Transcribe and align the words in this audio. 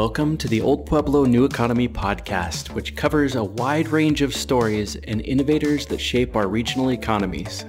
Welcome 0.00 0.38
to 0.38 0.48
the 0.48 0.62
Old 0.62 0.86
Pueblo 0.86 1.26
New 1.26 1.44
Economy 1.44 1.86
podcast, 1.86 2.70
which 2.70 2.96
covers 2.96 3.34
a 3.34 3.44
wide 3.44 3.88
range 3.88 4.22
of 4.22 4.34
stories 4.34 4.96
and 4.96 5.20
innovators 5.20 5.84
that 5.84 6.00
shape 6.00 6.36
our 6.36 6.48
regional 6.48 6.92
economies. 6.92 7.66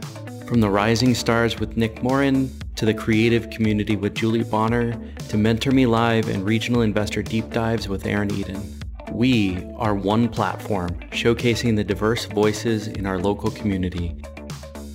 From 0.48 0.62
the 0.62 0.70
rising 0.70 1.14
stars 1.14 1.60
with 1.60 1.76
Nick 1.76 2.02
Morin, 2.02 2.50
to 2.78 2.86
the 2.86 2.94
creative 2.94 3.50
community 3.50 3.98
with 3.98 4.16
Julie 4.16 4.46
Bonner, 4.46 4.98
to 5.28 5.38
Mentor 5.38 5.72
Me 5.72 5.86
Live 5.86 6.30
and 6.30 6.46
regional 6.46 6.84
investor 6.84 7.22
deep 7.22 7.50
dives 7.50 7.90
with 7.90 8.06
Aaron 8.06 8.34
Eden. 8.34 8.80
We 9.12 9.66
are 9.76 9.94
one 9.94 10.30
platform 10.30 10.92
showcasing 11.12 11.76
the 11.76 11.84
diverse 11.84 12.28
voices 12.28 12.88
in 12.88 13.06
our 13.06 13.20
local 13.20 13.52
community. 13.52 14.16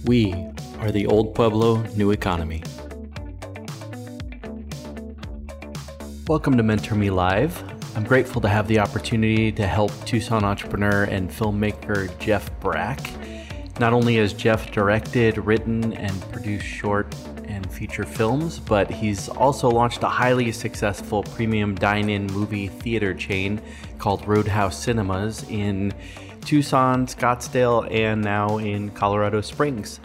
We 0.07 0.33
are 0.79 0.91
the 0.91 1.07
Old 1.07 1.35
Pueblo 1.35 1.83
New 1.97 2.13
Economy. 2.13 2.63
Welcome 6.29 6.57
to 6.57 6.65
Mentor 6.65 6.97
Me 6.97 7.09
Live. 7.09 7.63
I'm 7.97 8.03
grateful 8.03 8.41
to 8.41 8.49
have 8.49 8.67
the 8.67 8.81
opportunity 8.81 9.53
to 9.53 9.65
help 9.65 9.93
Tucson 10.05 10.43
entrepreneur 10.43 11.05
and 11.05 11.31
filmmaker 11.31 12.19
Jeff 12.19 12.51
Brack. 12.59 12.99
Not 13.79 13.93
only 13.93 14.17
has 14.17 14.33
Jeff 14.33 14.73
directed, 14.73 15.39
written, 15.39 15.93
and 15.93 16.21
produced 16.33 16.67
short 16.67 17.15
and 17.45 17.71
feature 17.71 18.03
films, 18.03 18.59
but 18.59 18.91
he's 18.91 19.29
also 19.29 19.71
launched 19.71 20.03
a 20.03 20.09
highly 20.09 20.51
successful 20.51 21.23
premium 21.23 21.77
dine 21.77 22.11
in 22.11 22.27
movie 22.27 22.67
theater 22.67 23.15
chain 23.15 23.61
called 23.99 24.27
Roadhouse 24.27 24.83
Cinemas 24.83 25.49
in 25.49 25.95
Tucson, 26.41 27.07
Scottsdale, 27.07 27.89
and 27.89 28.21
now 28.21 28.59
in 28.59 28.91
Colorado 28.91 29.41
Springs. 29.43 30.01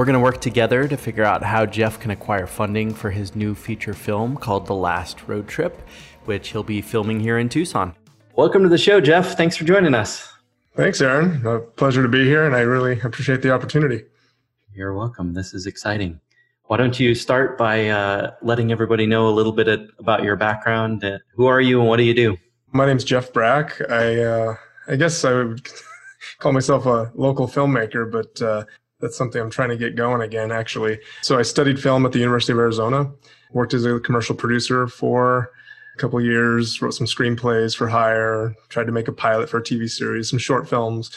We're 0.00 0.06
going 0.06 0.14
to 0.14 0.20
work 0.20 0.40
together 0.40 0.88
to 0.88 0.96
figure 0.96 1.24
out 1.24 1.42
how 1.42 1.66
Jeff 1.66 2.00
can 2.00 2.10
acquire 2.10 2.46
funding 2.46 2.94
for 2.94 3.10
his 3.10 3.36
new 3.36 3.54
feature 3.54 3.92
film 3.92 4.34
called 4.34 4.66
The 4.66 4.74
Last 4.74 5.28
Road 5.28 5.46
Trip, 5.46 5.78
which 6.24 6.48
he'll 6.48 6.62
be 6.62 6.80
filming 6.80 7.20
here 7.20 7.36
in 7.36 7.50
Tucson. 7.50 7.94
Welcome 8.34 8.62
to 8.62 8.70
the 8.70 8.78
show, 8.78 9.02
Jeff. 9.02 9.36
Thanks 9.36 9.58
for 9.58 9.64
joining 9.64 9.92
us. 9.92 10.26
Thanks, 10.74 11.02
Aaron. 11.02 11.46
A 11.46 11.58
pleasure 11.58 12.02
to 12.02 12.08
be 12.08 12.24
here, 12.24 12.46
and 12.46 12.56
I 12.56 12.60
really 12.60 12.98
appreciate 12.98 13.42
the 13.42 13.52
opportunity. 13.52 14.04
You're 14.72 14.94
welcome. 14.94 15.34
This 15.34 15.52
is 15.52 15.66
exciting. 15.66 16.18
Why 16.64 16.78
don't 16.78 16.98
you 16.98 17.14
start 17.14 17.58
by 17.58 17.90
uh, 17.90 18.30
letting 18.40 18.72
everybody 18.72 19.04
know 19.04 19.28
a 19.28 19.34
little 19.36 19.52
bit 19.52 19.68
about 19.98 20.22
your 20.22 20.36
background? 20.36 21.04
Uh, 21.04 21.18
who 21.34 21.44
are 21.44 21.60
you 21.60 21.78
and 21.78 21.90
what 21.90 21.98
do 21.98 22.04
you 22.04 22.14
do? 22.14 22.38
My 22.72 22.86
name's 22.86 23.04
Jeff 23.04 23.34
Brack. 23.34 23.78
I 23.90 24.22
uh, 24.22 24.54
I 24.88 24.96
guess 24.96 25.26
I 25.26 25.34
would 25.34 25.68
call 26.38 26.52
myself 26.52 26.86
a 26.86 27.12
local 27.14 27.46
filmmaker, 27.46 28.10
but 28.10 28.40
uh, 28.40 28.64
that's 29.00 29.16
something 29.16 29.40
I'm 29.40 29.50
trying 29.50 29.70
to 29.70 29.76
get 29.76 29.96
going 29.96 30.22
again, 30.22 30.52
actually. 30.52 31.00
So 31.22 31.38
I 31.38 31.42
studied 31.42 31.80
film 31.80 32.04
at 32.06 32.12
the 32.12 32.18
University 32.18 32.52
of 32.52 32.58
Arizona, 32.58 33.10
worked 33.52 33.74
as 33.74 33.84
a 33.84 33.98
commercial 34.00 34.34
producer 34.34 34.86
for 34.86 35.50
a 35.94 35.98
couple 35.98 36.20
years, 36.20 36.80
wrote 36.80 36.94
some 36.94 37.06
screenplays 37.06 37.76
for 37.76 37.88
hire, 37.88 38.54
tried 38.68 38.86
to 38.86 38.92
make 38.92 39.08
a 39.08 39.12
pilot 39.12 39.48
for 39.48 39.58
a 39.58 39.62
TV 39.62 39.88
series, 39.88 40.30
some 40.30 40.38
short 40.38 40.68
films. 40.68 41.10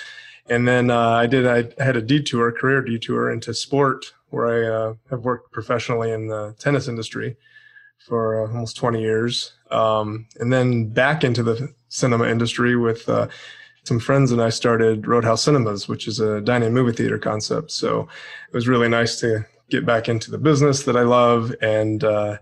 And 0.50 0.67
then 0.67 0.90
uh, 0.90 1.12
I 1.12 1.28
did, 1.28 1.48
I 1.48 1.84
had 1.84 1.95
a 1.95 2.02
detour, 2.02 2.52
career 2.52 2.81
detour 2.81 3.31
into 3.31 3.53
sport, 3.53 4.14
where 4.30 4.47
I 4.47 4.75
uh, 4.75 4.94
have 5.09 5.23
worked 5.23 5.52
professionally 5.52 6.12
in 6.12 6.28
the 6.28 6.56
tennis 6.59 6.88
industry 6.88 7.38
for 7.97 8.44
uh, 8.44 8.47
almost 8.47 8.75
20 8.75 9.00
years. 9.00 9.53
Um, 9.72 10.28
and 10.40 10.52
then 10.52 10.90
back 10.90 11.23
into 11.23 11.44
the 11.44 11.73
cinema 11.88 12.28
industry 12.28 12.75
with 12.75 13.08
uh, 13.08 13.28
some 13.84 14.00
friends 14.00 14.31
and 14.31 14.42
I 14.42 14.50
started 14.50 15.08
Roadhouse 15.08 15.44
Cinemas, 15.44 15.88
which 15.88 16.08
is 16.08 16.20
a 16.20 16.42
dine-in 16.42 16.73
movie 16.73 16.94
theater 16.94 17.17
concept. 17.17 17.72
So 17.72 18.08
it 18.48 18.53
was 18.53 18.67
really 18.67 18.90
nice 18.90 19.20
to 19.20 19.45
get 19.70 19.86
back 19.86 20.08
into 20.08 20.31
the 20.31 20.38
business 20.38 20.84
that 20.84 20.95
I 20.95 21.02
love, 21.02 21.53
and 21.62 22.03
uh, 22.03 22.38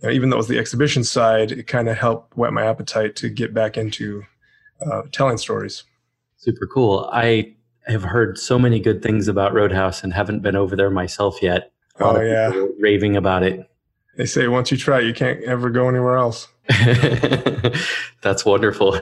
you 0.00 0.08
know, 0.08 0.14
even 0.14 0.30
though 0.30 0.36
it 0.36 0.38
was 0.38 0.48
the 0.48 0.58
exhibition 0.58 1.04
side, 1.04 1.52
it 1.52 1.66
kind 1.66 1.88
of 1.88 1.96
helped 1.96 2.36
whet 2.36 2.52
my 2.52 2.64
appetite 2.64 3.16
to 3.16 3.28
get 3.28 3.54
back 3.54 3.76
into 3.76 4.24
uh, 4.80 5.02
telling 5.12 5.38
stories. 5.38 5.84
Super 6.36 6.66
cool. 6.66 7.08
I 7.12 7.54
have 7.86 8.02
heard 8.02 8.38
so 8.38 8.58
many 8.58 8.80
good 8.80 9.02
things 9.02 9.28
about 9.28 9.54
Roadhouse 9.54 10.02
and 10.02 10.12
haven't 10.12 10.40
been 10.40 10.56
over 10.56 10.76
there 10.76 10.90
myself 10.90 11.42
yet. 11.42 11.72
Oh 11.98 12.20
yeah, 12.20 12.52
raving 12.78 13.16
about 13.16 13.42
it. 13.42 13.68
They 14.16 14.26
say 14.26 14.48
once 14.48 14.70
you 14.70 14.76
try, 14.76 15.00
you 15.00 15.14
can't 15.14 15.42
ever 15.44 15.70
go 15.70 15.88
anywhere 15.88 16.16
else. 16.16 16.48
That's 18.22 18.44
wonderful. 18.44 19.00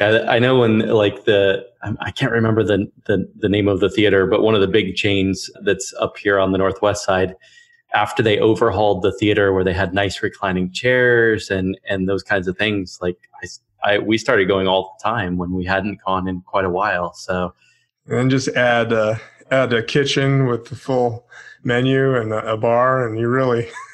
I 0.00 0.38
know 0.38 0.58
when 0.58 0.80
like 0.88 1.24
the 1.24 1.66
I 2.00 2.10
can't 2.10 2.32
remember 2.32 2.62
the, 2.62 2.90
the 3.06 3.28
the 3.36 3.48
name 3.48 3.68
of 3.68 3.80
the 3.80 3.90
theater, 3.90 4.26
but 4.26 4.42
one 4.42 4.54
of 4.54 4.60
the 4.60 4.68
big 4.68 4.94
chains 4.94 5.50
that's 5.62 5.92
up 6.00 6.16
here 6.18 6.38
on 6.38 6.52
the 6.52 6.58
northwest 6.58 7.04
side. 7.04 7.34
After 7.94 8.24
they 8.24 8.40
overhauled 8.40 9.02
the 9.02 9.12
theater, 9.12 9.52
where 9.52 9.62
they 9.62 9.72
had 9.72 9.94
nice 9.94 10.22
reclining 10.22 10.72
chairs 10.72 11.50
and 11.50 11.78
and 11.88 12.08
those 12.08 12.22
kinds 12.22 12.48
of 12.48 12.58
things, 12.58 12.98
like 13.00 13.18
I, 13.42 13.92
I 13.92 13.98
we 13.98 14.18
started 14.18 14.48
going 14.48 14.66
all 14.66 14.96
the 14.98 15.02
time 15.02 15.36
when 15.36 15.52
we 15.52 15.64
hadn't 15.64 16.00
gone 16.04 16.26
in 16.26 16.40
quite 16.40 16.64
a 16.64 16.70
while. 16.70 17.14
So, 17.14 17.54
and 18.06 18.30
just 18.30 18.48
add 18.48 18.92
uh, 18.92 19.16
add 19.50 19.72
a 19.72 19.82
kitchen 19.82 20.46
with 20.46 20.66
the 20.66 20.76
full 20.76 21.28
menu 21.62 22.16
and 22.16 22.32
a, 22.32 22.54
a 22.54 22.56
bar, 22.56 23.06
and 23.06 23.18
you 23.18 23.28
really 23.28 23.68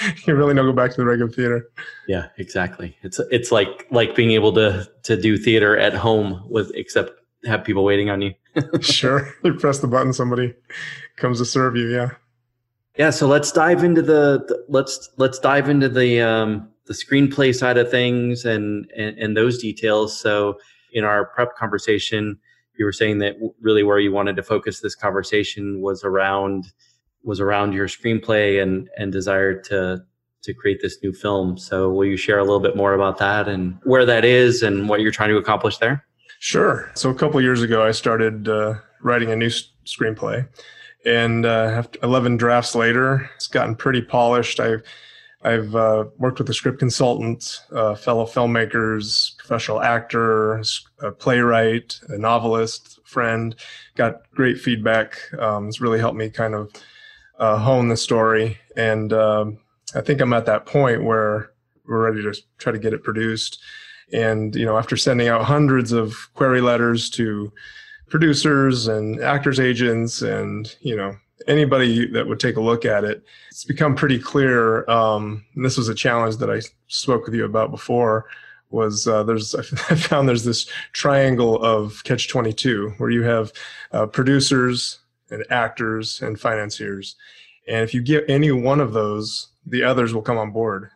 you 0.26 0.34
really 0.34 0.54
don't 0.54 0.66
go 0.66 0.72
back 0.72 0.90
to 0.90 0.96
the 0.96 1.04
regular 1.04 1.30
theater. 1.30 1.68
Yeah, 2.06 2.28
exactly. 2.38 2.96
It's 3.02 3.18
it's 3.30 3.50
like 3.50 3.86
like 3.90 4.14
being 4.14 4.32
able 4.32 4.52
to 4.54 4.88
to 5.04 5.20
do 5.20 5.36
theater 5.36 5.76
at 5.76 5.94
home 5.94 6.44
with 6.48 6.70
except 6.74 7.12
have 7.46 7.64
people 7.64 7.84
waiting 7.84 8.10
on 8.10 8.22
you. 8.22 8.34
sure, 8.80 9.28
you 9.44 9.54
press 9.54 9.78
the 9.78 9.86
button, 9.86 10.12
somebody 10.12 10.54
comes 11.16 11.38
to 11.38 11.44
serve 11.44 11.76
you. 11.76 11.88
Yeah. 11.88 12.10
Yeah. 12.96 13.10
So 13.10 13.26
let's 13.26 13.52
dive 13.52 13.84
into 13.84 14.02
the, 14.02 14.44
the 14.48 14.64
let's 14.68 15.10
let's 15.16 15.38
dive 15.38 15.68
into 15.68 15.88
the 15.88 16.20
um, 16.20 16.68
the 16.86 16.94
screenplay 16.94 17.54
side 17.54 17.78
of 17.78 17.90
things 17.90 18.44
and, 18.44 18.90
and 18.96 19.18
and 19.18 19.36
those 19.36 19.58
details. 19.58 20.18
So 20.18 20.58
in 20.92 21.04
our 21.04 21.26
prep 21.26 21.56
conversation, 21.56 22.38
you 22.78 22.84
were 22.84 22.92
saying 22.92 23.18
that 23.18 23.36
really 23.60 23.82
where 23.82 23.98
you 23.98 24.12
wanted 24.12 24.36
to 24.36 24.42
focus 24.42 24.80
this 24.80 24.94
conversation 24.94 25.80
was 25.80 26.04
around 26.04 26.72
was 27.26 27.40
around 27.40 27.72
your 27.74 27.88
screenplay 27.88 28.62
and 28.62 28.88
and 28.96 29.12
desire 29.12 29.60
to 29.62 30.02
to 30.42 30.54
create 30.54 30.78
this 30.80 30.98
new 31.02 31.12
film. 31.12 31.58
So 31.58 31.90
will 31.90 32.04
you 32.04 32.16
share 32.16 32.38
a 32.38 32.42
little 32.44 32.60
bit 32.60 32.76
more 32.76 32.94
about 32.94 33.18
that 33.18 33.48
and 33.48 33.78
where 33.82 34.06
that 34.06 34.24
is 34.24 34.62
and 34.62 34.88
what 34.88 35.00
you're 35.00 35.10
trying 35.10 35.30
to 35.30 35.36
accomplish 35.36 35.78
there? 35.78 36.04
Sure. 36.38 36.90
So 36.94 37.10
a 37.10 37.14
couple 37.14 37.40
years 37.40 37.62
ago, 37.62 37.84
I 37.84 37.90
started 37.90 38.48
uh, 38.48 38.74
writing 39.02 39.32
a 39.32 39.36
new 39.36 39.46
s- 39.46 39.70
screenplay, 39.84 40.46
and 41.04 41.44
uh, 41.44 41.82
11 42.02 42.36
drafts 42.36 42.74
later, 42.76 43.28
it's 43.34 43.48
gotten 43.48 43.74
pretty 43.74 44.02
polished. 44.02 44.60
I've 44.60 44.82
I've 45.42 45.74
uh, 45.74 46.06
worked 46.18 46.38
with 46.38 46.48
a 46.50 46.54
script 46.54 46.78
consultant, 46.78 47.60
uh, 47.72 47.94
fellow 47.94 48.24
filmmakers, 48.26 49.36
professional 49.38 49.80
actor, 49.80 50.62
a 51.00 51.12
playwright, 51.12 51.98
a 52.08 52.18
novelist, 52.18 52.98
friend. 53.04 53.54
Got 53.96 54.28
great 54.34 54.58
feedback. 54.58 55.18
Um, 55.38 55.68
it's 55.68 55.80
really 55.80 55.98
helped 55.98 56.18
me 56.18 56.30
kind 56.30 56.54
of 56.54 56.72
uh, 57.38 57.58
hone 57.58 57.88
the 57.88 57.96
story. 57.96 58.58
And 58.76 59.12
um, 59.12 59.58
I 59.94 60.00
think 60.00 60.20
I'm 60.20 60.32
at 60.32 60.46
that 60.46 60.66
point 60.66 61.04
where 61.04 61.52
we're 61.86 62.04
ready 62.04 62.22
to 62.22 62.34
try 62.58 62.72
to 62.72 62.78
get 62.78 62.92
it 62.92 63.02
produced. 63.02 63.62
And 64.12 64.54
you 64.54 64.64
know, 64.64 64.78
after 64.78 64.96
sending 64.96 65.28
out 65.28 65.44
hundreds 65.44 65.92
of 65.92 66.14
query 66.34 66.60
letters 66.60 67.10
to 67.10 67.52
producers 68.08 68.86
and 68.86 69.20
actors 69.20 69.58
agents, 69.58 70.22
and 70.22 70.74
you 70.80 70.96
know 70.96 71.16
anybody 71.48 72.06
that 72.12 72.26
would 72.26 72.40
take 72.40 72.56
a 72.56 72.60
look 72.60 72.84
at 72.84 73.04
it, 73.04 73.24
it's 73.50 73.64
become 73.64 73.94
pretty 73.94 74.18
clear. 74.18 74.88
Um, 74.88 75.44
this 75.56 75.76
was 75.76 75.88
a 75.88 75.94
challenge 75.94 76.36
that 76.36 76.50
I 76.50 76.60
spoke 76.86 77.24
with 77.24 77.34
you 77.34 77.44
about 77.44 77.70
before. 77.70 78.26
Was 78.70 79.06
uh, 79.08 79.22
there's 79.24 79.54
I 79.90 79.94
found 79.96 80.28
there's 80.28 80.44
this 80.44 80.68
triangle 80.92 81.62
of 81.62 82.02
catch 82.04 82.28
22 82.28 82.94
where 82.98 83.10
you 83.10 83.22
have 83.22 83.52
uh, 83.92 84.06
producers, 84.06 85.00
and 85.30 85.44
actors 85.50 86.22
and 86.22 86.38
financiers. 86.38 87.16
And 87.68 87.82
if 87.82 87.94
you 87.94 88.02
get 88.02 88.24
any 88.28 88.52
one 88.52 88.80
of 88.80 88.92
those, 88.92 89.48
the 89.66 89.82
others 89.82 90.14
will 90.14 90.22
come 90.22 90.38
on 90.38 90.52
board. 90.52 90.90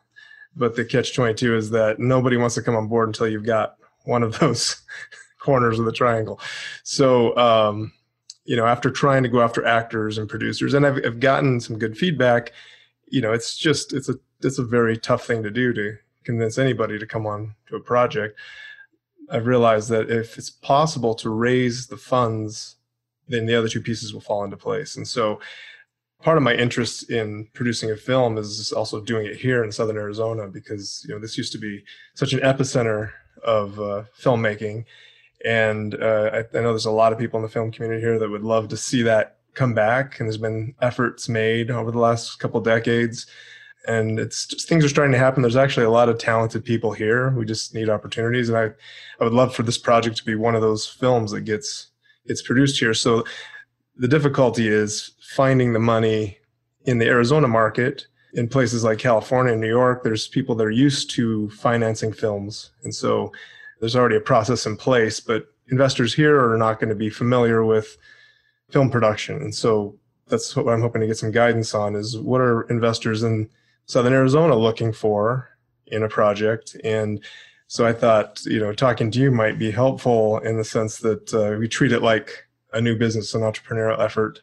But 0.56 0.76
the 0.76 0.84
catch 0.84 1.14
22 1.14 1.56
is 1.56 1.70
that 1.70 1.98
nobody 1.98 2.36
wants 2.36 2.54
to 2.56 2.62
come 2.62 2.76
on 2.76 2.88
board 2.88 3.08
until 3.08 3.28
you've 3.28 3.44
got 3.44 3.76
one 4.04 4.22
of 4.22 4.38
those 4.40 4.76
corners 5.40 5.78
of 5.78 5.84
the 5.84 5.92
triangle. 5.92 6.40
So, 6.84 7.36
um, 7.36 7.92
you 8.44 8.56
know, 8.56 8.66
after 8.66 8.90
trying 8.90 9.22
to 9.22 9.28
go 9.28 9.40
after 9.40 9.64
actors 9.64 10.18
and 10.18 10.28
producers, 10.28 10.74
and 10.74 10.86
I've, 10.86 10.98
I've 11.04 11.20
gotten 11.20 11.60
some 11.60 11.78
good 11.78 11.96
feedback, 11.96 12.52
you 13.08 13.20
know, 13.20 13.32
it's 13.32 13.56
just, 13.56 13.92
it's 13.92 14.08
a, 14.08 14.14
it's 14.42 14.58
a 14.58 14.64
very 14.64 14.96
tough 14.96 15.26
thing 15.26 15.42
to 15.42 15.50
do 15.50 15.72
to 15.72 15.96
convince 16.24 16.58
anybody 16.58 16.98
to 16.98 17.06
come 17.06 17.26
on 17.26 17.54
to 17.68 17.76
a 17.76 17.80
project. 17.80 18.38
I've 19.30 19.46
realized 19.46 19.88
that 19.90 20.10
if 20.10 20.38
it's 20.38 20.50
possible 20.50 21.14
to 21.16 21.30
raise 21.30 21.86
the 21.86 21.96
funds 21.96 22.76
then 23.30 23.46
the 23.46 23.54
other 23.54 23.68
two 23.68 23.80
pieces 23.80 24.12
will 24.12 24.20
fall 24.20 24.44
into 24.44 24.56
place. 24.56 24.96
And 24.96 25.06
so 25.06 25.40
part 26.22 26.36
of 26.36 26.42
my 26.42 26.54
interest 26.54 27.10
in 27.10 27.48
producing 27.54 27.90
a 27.90 27.96
film 27.96 28.36
is 28.38 28.72
also 28.72 29.00
doing 29.00 29.26
it 29.26 29.36
here 29.36 29.64
in 29.64 29.72
Southern 29.72 29.96
Arizona 29.96 30.48
because, 30.48 31.04
you 31.08 31.14
know, 31.14 31.20
this 31.20 31.38
used 31.38 31.52
to 31.52 31.58
be 31.58 31.82
such 32.14 32.32
an 32.32 32.40
epicenter 32.40 33.12
of 33.44 33.80
uh, 33.80 34.04
filmmaking. 34.20 34.84
And 35.44 35.94
uh, 35.94 36.30
I, 36.32 36.58
I 36.58 36.60
know 36.60 36.70
there's 36.70 36.84
a 36.84 36.90
lot 36.90 37.12
of 37.12 37.18
people 37.18 37.38
in 37.38 37.42
the 37.42 37.48
film 37.48 37.72
community 37.72 38.02
here 38.02 38.18
that 38.18 38.28
would 38.28 38.44
love 38.44 38.68
to 38.68 38.76
see 38.76 39.02
that 39.02 39.38
come 39.54 39.72
back. 39.72 40.20
And 40.20 40.28
there's 40.28 40.36
been 40.36 40.74
efforts 40.82 41.28
made 41.28 41.70
over 41.70 41.90
the 41.90 41.98
last 41.98 42.38
couple 42.38 42.60
decades 42.60 43.26
and 43.86 44.18
it's 44.18 44.46
just, 44.46 44.68
things 44.68 44.84
are 44.84 44.88
starting 44.88 45.12
to 45.12 45.18
happen. 45.18 45.42
There's 45.42 45.56
actually 45.56 45.86
a 45.86 45.90
lot 45.90 46.08
of 46.08 46.18
talented 46.18 46.64
people 46.64 46.92
here. 46.92 47.30
We 47.30 47.44
just 47.44 47.74
need 47.74 47.88
opportunities, 47.88 48.48
and 48.48 48.58
I, 48.58 48.64
I 49.20 49.24
would 49.24 49.32
love 49.32 49.54
for 49.54 49.62
this 49.62 49.78
project 49.78 50.16
to 50.18 50.24
be 50.24 50.34
one 50.34 50.54
of 50.54 50.62
those 50.62 50.86
films 50.86 51.30
that 51.32 51.42
gets 51.42 51.89
gets 52.30 52.42
produced 52.42 52.78
here. 52.78 52.94
So 52.94 53.24
the 53.96 54.08
difficulty 54.08 54.68
is 54.68 55.12
finding 55.20 55.72
the 55.72 55.80
money 55.80 56.38
in 56.84 56.98
the 56.98 57.06
Arizona 57.06 57.48
market. 57.48 58.06
In 58.34 58.46
places 58.46 58.84
like 58.84 58.98
California 58.98 59.52
and 59.52 59.60
New 59.60 59.74
York, 59.82 60.04
there's 60.04 60.28
people 60.28 60.54
that 60.54 60.64
are 60.64 60.70
used 60.70 61.10
to 61.16 61.50
financing 61.50 62.12
films, 62.12 62.70
and 62.84 62.94
so 62.94 63.32
there's 63.80 63.96
already 63.96 64.14
a 64.14 64.20
process 64.20 64.66
in 64.66 64.76
place. 64.76 65.18
But 65.18 65.52
investors 65.72 66.14
here 66.14 66.38
are 66.38 66.56
not 66.56 66.78
going 66.78 66.90
to 66.90 66.94
be 66.94 67.10
familiar 67.10 67.64
with 67.64 67.98
film 68.70 68.88
production, 68.88 69.42
and 69.42 69.52
so 69.52 69.98
that's 70.28 70.54
what 70.54 70.72
I'm 70.72 70.80
hoping 70.80 71.00
to 71.00 71.08
get 71.08 71.18
some 71.18 71.32
guidance 71.32 71.74
on 71.74 71.96
is 71.96 72.16
what 72.16 72.40
are 72.40 72.62
investors 72.70 73.24
in 73.24 73.50
Southern 73.86 74.12
Arizona 74.12 74.54
looking 74.54 74.92
for 74.92 75.50
in 75.88 76.04
a 76.04 76.08
project. 76.08 76.76
And 76.84 77.24
so 77.70 77.86
I 77.86 77.92
thought, 77.92 78.44
you 78.46 78.58
know, 78.58 78.72
talking 78.72 79.12
to 79.12 79.20
you 79.20 79.30
might 79.30 79.56
be 79.56 79.70
helpful 79.70 80.38
in 80.38 80.56
the 80.56 80.64
sense 80.64 80.98
that 80.98 81.32
uh, 81.32 81.56
we 81.56 81.68
treat 81.68 81.92
it 81.92 82.02
like 82.02 82.48
a 82.72 82.80
new 82.80 82.96
business, 82.96 83.32
an 83.32 83.42
entrepreneurial 83.42 84.00
effort. 84.00 84.42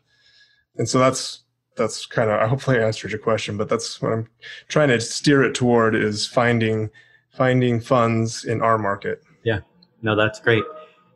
And 0.78 0.88
so 0.88 0.98
that's 0.98 1.42
that's 1.76 2.06
kind 2.06 2.32
of 2.32 2.40
I 2.40 2.48
hopefully 2.48 2.80
answered 2.80 3.12
your 3.12 3.20
question, 3.20 3.58
but 3.58 3.68
that's 3.68 4.02
what 4.02 4.14
I'm 4.14 4.30
trying 4.70 4.88
to 4.88 5.02
steer 5.02 5.44
it 5.44 5.56
toward 5.56 5.94
is 5.94 6.26
finding 6.26 6.90
finding 7.30 7.82
funds 7.82 8.46
in 8.46 8.62
our 8.62 8.78
market. 8.78 9.22
Yeah. 9.44 9.60
No, 10.02 10.16
that's 10.16 10.40
great. 10.40 10.64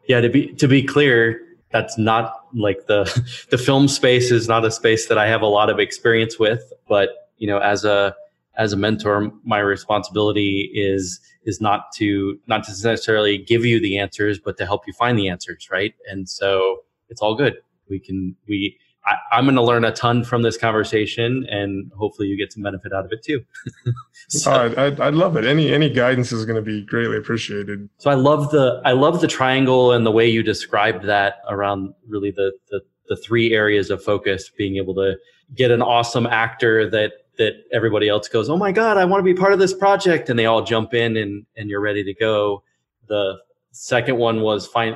Yeah, 0.09 0.19
to 0.19 0.27
be 0.27 0.47
to 0.55 0.67
be 0.67 0.83
clear, 0.83 1.39
that's 1.71 1.97
not 1.97 2.45
like 2.53 2.87
the 2.87 3.05
the 3.51 3.57
film 3.57 3.87
space 3.87 4.31
is 4.31 4.49
not 4.49 4.65
a 4.65 4.71
space 4.71 5.07
that 5.07 5.17
I 5.17 5.27
have 5.27 5.43
a 5.43 5.47
lot 5.47 5.69
of 5.69 5.79
experience 5.79 6.37
with, 6.37 6.73
but 6.89 7.29
you 7.37 7.47
know, 7.47 7.59
as 7.59 7.85
a 7.85 8.13
as 8.61 8.73
a 8.73 8.77
mentor, 8.77 9.31
my 9.43 9.59
responsibility 9.59 10.71
is 10.73 11.19
is 11.43 11.59
not 11.59 11.91
to 11.95 12.39
not 12.47 12.63
to 12.65 12.71
necessarily 12.71 13.37
give 13.37 13.65
you 13.65 13.79
the 13.79 13.97
answers, 13.97 14.39
but 14.39 14.57
to 14.57 14.65
help 14.65 14.85
you 14.85 14.93
find 14.93 15.17
the 15.17 15.27
answers, 15.27 15.67
right? 15.71 15.93
And 16.07 16.29
so 16.29 16.83
it's 17.09 17.21
all 17.21 17.35
good. 17.35 17.55
We 17.89 17.99
can 17.99 18.35
we 18.47 18.77
I, 19.05 19.39
am 19.39 19.45
going 19.45 19.55
to 19.55 19.63
learn 19.63 19.83
a 19.83 19.91
ton 19.91 20.23
from 20.23 20.43
this 20.43 20.57
conversation, 20.57 21.45
and 21.49 21.91
hopefully, 21.97 22.27
you 22.27 22.37
get 22.37 22.53
some 22.53 22.61
benefit 22.61 22.93
out 22.93 23.03
of 23.05 23.11
it 23.11 23.23
too. 23.23 23.43
so, 24.29 24.73
oh, 24.77 24.95
I, 25.01 25.07
I 25.07 25.09
love 25.09 25.35
it. 25.37 25.45
Any 25.45 25.73
any 25.73 25.89
guidance 25.89 26.31
is 26.31 26.45
going 26.45 26.55
to 26.55 26.61
be 26.61 26.85
greatly 26.85 27.17
appreciated. 27.17 27.89
So 27.97 28.11
I 28.11 28.13
love 28.13 28.51
the 28.51 28.79
I 28.85 28.91
love 28.91 29.21
the 29.21 29.27
triangle 29.27 29.91
and 29.91 30.05
the 30.05 30.11
way 30.11 30.29
you 30.29 30.43
described 30.43 31.05
that 31.05 31.41
around 31.49 31.93
really 32.07 32.31
the 32.31 32.51
the 32.69 32.81
the 33.09 33.15
three 33.15 33.53
areas 33.53 33.89
of 33.89 34.03
focus. 34.03 34.51
Being 34.55 34.77
able 34.77 34.93
to 34.95 35.15
get 35.55 35.71
an 35.71 35.81
awesome 35.81 36.27
actor 36.27 36.87
that 36.91 37.13
that 37.41 37.63
everybody 37.71 38.07
else 38.07 38.27
goes, 38.27 38.49
oh 38.49 38.57
my 38.57 38.71
god, 38.71 38.97
I 38.97 39.05
want 39.05 39.19
to 39.19 39.23
be 39.23 39.33
part 39.33 39.51
of 39.51 39.57
this 39.57 39.73
project, 39.73 40.29
and 40.29 40.37
they 40.37 40.45
all 40.45 40.63
jump 40.63 40.93
in 40.93 41.17
and 41.17 41.45
and 41.57 41.69
you're 41.69 41.81
ready 41.81 42.03
to 42.03 42.13
go. 42.13 42.63
The 43.07 43.39
second 43.71 44.17
one 44.17 44.41
was 44.41 44.67
find 44.67 44.95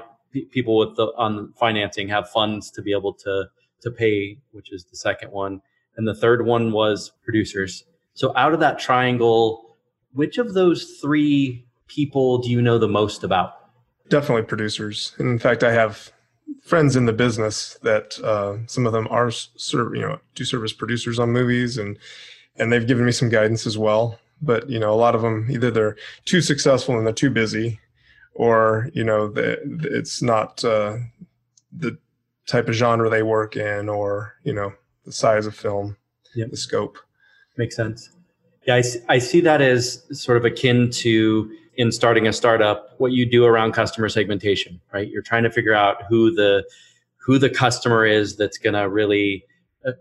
people 0.51 0.77
with 0.77 0.95
the 0.95 1.07
on 1.17 1.53
financing 1.53 2.07
have 2.09 2.29
funds 2.29 2.69
to 2.71 2.83
be 2.83 2.91
able 2.91 3.13
to 3.13 3.45
to 3.81 3.91
pay, 3.91 4.37
which 4.51 4.71
is 4.71 4.85
the 4.85 4.95
second 4.95 5.31
one, 5.31 5.61
and 5.97 6.07
the 6.07 6.13
third 6.13 6.45
one 6.45 6.71
was 6.71 7.11
producers. 7.23 7.83
So 8.13 8.31
out 8.37 8.53
of 8.53 8.59
that 8.59 8.77
triangle, 8.77 9.75
which 10.13 10.37
of 10.37 10.53
those 10.53 10.99
three 11.01 11.65
people 11.87 12.37
do 12.37 12.51
you 12.51 12.61
know 12.61 12.77
the 12.77 12.87
most 12.87 13.23
about? 13.23 13.53
Definitely 14.09 14.43
producers. 14.43 15.15
In 15.17 15.39
fact, 15.39 15.63
I 15.63 15.71
have 15.71 16.11
friends 16.61 16.95
in 16.95 17.05
the 17.05 17.13
business 17.13 17.77
that 17.83 18.19
uh, 18.19 18.57
some 18.67 18.85
of 18.87 18.93
them 18.93 19.07
are 19.09 19.31
serve, 19.31 19.95
you 19.95 20.01
know 20.01 20.19
do 20.33 20.43
service 20.43 20.73
producers 20.73 21.19
on 21.19 21.31
movies 21.31 21.77
and 21.77 21.97
and 22.57 22.71
they've 22.71 22.87
given 22.87 23.05
me 23.05 23.11
some 23.11 23.29
guidance 23.29 23.65
as 23.65 23.77
well. 23.77 24.19
But 24.41 24.69
you 24.69 24.79
know 24.79 24.93
a 24.93 24.95
lot 24.95 25.15
of 25.15 25.21
them 25.21 25.47
either 25.49 25.71
they're 25.71 25.95
too 26.25 26.41
successful 26.41 26.97
and 26.97 27.05
they're 27.05 27.13
too 27.13 27.29
busy 27.29 27.79
or 28.33 28.89
you 28.93 29.03
know 29.03 29.29
the, 29.29 29.57
it's 29.97 30.21
not 30.21 30.63
uh, 30.63 30.97
the 31.71 31.97
type 32.47 32.67
of 32.67 32.75
genre 32.75 33.09
they 33.09 33.23
work 33.23 33.55
in 33.55 33.89
or 33.89 34.35
you 34.43 34.53
know 34.53 34.73
the 35.05 35.11
size 35.11 35.45
of 35.45 35.55
film 35.55 35.95
yep. 36.35 36.51
the 36.51 36.57
scope. 36.57 36.97
Makes 37.57 37.75
sense. 37.75 38.09
Yeah 38.67 38.75
I 38.75 38.81
see, 38.81 38.99
I 39.07 39.17
see 39.19 39.41
that 39.41 39.61
as 39.61 40.03
sort 40.11 40.37
of 40.37 40.45
akin 40.45 40.89
to 40.91 41.51
in 41.77 41.91
starting 41.91 42.27
a 42.27 42.33
startup 42.33 42.95
what 42.99 43.11
you 43.11 43.25
do 43.25 43.45
around 43.45 43.71
customer 43.71 44.09
segmentation 44.09 44.79
right? 44.93 45.09
You're 45.09 45.21
trying 45.21 45.43
to 45.43 45.51
figure 45.51 45.73
out 45.73 46.03
who 46.09 46.33
the 46.33 46.65
who 47.17 47.39
the 47.39 47.49
customer 47.49 48.05
is 48.05 48.35
that's 48.35 48.57
going 48.57 48.75
to 48.75 48.87
really 48.87 49.45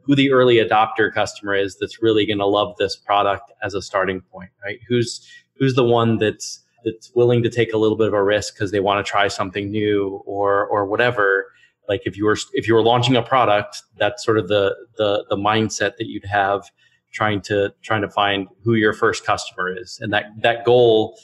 who 0.03 0.15
the 0.15 0.33
early 0.33 0.57
adopter 0.57 1.13
customer 1.13 1.55
is 1.55 1.77
that's 1.79 2.03
really 2.03 2.27
going 2.27 2.39
to 2.39 2.47
love 2.47 2.75
this 2.79 2.97
product 2.97 3.53
as 3.63 3.75
a 3.75 3.83
starting 3.83 4.21
point 4.21 4.51
right? 4.65 4.81
Who's 4.89 5.27
who's 5.59 5.75
the 5.75 5.85
one 5.85 6.19
that's 6.19 6.61
that's 6.85 7.11
willing 7.15 7.43
to 7.43 7.51
take 7.51 7.73
a 7.73 7.79
little 7.79 7.97
bit 7.97 8.09
of 8.09 8.15
a 8.15 8.23
risk 8.23 8.55
because 8.55 8.71
they 8.71 8.81
want 8.81 9.05
to 9.05 9.09
try 9.09 9.29
something 9.29 9.71
new 9.71 10.23
or 10.27 10.67
or 10.67 10.87
whatever. 10.87 11.53
Like 11.89 12.03
if 12.07 12.17
you 12.17 12.25
were 12.25 12.37
if 12.53 12.69
you 12.69 12.75
were 12.75 12.83
launching 12.83 13.17
a 13.17 13.23
product 13.23 13.83
that's 13.99 14.25
sort 14.25 14.39
of 14.39 14.49
the 14.49 14.75
the 14.97 15.25
the 15.29 15.37
mindset 15.37 15.97
that 15.97 16.07
you'd 16.07 16.25
have 16.25 16.71
trying 17.13 17.41
to 17.43 17.73
trying 17.83 18.03
to 18.03 18.11
find 18.11 18.49
who 18.63 18.75
your 18.75 18.93
first 18.93 19.25
customer 19.25 19.75
is. 19.75 19.99
And 20.03 20.13
that 20.13 20.27
that 20.43 20.65
goal 20.65 21.19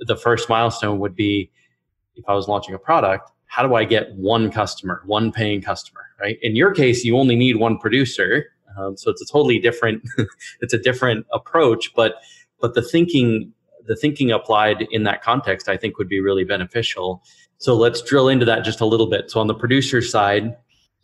the 0.00 0.16
first 0.16 0.48
milestone 0.48 0.98
would 0.98 1.14
be 1.14 1.50
if 2.16 2.24
I 2.28 2.34
was 2.34 2.48
launching 2.48 2.74
a 2.74 2.78
product, 2.78 3.30
how 3.48 3.66
do 3.66 3.74
I 3.74 3.84
get 3.84 4.14
one 4.14 4.50
customer, 4.50 5.02
one 5.06 5.32
paying 5.32 5.60
customer, 5.60 6.02
right? 6.20 6.38
In 6.42 6.54
your 6.54 6.72
case, 6.72 7.04
you 7.04 7.18
only 7.18 7.34
need 7.34 7.56
one 7.56 7.78
producer. 7.78 8.46
Um, 8.78 8.96
so 8.96 9.10
it's 9.10 9.22
a 9.22 9.26
totally 9.26 9.58
different, 9.58 10.02
it's 10.60 10.72
a 10.72 10.78
different 10.78 11.26
approach, 11.32 11.92
but, 11.96 12.16
but 12.60 12.74
the 12.74 12.82
thinking, 12.82 13.52
the 13.86 13.96
thinking 13.96 14.30
applied 14.30 14.86
in 14.90 15.04
that 15.04 15.22
context, 15.22 15.68
I 15.68 15.76
think 15.76 15.98
would 15.98 16.08
be 16.08 16.20
really 16.20 16.44
beneficial. 16.44 17.22
So 17.56 17.74
let's 17.74 18.02
drill 18.02 18.28
into 18.28 18.44
that 18.44 18.64
just 18.64 18.80
a 18.80 18.86
little 18.86 19.08
bit. 19.08 19.30
So 19.30 19.40
on 19.40 19.46
the 19.46 19.54
producer 19.54 20.02
side, 20.02 20.54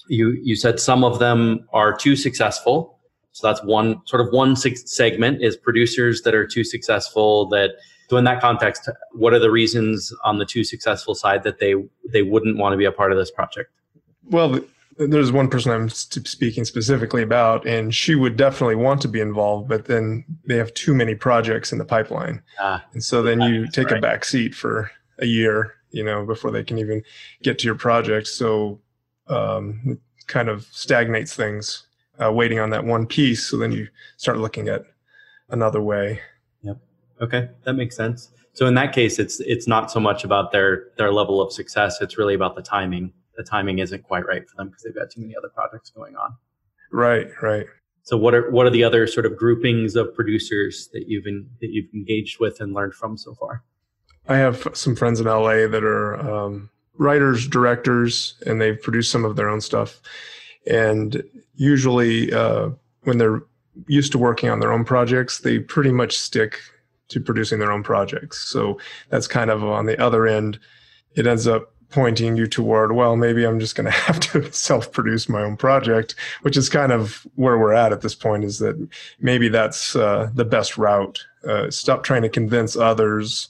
you, 0.09 0.39
you 0.43 0.55
said 0.55 0.79
some 0.79 1.03
of 1.03 1.19
them 1.19 1.67
are 1.73 1.97
too 1.97 2.15
successful. 2.15 2.99
So 3.33 3.49
that's 3.49 3.65
one 3.65 4.01
sort 4.07 4.21
of 4.21 4.33
one 4.33 4.55
segment 4.55 5.43
is 5.43 5.57
producers 5.57 6.23
that 6.23 6.35
are 6.35 6.47
too 6.47 6.63
successful 6.63 7.49
that 7.49 7.71
so 8.09 8.17
in 8.17 8.25
that 8.25 8.41
context, 8.41 8.89
what 9.13 9.33
are 9.33 9.39
the 9.39 9.51
reasons 9.51 10.13
on 10.25 10.39
the 10.39 10.45
too 10.45 10.65
successful 10.65 11.15
side 11.15 11.43
that 11.45 11.59
they 11.59 11.75
they 12.13 12.23
wouldn't 12.23 12.59
want 12.59 12.73
to 12.73 12.77
be 12.77 12.85
a 12.85 12.93
part 12.93 13.13
of 13.13 13.19
this 13.19 13.31
project? 13.31 13.71
Well, 14.25 14.61
there's 14.97 15.33
one 15.33 15.49
person 15.49 15.73
I'm 15.73 15.89
speaking 15.89 16.65
specifically 16.65 17.23
about, 17.23 17.67
and 17.67 17.95
she 17.95 18.15
would 18.15 18.37
definitely 18.37 18.77
want 18.77 19.03
to 19.03 19.09
be 19.09 19.21
involved, 19.21 19.69
but 19.69 19.87
then 19.87 20.25
they 20.47 20.57
have 20.57 20.73
too 20.75 20.95
many 20.95 21.15
projects 21.15 21.73
in 21.73 21.79
the 21.79 21.85
pipeline, 21.85 22.43
ah, 22.61 22.85
and 22.93 23.03
so 23.03 23.23
then 23.23 23.41
you 23.41 23.69
take 23.69 23.91
right. 23.91 23.99
a 23.99 24.01
back 24.01 24.25
seat 24.25 24.55
for 24.55 24.91
a 25.19 25.27
year, 25.27 25.75
you 25.91 26.05
know, 26.05 26.25
before 26.25 26.51
they 26.51 26.63
can 26.63 26.79
even 26.79 27.03
get 27.43 27.59
to 27.59 27.65
your 27.65 27.75
project. 27.75 28.29
So 28.29 28.81
um, 29.29 29.81
it 29.87 29.99
kind 30.27 30.49
of 30.49 30.67
stagnates 30.71 31.35
things, 31.35 31.87
uh, 32.23 32.33
waiting 32.33 32.59
on 32.59 32.71
that 32.71 32.85
one 32.85 33.07
piece. 33.07 33.47
So 33.47 33.57
then 33.57 33.73
you 33.73 33.89
start 34.17 34.39
looking 34.39 34.69
at 34.69 34.85
another 35.49 35.81
way. 35.81 36.21
Okay, 37.21 37.49
that 37.65 37.75
makes 37.75 37.97
sense. 37.97 38.31
So 38.53 38.67
in 38.67 38.75
that 38.75 38.93
case, 38.93 39.19
it's 39.19 39.41
it's 39.41 39.67
not 39.67 39.91
so 39.91 40.01
much 40.01 40.25
about 40.25 40.53
their 40.53 40.89
their 40.97 41.13
level 41.13 41.41
of 41.41 41.53
success. 41.53 42.01
It's 42.01 42.19
really 42.19 42.35
about 42.35 42.57
the 42.57 42.63
timing. 42.63 43.13
The 43.37 43.43
timing 43.43 43.81
isn't 43.81 44.05
quite 44.05 44.27
right 44.27 44.49
for 44.49 44.57
them 44.57 44.69
because 44.69 44.83
they've 44.83 44.95
got 44.95 45.11
too 45.11 45.21
many 45.21 45.35
other 45.37 45.49
projects 45.49 45.91
going 45.91 46.15
on. 46.17 46.37
Right, 46.93 47.29
right. 47.43 47.67
So 48.05 48.17
what 48.17 48.35
are 48.35 48.51
what 48.51 48.67
are 48.67 48.71
the 48.71 48.85
other 48.85 49.07
sort 49.07 49.27
of 49.27 49.37
groupings 49.37 49.97
of 49.97 50.15
producers 50.15 50.89
that 50.93 51.09
you've 51.09 51.27
in, 51.27 51.49
that 51.61 51.71
you've 51.71 51.93
engaged 51.95 52.39
with 52.39 52.61
and 52.61 52.73
learned 52.75 52.95
from 52.95 53.17
so 53.17 53.35
far? 53.35 53.65
I 54.29 54.37
have 54.37 54.69
some 54.75 54.95
friends 54.95 55.21
in 55.21 55.27
LA 55.27 55.67
that 55.67 55.83
are 55.85 56.17
um, 56.21 56.71
writers, 56.97 57.49
directors, 57.49 58.35
and 58.47 58.61
they've 58.61 58.81
produced 58.81 59.11
some 59.11 59.25
of 59.25 59.37
their 59.37 59.49
own 59.49 59.61
stuff. 59.61 60.01
And 60.67 61.23
usually, 61.57 62.33
uh, 62.33 62.71
when 63.03 63.19
they're 63.19 63.43
used 63.87 64.13
to 64.13 64.19
working 64.19 64.49
on 64.49 64.61
their 64.61 64.73
own 64.73 64.85
projects, 64.85 65.39
they 65.39 65.59
pretty 65.59 65.91
much 65.91 66.17
stick 66.17 66.61
to 67.09 67.21
producing 67.21 67.59
their 67.59 67.73
own 67.73 67.83
projects. 67.83 68.49
So 68.49 68.79
that's 69.11 69.27
kind 69.27 69.51
of 69.51 69.65
on 69.65 69.87
the 69.87 70.01
other 70.03 70.27
end. 70.27 70.59
It 71.17 71.27
ends 71.27 71.47
up 71.47 71.75
pointing 71.91 72.37
you 72.37 72.47
toward, 72.47 72.93
well, 72.93 73.17
maybe 73.17 73.45
I'm 73.45 73.61
just 73.61 73.77
going 73.77 73.85
to 73.91 73.91
have 73.91 74.21
to 74.21 74.53
self 74.53 74.93
produce 74.93 75.29
my 75.29 75.43
own 75.43 75.57
project, 75.57 76.15
which 76.43 76.57
is 76.57 76.69
kind 76.69 76.93
of 76.93 77.27
where 77.37 77.59
we're 77.59 77.73
at 77.73 77.93
at 77.93 78.01
this 78.01 78.15
point 78.15 78.45
is 78.45 78.59
that 78.59 78.77
maybe 79.21 79.49
that's 79.49 79.95
uh, 79.95 80.29
the 80.35 80.45
best 80.45 80.77
route. 80.77 81.25
Uh, 81.49 81.71
stop 81.71 82.03
trying 82.03 82.23
to 82.23 82.29
convince 82.29 82.77
others 82.77 83.49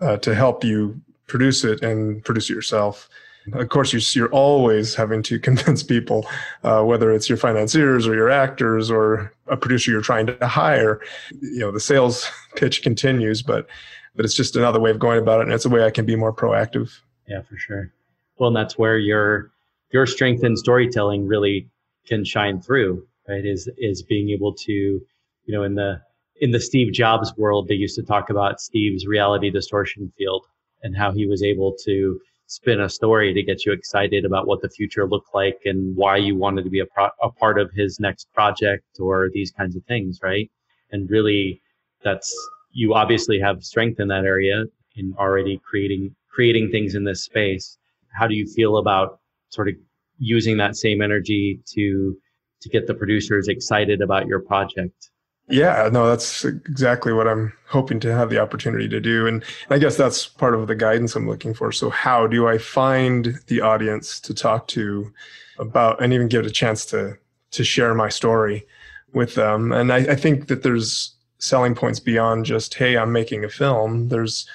uh, 0.00 0.16
to 0.18 0.34
help 0.34 0.64
you 0.64 1.00
produce 1.26 1.64
it 1.64 1.82
and 1.82 2.24
produce 2.24 2.50
it 2.50 2.54
yourself. 2.54 3.08
Of 3.52 3.68
course, 3.68 4.14
you're, 4.14 4.28
always 4.28 4.94
having 4.94 5.22
to 5.24 5.38
convince 5.48 5.82
people, 5.82 6.26
uh, 6.64 6.82
whether 6.82 7.12
it's 7.12 7.28
your 7.28 7.38
financiers 7.38 8.06
or 8.06 8.14
your 8.14 8.30
actors 8.30 8.90
or 8.90 9.32
a 9.46 9.56
producer 9.56 9.90
you're 9.90 10.00
trying 10.00 10.26
to 10.26 10.46
hire. 10.46 11.00
You 11.40 11.60
know, 11.60 11.70
the 11.70 11.80
sales 11.80 12.28
pitch 12.56 12.82
continues, 12.82 13.42
but 13.42 13.66
but 14.14 14.24
it's 14.24 14.34
just 14.34 14.56
another 14.56 14.80
way 14.80 14.90
of 14.90 14.98
going 14.98 15.18
about 15.18 15.40
it, 15.40 15.44
and 15.44 15.52
it's 15.52 15.66
a 15.66 15.68
way 15.68 15.84
I 15.84 15.90
can 15.90 16.06
be 16.06 16.16
more 16.16 16.32
proactive. 16.32 16.90
Yeah, 17.28 17.42
for 17.42 17.56
sure. 17.58 17.92
Well, 18.38 18.48
and 18.48 18.56
that's 18.56 18.78
where 18.78 18.98
your 18.98 19.50
your 19.92 20.06
strength 20.06 20.42
in 20.42 20.56
storytelling 20.56 21.26
really 21.26 21.68
can 22.06 22.24
shine 22.24 22.60
through, 22.60 23.06
right? 23.28 23.44
Is 23.44 23.68
is 23.78 24.02
being 24.02 24.30
able 24.30 24.54
to, 24.54 24.72
you 24.72 25.02
know, 25.48 25.62
in 25.62 25.74
the 25.74 26.00
in 26.40 26.50
the 26.50 26.60
Steve 26.60 26.92
Jobs 26.92 27.34
world, 27.36 27.68
they 27.68 27.74
used 27.74 27.96
to 27.96 28.02
talk 28.02 28.30
about 28.30 28.60
Steve's 28.60 29.06
reality 29.06 29.50
distortion 29.50 30.12
field 30.18 30.46
and 30.82 30.96
how 30.96 31.12
he 31.12 31.26
was 31.26 31.42
able 31.42 31.74
to 31.84 32.20
spin 32.46 32.80
a 32.80 32.88
story 32.88 33.34
to 33.34 33.42
get 33.42 33.66
you 33.66 33.72
excited 33.72 34.24
about 34.24 34.46
what 34.46 34.62
the 34.62 34.68
future 34.68 35.06
looked 35.06 35.34
like 35.34 35.58
and 35.64 35.96
why 35.96 36.16
you 36.16 36.36
wanted 36.36 36.64
to 36.64 36.70
be 36.70 36.80
a, 36.80 36.86
pro- 36.86 37.10
a 37.22 37.30
part 37.30 37.58
of 37.58 37.70
his 37.72 37.98
next 37.98 38.32
project 38.32 38.84
or 39.00 39.30
these 39.32 39.50
kinds 39.50 39.76
of 39.76 39.84
things, 39.84 40.20
right? 40.22 40.50
And 40.92 41.10
really, 41.10 41.60
that's 42.02 42.34
you 42.72 42.94
obviously 42.94 43.40
have 43.40 43.64
strength 43.64 44.00
in 44.00 44.08
that 44.08 44.24
area 44.24 44.64
in 44.96 45.14
already 45.18 45.60
creating 45.68 46.14
creating 46.28 46.70
things 46.70 46.94
in 46.94 47.04
this 47.04 47.24
space. 47.24 47.78
How 48.12 48.26
do 48.26 48.34
you 48.34 48.46
feel 48.46 48.76
about 48.78 49.20
sort 49.48 49.68
of 49.68 49.74
using 50.18 50.56
that 50.58 50.76
same 50.76 51.02
energy 51.02 51.60
to 51.74 52.16
to 52.60 52.68
get 52.68 52.86
the 52.86 52.94
producers 52.94 53.48
excited 53.48 54.00
about 54.02 54.26
your 54.26 54.40
project? 54.40 55.10
Yeah, 55.48 55.88
no, 55.92 56.08
that's 56.08 56.44
exactly 56.44 57.12
what 57.12 57.28
I'm 57.28 57.52
hoping 57.68 58.00
to 58.00 58.12
have 58.12 58.30
the 58.30 58.38
opportunity 58.38 58.88
to 58.88 59.00
do. 59.00 59.28
And 59.28 59.44
I 59.70 59.78
guess 59.78 59.96
that's 59.96 60.26
part 60.26 60.54
of 60.54 60.66
the 60.66 60.74
guidance 60.74 61.14
I'm 61.14 61.28
looking 61.28 61.54
for. 61.54 61.70
So, 61.70 61.88
how 61.88 62.26
do 62.26 62.48
I 62.48 62.58
find 62.58 63.38
the 63.46 63.60
audience 63.60 64.18
to 64.20 64.34
talk 64.34 64.66
to 64.68 65.12
about 65.58 66.02
and 66.02 66.12
even 66.12 66.28
give 66.28 66.44
it 66.44 66.48
a 66.48 66.52
chance 66.52 66.84
to 66.86 67.16
to 67.52 67.64
share 67.64 67.94
my 67.94 68.08
story 68.08 68.66
with 69.12 69.36
them? 69.36 69.70
And 69.70 69.92
I, 69.92 69.98
I 69.98 70.14
think 70.16 70.48
that 70.48 70.64
there's 70.64 71.14
selling 71.38 71.76
points 71.76 72.00
beyond 72.00 72.44
just, 72.44 72.74
hey, 72.74 72.96
I'm 72.96 73.12
making 73.12 73.44
a 73.44 73.48
film. 73.48 74.08
There's 74.08 74.48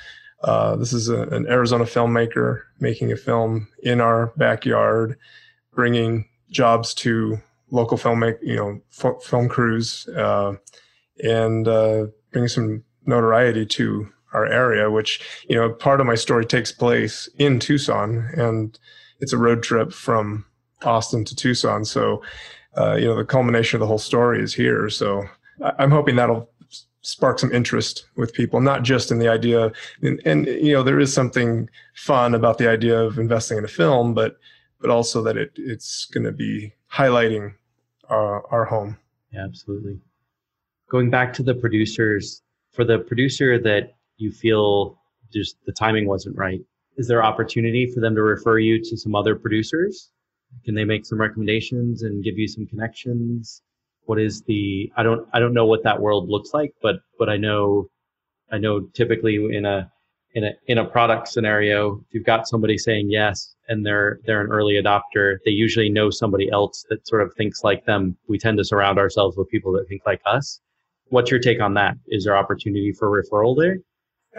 uh, 0.43 0.75
this 0.75 0.91
is 0.91 1.07
a, 1.07 1.21
an 1.29 1.47
Arizona 1.47 1.85
filmmaker 1.85 2.63
making 2.81 3.13
a 3.13 3.17
film 3.17 3.69
in 3.83 4.01
our 4.01 4.33
backyard, 4.35 5.17
bringing 5.73 6.27
jobs 6.49 6.93
to 6.95 7.39
local 7.71 7.97
filmmaker, 7.97 8.39
you 8.41 8.55
know, 8.55 8.79
f- 8.91 9.23
film 9.23 9.49
crews. 9.49 10.07
Uh, 10.09 10.53
and 11.23 11.67
uh, 11.67 12.07
bring 12.31 12.47
some 12.47 12.83
notoriety 13.05 13.65
to 13.65 14.07
our 14.33 14.45
area, 14.45 14.89
which, 14.89 15.21
you 15.49 15.55
know, 15.55 15.71
part 15.71 15.99
of 15.99 16.07
my 16.07 16.15
story 16.15 16.45
takes 16.45 16.71
place 16.71 17.29
in 17.37 17.59
Tucson 17.59 18.29
and 18.35 18.79
it's 19.19 19.33
a 19.33 19.37
road 19.37 19.61
trip 19.61 19.91
from 19.91 20.45
Austin 20.83 21.25
to 21.25 21.35
Tucson. 21.35 21.85
So, 21.85 22.23
uh, 22.77 22.95
you 22.95 23.05
know, 23.05 23.15
the 23.15 23.25
culmination 23.25 23.77
of 23.77 23.81
the 23.81 23.87
whole 23.87 23.97
story 23.97 24.41
is 24.41 24.53
here. 24.53 24.89
So 24.89 25.23
I'm 25.77 25.91
hoping 25.91 26.15
that'll 26.15 26.49
spark 27.01 27.39
some 27.39 27.51
interest 27.51 28.05
with 28.15 28.33
people, 28.33 28.61
not 28.61 28.83
just 28.83 29.11
in 29.11 29.19
the 29.19 29.27
idea. 29.27 29.71
And, 30.01 30.21
and, 30.25 30.47
you 30.47 30.73
know, 30.73 30.83
there 30.83 30.99
is 30.99 31.13
something 31.13 31.69
fun 31.95 32.33
about 32.33 32.57
the 32.57 32.69
idea 32.69 32.99
of 32.99 33.19
investing 33.19 33.57
in 33.57 33.65
a 33.65 33.69
film, 33.69 34.13
but 34.13 34.37
but 34.79 34.89
also 34.89 35.21
that 35.21 35.37
it 35.37 35.51
it's 35.57 36.05
going 36.05 36.23
to 36.23 36.31
be 36.31 36.73
highlighting 36.91 37.53
our, 38.11 38.45
our 38.51 38.65
home. 38.65 38.97
Yeah, 39.31 39.45
absolutely 39.45 39.99
going 40.91 41.09
back 41.09 41.31
to 41.31 41.41
the 41.41 41.55
producers, 41.55 42.43
for 42.71 42.83
the 42.83 42.99
producer 42.99 43.57
that 43.57 43.95
you 44.17 44.29
feel 44.29 44.99
just 45.33 45.55
the 45.65 45.71
timing 45.71 46.05
wasn't 46.05 46.37
right, 46.37 46.59
is 46.97 47.07
there 47.07 47.23
opportunity 47.23 47.89
for 47.89 48.01
them 48.01 48.13
to 48.13 48.21
refer 48.21 48.59
you 48.59 48.83
to 48.83 48.97
some 48.97 49.15
other 49.15 49.33
producers? 49.33 50.11
Can 50.65 50.75
they 50.75 50.83
make 50.83 51.05
some 51.05 51.19
recommendations 51.19 52.03
and 52.03 52.23
give 52.23 52.37
you 52.37 52.47
some 52.47 52.67
connections? 52.67 53.61
What 54.03 54.19
is 54.19 54.41
the 54.41 54.91
I 54.97 55.03
don't 55.03 55.25
I 55.31 55.39
don't 55.39 55.53
know 55.53 55.65
what 55.65 55.83
that 55.83 56.01
world 56.01 56.27
looks 56.27 56.53
like, 56.53 56.73
but 56.81 56.97
but 57.17 57.29
I 57.29 57.37
know 57.37 57.89
I 58.51 58.57
know 58.57 58.81
typically 58.81 59.35
in 59.55 59.63
a 59.65 59.89
in 60.33 60.43
a 60.45 60.51
in 60.67 60.77
a 60.77 60.85
product 60.85 61.27
scenario, 61.27 62.01
if 62.07 62.13
you've 62.13 62.25
got 62.25 62.47
somebody 62.47 62.77
saying 62.77 63.09
yes 63.09 63.55
and 63.67 63.85
they're 63.85 64.19
they're 64.25 64.41
an 64.41 64.51
early 64.51 64.73
adopter, 64.73 65.37
they 65.45 65.51
usually 65.51 65.89
know 65.89 66.09
somebody 66.09 66.49
else 66.51 66.85
that 66.89 67.07
sort 67.07 67.21
of 67.21 67.33
thinks 67.35 67.63
like 67.63 67.85
them. 67.85 68.17
We 68.27 68.37
tend 68.37 68.57
to 68.59 68.63
surround 68.63 68.97
ourselves 68.97 69.37
with 69.37 69.49
people 69.49 69.71
that 69.73 69.87
think 69.87 70.03
like 70.05 70.21
us 70.25 70.61
what's 71.11 71.29
your 71.29 71.39
take 71.39 71.61
on 71.61 71.75
that? 71.75 71.95
Is 72.07 72.25
there 72.25 72.35
opportunity 72.35 72.91
for 72.91 73.09
referral 73.09 73.55
there? 73.55 73.77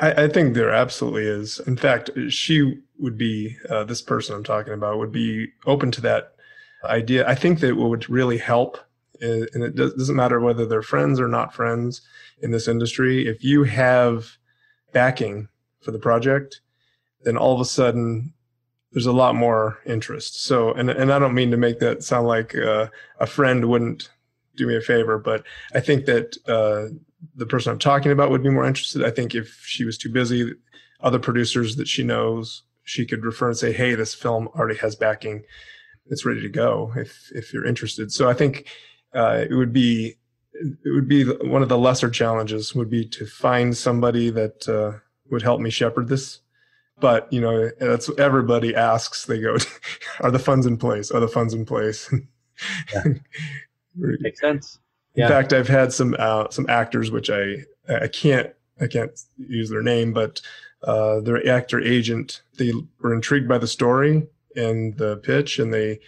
I, 0.00 0.24
I 0.24 0.28
think 0.28 0.54
there 0.54 0.70
absolutely 0.70 1.26
is. 1.26 1.60
In 1.60 1.76
fact, 1.76 2.10
she 2.28 2.80
would 2.98 3.16
be 3.16 3.56
uh, 3.68 3.84
this 3.84 4.02
person 4.02 4.34
I'm 4.34 4.44
talking 4.44 4.72
about 4.72 4.98
would 4.98 5.12
be 5.12 5.48
open 5.66 5.90
to 5.92 6.00
that 6.00 6.32
idea. 6.84 7.28
I 7.28 7.34
think 7.34 7.60
that 7.60 7.76
what 7.76 7.90
would 7.90 8.10
really 8.10 8.38
help, 8.38 8.78
uh, 9.22 9.46
and 9.52 9.62
it 9.62 9.76
doesn't 9.76 10.16
matter 10.16 10.40
whether 10.40 10.66
they're 10.66 10.82
friends 10.82 11.20
or 11.20 11.28
not 11.28 11.54
friends 11.54 12.00
in 12.40 12.50
this 12.50 12.66
industry. 12.66 13.28
If 13.28 13.44
you 13.44 13.64
have 13.64 14.38
backing 14.92 15.48
for 15.82 15.90
the 15.90 15.98
project, 15.98 16.60
then 17.22 17.36
all 17.36 17.54
of 17.54 17.60
a 17.60 17.64
sudden 17.64 18.32
there's 18.92 19.06
a 19.06 19.12
lot 19.12 19.34
more 19.34 19.78
interest. 19.86 20.44
So, 20.44 20.72
and 20.72 20.90
and 20.90 21.12
I 21.12 21.18
don't 21.18 21.34
mean 21.34 21.50
to 21.50 21.56
make 21.56 21.78
that 21.80 22.02
sound 22.02 22.26
like 22.26 22.56
uh, 22.56 22.88
a 23.18 23.26
friend 23.26 23.68
wouldn't 23.68 24.10
do 24.56 24.66
me 24.66 24.76
a 24.76 24.80
favor. 24.80 25.18
But 25.18 25.44
I 25.74 25.80
think 25.80 26.04
that 26.06 26.36
uh, 26.46 26.94
the 27.34 27.46
person 27.46 27.72
I'm 27.72 27.78
talking 27.78 28.12
about 28.12 28.30
would 28.30 28.42
be 28.42 28.50
more 28.50 28.66
interested. 28.66 29.04
I 29.04 29.10
think 29.10 29.34
if 29.34 29.62
she 29.64 29.84
was 29.84 29.96
too 29.96 30.10
busy, 30.10 30.52
other 31.00 31.18
producers 31.18 31.76
that 31.76 31.88
she 31.88 32.02
knows, 32.02 32.62
she 32.84 33.06
could 33.06 33.24
refer 33.24 33.48
and 33.48 33.56
say, 33.56 33.72
"Hey, 33.72 33.94
this 33.94 34.14
film 34.14 34.48
already 34.48 34.78
has 34.78 34.94
backing; 34.94 35.42
it's 36.06 36.26
ready 36.26 36.42
to 36.42 36.48
go. 36.48 36.92
If 36.96 37.30
if 37.34 37.52
you're 37.52 37.66
interested." 37.66 38.12
So 38.12 38.28
I 38.28 38.34
think 38.34 38.68
uh, 39.14 39.44
it 39.48 39.54
would 39.54 39.72
be 39.72 40.16
it 40.52 40.94
would 40.94 41.08
be 41.08 41.24
one 41.24 41.62
of 41.62 41.68
the 41.68 41.78
lesser 41.78 42.10
challenges 42.10 42.74
would 42.74 42.90
be 42.90 43.06
to 43.06 43.26
find 43.26 43.76
somebody 43.76 44.30
that 44.30 44.68
uh, 44.68 44.98
would 45.32 45.42
help 45.42 45.60
me 45.60 45.70
shepherd 45.70 46.08
this. 46.08 46.40
But 47.00 47.32
you 47.32 47.40
know, 47.40 47.70
that's 47.80 48.08
everybody 48.18 48.76
asks. 48.76 49.24
They 49.24 49.40
go, 49.40 49.56
"Are 50.20 50.30
the 50.30 50.38
funds 50.38 50.66
in 50.66 50.76
place? 50.76 51.10
Are 51.10 51.20
the 51.20 51.26
funds 51.26 51.54
in 51.54 51.64
place?" 51.64 52.12
Yeah. 52.94 53.04
Makes 53.96 54.40
sense. 54.40 54.78
Yeah. 55.14 55.24
In 55.24 55.30
fact, 55.30 55.52
I've 55.52 55.68
had 55.68 55.92
some 55.92 56.14
uh, 56.18 56.48
some 56.50 56.66
actors 56.68 57.10
which 57.10 57.30
I 57.30 57.64
I 57.88 58.08
can't 58.08 58.52
I 58.80 58.86
can't 58.86 59.18
use 59.36 59.68
their 59.68 59.82
name, 59.82 60.12
but 60.12 60.40
uh, 60.84 61.20
their 61.20 61.46
actor 61.48 61.80
agent 61.80 62.42
they 62.58 62.72
were 63.00 63.14
intrigued 63.14 63.48
by 63.48 63.58
the 63.58 63.66
story 63.66 64.26
and 64.54 64.96
the 64.96 65.16
pitch, 65.18 65.58
and 65.58 65.72
they 65.72 65.98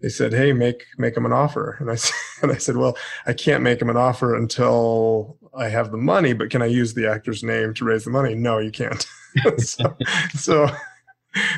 they 0.00 0.08
said, 0.08 0.32
"Hey, 0.32 0.52
make 0.52 0.84
make 0.98 1.16
him 1.16 1.26
an 1.26 1.32
offer." 1.32 1.76
And 1.80 1.90
I 1.90 1.96
and 2.42 2.52
I 2.52 2.56
said, 2.56 2.76
"Well, 2.76 2.96
I 3.26 3.32
can't 3.32 3.62
make 3.62 3.80
him 3.80 3.90
an 3.90 3.96
offer 3.96 4.34
until 4.34 5.38
I 5.54 5.68
have 5.68 5.90
the 5.90 5.98
money, 5.98 6.32
but 6.32 6.50
can 6.50 6.62
I 6.62 6.66
use 6.66 6.94
the 6.94 7.08
actor's 7.08 7.42
name 7.42 7.74
to 7.74 7.84
raise 7.84 8.04
the 8.04 8.10
money?" 8.10 8.34
No, 8.34 8.58
you 8.58 8.70
can't. 8.70 9.06
so, 9.58 9.96
so 10.34 10.68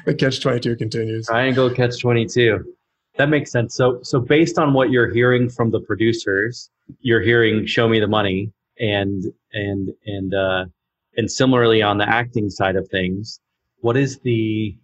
the 0.05 0.15
catch 0.15 0.41
twenty 0.41 0.61
two 0.61 0.77
continues. 0.77 1.27
Triangle 1.27 1.71
catch 1.71 2.01
twenty 2.01 2.27
two. 2.27 2.75
That 3.19 3.29
makes 3.29 3.53
sense. 3.53 3.75
So, 3.75 4.01
so 4.03 4.21
based 4.21 4.59
on 4.59 4.73
what 4.73 4.91
you're 4.91 5.13
hearing 5.13 5.51
from 5.51 5.71
the 5.71 5.81
producers, 5.81 6.71
you're 7.01 7.21
hearing 7.21 7.67
"Show 7.67 7.89
me 7.89 8.01
the 8.01 8.07
money," 8.09 8.53
and 8.79 9.25
and 9.53 9.91
and 10.07 10.35
uh, 10.35 10.65
and 11.17 11.31
similarly 11.31 11.83
on 11.83 11.99
the 11.99 12.09
acting 12.09 12.49
side 12.49 12.77
of 12.77 12.89
things, 12.89 13.41
what 13.81 13.97
is 13.97 14.19
the? 14.21 14.77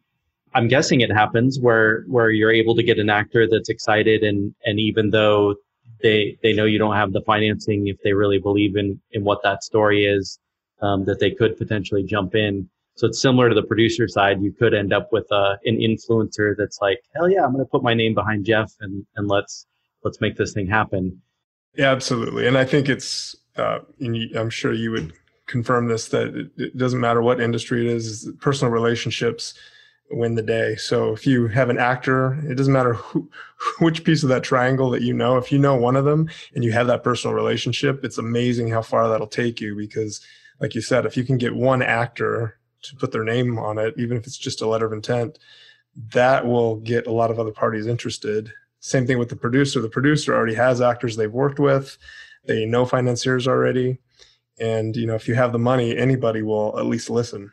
I'm 0.54 0.68
guessing 0.68 1.00
it 1.00 1.12
happens 1.12 1.58
where 1.60 2.04
where 2.06 2.30
you're 2.30 2.52
able 2.52 2.74
to 2.76 2.82
get 2.82 2.98
an 2.98 3.10
actor 3.10 3.46
that's 3.48 3.68
excited, 3.68 4.22
and 4.22 4.54
and 4.64 4.78
even 4.80 5.10
though 5.10 5.56
they 6.02 6.38
they 6.42 6.52
know 6.52 6.64
you 6.64 6.78
don't 6.78 6.94
have 6.96 7.12
the 7.12 7.22
financing, 7.22 7.88
if 7.88 7.96
they 8.02 8.12
really 8.12 8.38
believe 8.38 8.76
in 8.76 9.00
in 9.12 9.24
what 9.24 9.42
that 9.42 9.62
story 9.62 10.04
is, 10.04 10.38
um, 10.80 11.04
that 11.04 11.20
they 11.20 11.30
could 11.30 11.56
potentially 11.56 12.02
jump 12.02 12.34
in 12.34 12.68
so 12.98 13.06
it's 13.06 13.22
similar 13.22 13.48
to 13.48 13.54
the 13.54 13.62
producer 13.62 14.08
side. 14.08 14.42
You 14.42 14.50
could 14.50 14.74
end 14.74 14.92
up 14.92 15.12
with 15.12 15.30
uh, 15.30 15.54
an 15.64 15.78
influencer 15.78 16.56
that's 16.58 16.80
like, 16.82 16.98
hell 17.14 17.30
yeah, 17.30 17.44
I'm 17.44 17.52
going 17.52 17.64
to 17.64 17.70
put 17.70 17.84
my 17.84 17.94
name 17.94 18.12
behind 18.12 18.44
Jeff 18.44 18.72
and 18.80 19.06
and 19.14 19.28
let's 19.28 19.66
let's 20.02 20.20
make 20.20 20.36
this 20.36 20.52
thing 20.52 20.66
happen. 20.66 21.22
Yeah, 21.76 21.92
absolutely. 21.92 22.48
And 22.48 22.58
I 22.58 22.64
think 22.64 22.88
it's, 22.88 23.36
uh, 23.56 23.80
I'm 24.36 24.50
sure 24.50 24.72
you 24.72 24.90
would 24.90 25.12
confirm 25.46 25.86
this 25.86 26.08
that 26.08 26.34
it, 26.34 26.50
it 26.56 26.76
doesn't 26.76 26.98
matter 26.98 27.22
what 27.22 27.40
industry 27.40 27.86
it 27.86 27.92
is, 27.92 28.32
personal 28.40 28.72
relationships 28.72 29.54
win 30.10 30.34
the 30.34 30.42
day. 30.42 30.76
So 30.76 31.12
if 31.12 31.26
you 31.26 31.48
have 31.48 31.70
an 31.70 31.78
actor, 31.78 32.34
it 32.48 32.54
doesn't 32.54 32.72
matter 32.72 32.94
who, 32.94 33.28
which 33.80 34.04
piece 34.04 34.22
of 34.22 34.28
that 34.30 34.42
triangle 34.42 34.90
that 34.90 35.02
you 35.02 35.12
know. 35.12 35.36
If 35.36 35.52
you 35.52 35.58
know 35.58 35.76
one 35.76 35.96
of 35.96 36.04
them 36.04 36.28
and 36.54 36.64
you 36.64 36.72
have 36.72 36.86
that 36.86 37.04
personal 37.04 37.34
relationship, 37.34 38.04
it's 38.04 38.18
amazing 38.18 38.68
how 38.68 38.82
far 38.82 39.08
that'll 39.08 39.26
take 39.26 39.60
you 39.60 39.76
because, 39.76 40.20
like 40.60 40.74
you 40.74 40.80
said, 40.80 41.06
if 41.06 41.16
you 41.16 41.24
can 41.24 41.38
get 41.38 41.54
one 41.54 41.82
actor 41.82 42.58
to 42.82 42.96
put 42.96 43.12
their 43.12 43.24
name 43.24 43.58
on 43.58 43.78
it, 43.78 43.94
even 43.96 44.16
if 44.16 44.26
it's 44.26 44.38
just 44.38 44.62
a 44.62 44.66
letter 44.66 44.86
of 44.86 44.92
intent, 44.92 45.38
that 46.12 46.46
will 46.46 46.76
get 46.76 47.06
a 47.06 47.12
lot 47.12 47.30
of 47.30 47.38
other 47.38 47.50
parties 47.50 47.86
interested. 47.86 48.52
Same 48.80 49.06
thing 49.06 49.18
with 49.18 49.28
the 49.28 49.36
producer. 49.36 49.80
The 49.80 49.88
producer 49.88 50.34
already 50.34 50.54
has 50.54 50.80
actors 50.80 51.16
they've 51.16 51.32
worked 51.32 51.58
with, 51.58 51.98
they 52.44 52.64
know 52.64 52.84
financiers 52.84 53.48
already. 53.48 53.98
And 54.60 54.96
you 54.96 55.06
know, 55.06 55.14
if 55.14 55.28
you 55.28 55.34
have 55.34 55.52
the 55.52 55.58
money, 55.58 55.96
anybody 55.96 56.42
will 56.42 56.78
at 56.78 56.86
least 56.86 57.10
listen. 57.10 57.52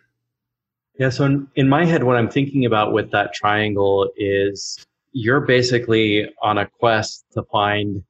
Yeah. 0.98 1.10
So 1.10 1.25
in, 1.25 1.48
in 1.56 1.70
my 1.70 1.86
head, 1.86 2.04
what 2.04 2.16
I'm 2.16 2.30
thinking 2.30 2.66
about 2.66 2.94
with 2.94 3.12
that 3.12 3.34
triangle 3.34 4.10
is 4.16 4.86
you're 5.12 5.42
basically 5.42 6.30
on 6.42 6.58
a 6.58 6.68
quest 6.80 7.25
to 7.34 7.44
find 7.44 8.04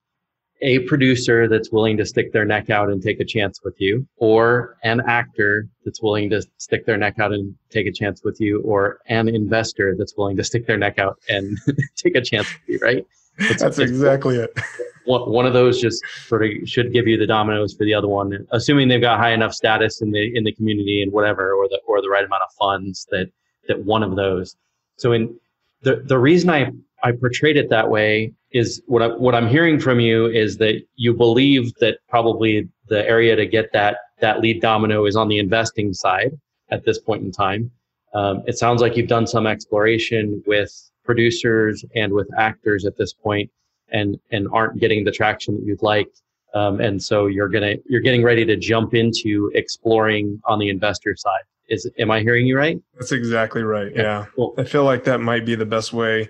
a 0.62 0.80
producer 0.80 1.48
that's 1.48 1.72
willing 1.72 1.98
to 1.98 2.06
stick 2.06 2.32
their 2.32 2.46
neck 2.46 2.70
out 2.70 2.89
and 2.89 3.01
take 3.01 3.20
a 3.20 3.25
chance 3.25 3.60
with 3.63 3.75
you, 3.80 4.08
or 4.18 4.77
an 4.84 5.01
actor 5.08 5.68
that's 5.84 6.01
willing 6.01 6.30
to 6.30 6.42
stick 6.58 6.86
their 6.86 6.98
neck 6.98 7.20
out 7.20 7.34
and 7.34 7.56
take 7.70 7.86
a 7.88 7.92
chance 7.92 8.24
with 8.24 8.39
you, 8.39 8.62
or 8.62 9.00
an 9.08 9.27
investor 9.27 9.96
that's 9.98 10.15
willing 10.18 10.38
to 10.38 10.44
stick 10.44 10.65
their 10.65 10.77
neck 10.77 10.98
out 10.98 11.20
and 11.27 11.58
take 11.96 12.15
a 12.15 12.22
chance 12.22 12.48
with 12.48 12.62
you, 12.68 12.80
right? 12.82 13.06
It's, 13.38 13.62
that's 13.62 13.80
it's, 13.80 13.92
exactly 13.92 14.38
it. 14.38 14.58
one 15.06 15.46
of 15.46 15.54
those 15.54 15.80
just 15.80 16.04
sort 16.27 16.46
of 16.46 16.51
should 16.65 16.94
give 16.94 17.08
you 17.08 17.18
the 17.18 17.27
dominoes 17.27 17.74
for 17.74 17.84
the 17.84 17.94
other 17.94 18.08
one, 18.08 18.46
assuming 18.51 18.88
they've 18.88 19.01
got 19.01 19.20
high 19.20 19.34
enough 19.34 19.54
status 19.54 20.01
in 20.01 20.12
the 20.12 20.36
in 20.36 20.44
the 20.44 20.54
community 20.54 21.01
and 21.01 21.12
whatever, 21.12 21.54
or 21.54 21.68
the 21.68 21.80
or 21.88 22.01
the 22.01 22.10
right 22.10 22.25
amount 22.25 22.44
of 22.44 22.54
funds 22.58 23.08
that 23.12 23.27
that 23.68 23.84
one 23.84 24.04
of 24.04 24.15
those. 24.15 24.56
So 24.98 25.12
in 25.12 25.38
the 25.82 26.04
the 26.06 26.18
reason 26.18 26.50
I 26.50 26.72
I 27.04 27.12
portrayed 27.12 27.58
it 27.58 27.70
that 27.70 27.89
way 27.89 28.34
is 28.51 28.82
what 28.88 29.01
I, 29.01 29.08
what 29.08 29.36
I'm 29.36 29.48
hearing 29.48 29.80
from 29.80 30.00
you 30.00 30.27
is 30.27 30.58
that 30.58 30.82
you 30.96 31.13
believe 31.13 31.74
that 31.75 32.00
probably 32.10 32.68
the 32.88 33.08
area 33.08 33.36
to 33.36 33.46
get 33.46 33.72
that 33.74 33.98
that 34.22 34.39
lead 34.39 34.62
domino 34.62 35.06
is 35.06 35.15
on 35.15 35.27
the 35.27 35.39
investing 35.39 35.94
side 35.94 36.32
at 36.72 36.86
this 36.86 37.00
point 37.00 37.24
in 37.24 37.32
time. 37.32 37.70
Um, 38.13 38.44
it 38.48 38.58
sounds 38.58 38.82
like 38.82 38.96
you've 38.96 39.10
done 39.10 39.27
some 39.27 39.46
exploration 39.46 40.42
with 40.48 40.72
producers 41.05 41.85
and 41.95 42.12
with 42.12 42.27
actors 42.38 42.85
at 42.85 42.97
this 42.97 43.13
point 43.13 43.50
and 43.89 44.19
and 44.31 44.47
aren't 44.51 44.79
getting 44.79 45.03
the 45.03 45.12
traction 45.12 45.55
that 45.55 45.63
you'd 45.65 45.81
like. 45.81 46.09
Um, 46.53 46.79
and 46.79 47.01
so 47.01 47.27
you're 47.27 47.50
gonna 47.50 47.75
you're 47.88 48.01
getting 48.01 48.24
ready 48.24 48.45
to 48.45 48.55
jump 48.55 48.93
into 48.93 49.51
exploring 49.53 50.41
on 50.45 50.59
the 50.59 50.69
investor 50.69 51.15
side. 51.15 51.43
Is 51.67 51.89
am 51.97 52.12
i 52.12 52.21
hearing 52.21 52.45
you 52.45 52.57
right? 52.57 52.79
That's 52.95 53.12
exactly 53.12 53.63
right 53.63 53.91
yeah, 53.95 54.01
yeah. 54.01 54.25
Cool. 54.35 54.53
i 54.57 54.63
feel 54.63 54.83
like 54.83 55.03
that 55.05 55.19
might 55.19 55.45
be 55.45 55.55
the 55.55 55.65
best 55.65 55.93
way 55.93 56.29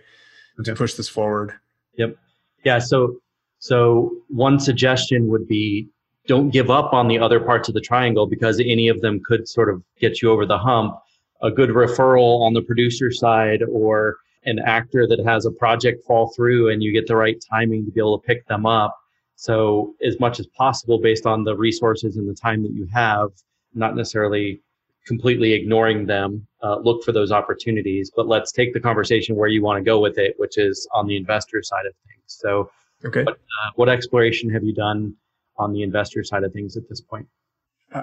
to 0.63 0.75
push 0.75 0.93
this 0.93 1.09
forward. 1.09 1.53
Yep. 1.95 2.15
Yeah 2.63 2.79
so 2.79 3.17
so 3.59 4.11
one 4.29 4.59
suggestion 4.59 5.27
would 5.27 5.47
be 5.47 5.89
don't 6.27 6.49
give 6.49 6.71
up 6.71 6.93
on 6.93 7.07
the 7.07 7.19
other 7.19 7.39
parts 7.39 7.67
of 7.67 7.75
the 7.75 7.81
triangle 7.81 8.25
because 8.25 8.59
any 8.59 8.87
of 8.87 9.01
them 9.01 9.21
could 9.23 9.47
sort 9.47 9.69
of 9.69 9.83
get 9.99 10.21
you 10.21 10.31
over 10.31 10.45
the 10.45 10.57
hump. 10.57 10.97
A 11.43 11.51
good 11.51 11.69
referral 11.69 12.41
on 12.41 12.53
the 12.53 12.61
producer 12.61 13.11
side 13.11 13.61
or 13.69 14.17
an 14.45 14.59
actor 14.59 15.07
that 15.07 15.19
has 15.25 15.45
a 15.45 15.51
project 15.51 16.03
fall 16.05 16.31
through 16.35 16.69
and 16.69 16.83
you 16.83 16.91
get 16.91 17.07
the 17.07 17.15
right 17.15 17.43
timing 17.49 17.85
to 17.85 17.91
be 17.91 17.99
able 17.99 18.19
to 18.19 18.25
pick 18.25 18.47
them 18.47 18.65
up. 18.65 18.95
So, 19.35 19.95
as 20.01 20.19
much 20.19 20.39
as 20.39 20.47
possible, 20.47 20.99
based 20.99 21.25
on 21.25 21.43
the 21.43 21.55
resources 21.57 22.15
and 22.15 22.29
the 22.29 22.33
time 22.33 22.63
that 22.63 22.71
you 22.71 22.87
have, 22.93 23.29
not 23.73 23.95
necessarily 23.95 24.61
completely 25.05 25.53
ignoring 25.53 26.05
them, 26.05 26.47
uh, 26.63 26.77
look 26.77 27.03
for 27.03 27.11
those 27.11 27.31
opportunities. 27.31 28.11
But 28.15 28.27
let's 28.27 28.51
take 28.53 28.73
the 28.73 28.79
conversation 28.79 29.35
where 29.35 29.49
you 29.49 29.61
want 29.61 29.77
to 29.77 29.83
go 29.83 29.99
with 29.99 30.17
it, 30.17 30.35
which 30.37 30.57
is 30.57 30.87
on 30.93 31.05
the 31.05 31.17
investor 31.17 31.61
side 31.61 31.85
of 31.85 31.93
things. 32.07 32.23
So, 32.27 32.71
okay. 33.03 33.23
what, 33.23 33.35
uh, 33.35 33.71
what 33.75 33.89
exploration 33.89 34.49
have 34.51 34.63
you 34.63 34.73
done 34.73 35.15
on 35.57 35.73
the 35.73 35.83
investor 35.83 36.23
side 36.23 36.43
of 36.43 36.53
things 36.53 36.77
at 36.77 36.87
this 36.87 37.01
point? 37.01 37.27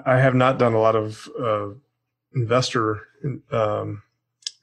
I 0.05 0.19
have 0.19 0.35
not 0.35 0.59
done 0.59 0.73
a 0.73 0.79
lot 0.79 0.95
of 0.95 1.29
uh, 1.39 1.69
investor 2.35 3.07
um, 3.51 4.01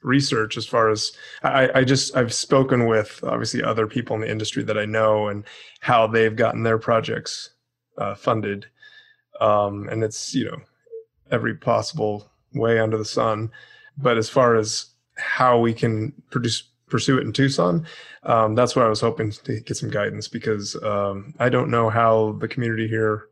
research 0.01 0.57
as 0.57 0.65
far 0.65 0.89
as 0.89 1.11
I, 1.43 1.69
I 1.75 1.83
just 1.83 2.15
I've 2.15 2.33
spoken 2.33 2.87
with 2.87 3.23
obviously 3.23 3.63
other 3.63 3.87
people 3.87 4.15
in 4.15 4.21
the 4.21 4.31
industry 4.31 4.63
that 4.63 4.77
I 4.77 4.85
know 4.85 5.27
and 5.27 5.43
how 5.79 6.07
they've 6.07 6.35
gotten 6.35 6.63
their 6.63 6.77
projects 6.77 7.51
uh, 7.97 8.15
funded, 8.15 8.65
um, 9.39 9.87
and 9.89 10.03
it's 10.03 10.33
you 10.33 10.45
know 10.45 10.61
every 11.29 11.55
possible 11.55 12.29
way 12.53 12.79
under 12.79 12.97
the 12.97 13.05
sun. 13.05 13.51
But 13.97 14.17
as 14.17 14.29
far 14.29 14.55
as 14.55 14.87
how 15.17 15.59
we 15.59 15.73
can 15.73 16.13
produce 16.31 16.63
pursue 16.89 17.17
it 17.17 17.25
in 17.25 17.31
Tucson, 17.31 17.85
um, 18.23 18.55
that's 18.55 18.75
what 18.75 18.85
I 18.85 18.89
was 18.89 19.01
hoping 19.01 19.31
to 19.31 19.59
get 19.61 19.77
some 19.77 19.89
guidance 19.89 20.27
because 20.27 20.75
um, 20.83 21.33
I 21.39 21.49
don't 21.49 21.71
know 21.71 21.89
how 21.89 22.33
the 22.39 22.47
community 22.47 22.87
here 22.87 23.27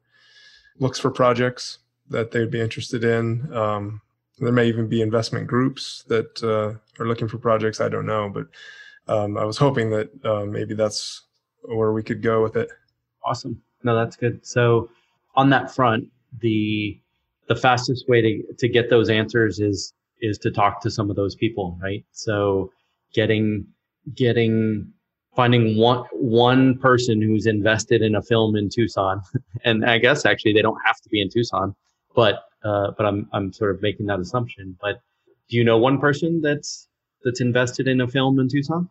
looks 0.79 0.97
for 0.97 1.11
projects 1.11 1.79
that 2.09 2.31
they'd 2.31 2.51
be 2.51 2.61
interested 2.61 3.03
in. 3.03 3.53
Um, 3.53 4.01
there 4.39 4.53
may 4.53 4.67
even 4.67 4.87
be 4.87 5.01
investment 5.01 5.47
groups 5.47 6.03
that 6.07 6.43
uh, 6.43 6.73
are 7.01 7.07
looking 7.07 7.27
for 7.27 7.37
projects. 7.37 7.81
I 7.81 7.89
don't 7.89 8.05
know, 8.05 8.29
but 8.29 8.47
um, 9.07 9.37
I 9.37 9.43
was 9.43 9.57
hoping 9.57 9.89
that 9.91 10.09
uh, 10.25 10.45
maybe 10.45 10.73
that's 10.73 11.23
where 11.63 11.91
we 11.91 12.03
could 12.03 12.21
go 12.21 12.41
with 12.41 12.55
it. 12.55 12.69
Awesome. 13.25 13.61
No, 13.83 13.95
that's 13.95 14.15
good. 14.15 14.45
So 14.45 14.89
on 15.35 15.49
that 15.49 15.73
front, 15.73 16.07
the 16.39 16.99
the 17.47 17.55
fastest 17.55 18.07
way 18.07 18.21
to 18.21 18.53
to 18.57 18.67
get 18.67 18.89
those 18.89 19.09
answers 19.09 19.59
is 19.59 19.93
is 20.21 20.37
to 20.39 20.51
talk 20.51 20.81
to 20.81 20.91
some 20.91 21.09
of 21.09 21.15
those 21.15 21.35
people, 21.35 21.77
right? 21.81 22.05
So 22.11 22.71
getting 23.13 23.65
getting 24.15 24.91
finding 25.35 25.77
one 25.77 26.05
one 26.11 26.77
person 26.77 27.21
who's 27.21 27.45
invested 27.45 28.01
in 28.01 28.15
a 28.15 28.21
film 28.21 28.55
in 28.55 28.69
Tucson, 28.69 29.21
and 29.63 29.85
I 29.85 29.97
guess 29.97 30.25
actually 30.25 30.53
they 30.53 30.61
don't 30.61 30.79
have 30.85 30.99
to 31.01 31.09
be 31.09 31.21
in 31.21 31.29
Tucson, 31.29 31.75
but 32.19 32.49
uh, 32.65 32.91
but 32.97 33.05
I'm 33.05 33.29
I'm 33.31 33.53
sort 33.53 33.73
of 33.73 33.81
making 33.81 34.07
that 34.07 34.19
assumption. 34.19 34.75
But 34.81 35.01
do 35.49 35.55
you 35.55 35.63
know 35.63 35.77
one 35.77 36.01
person 36.01 36.41
that's 36.41 36.89
that's 37.23 37.39
invested 37.39 37.87
in 37.87 38.01
a 38.01 38.07
film 38.09 38.41
in 38.41 38.49
Tucson? 38.49 38.89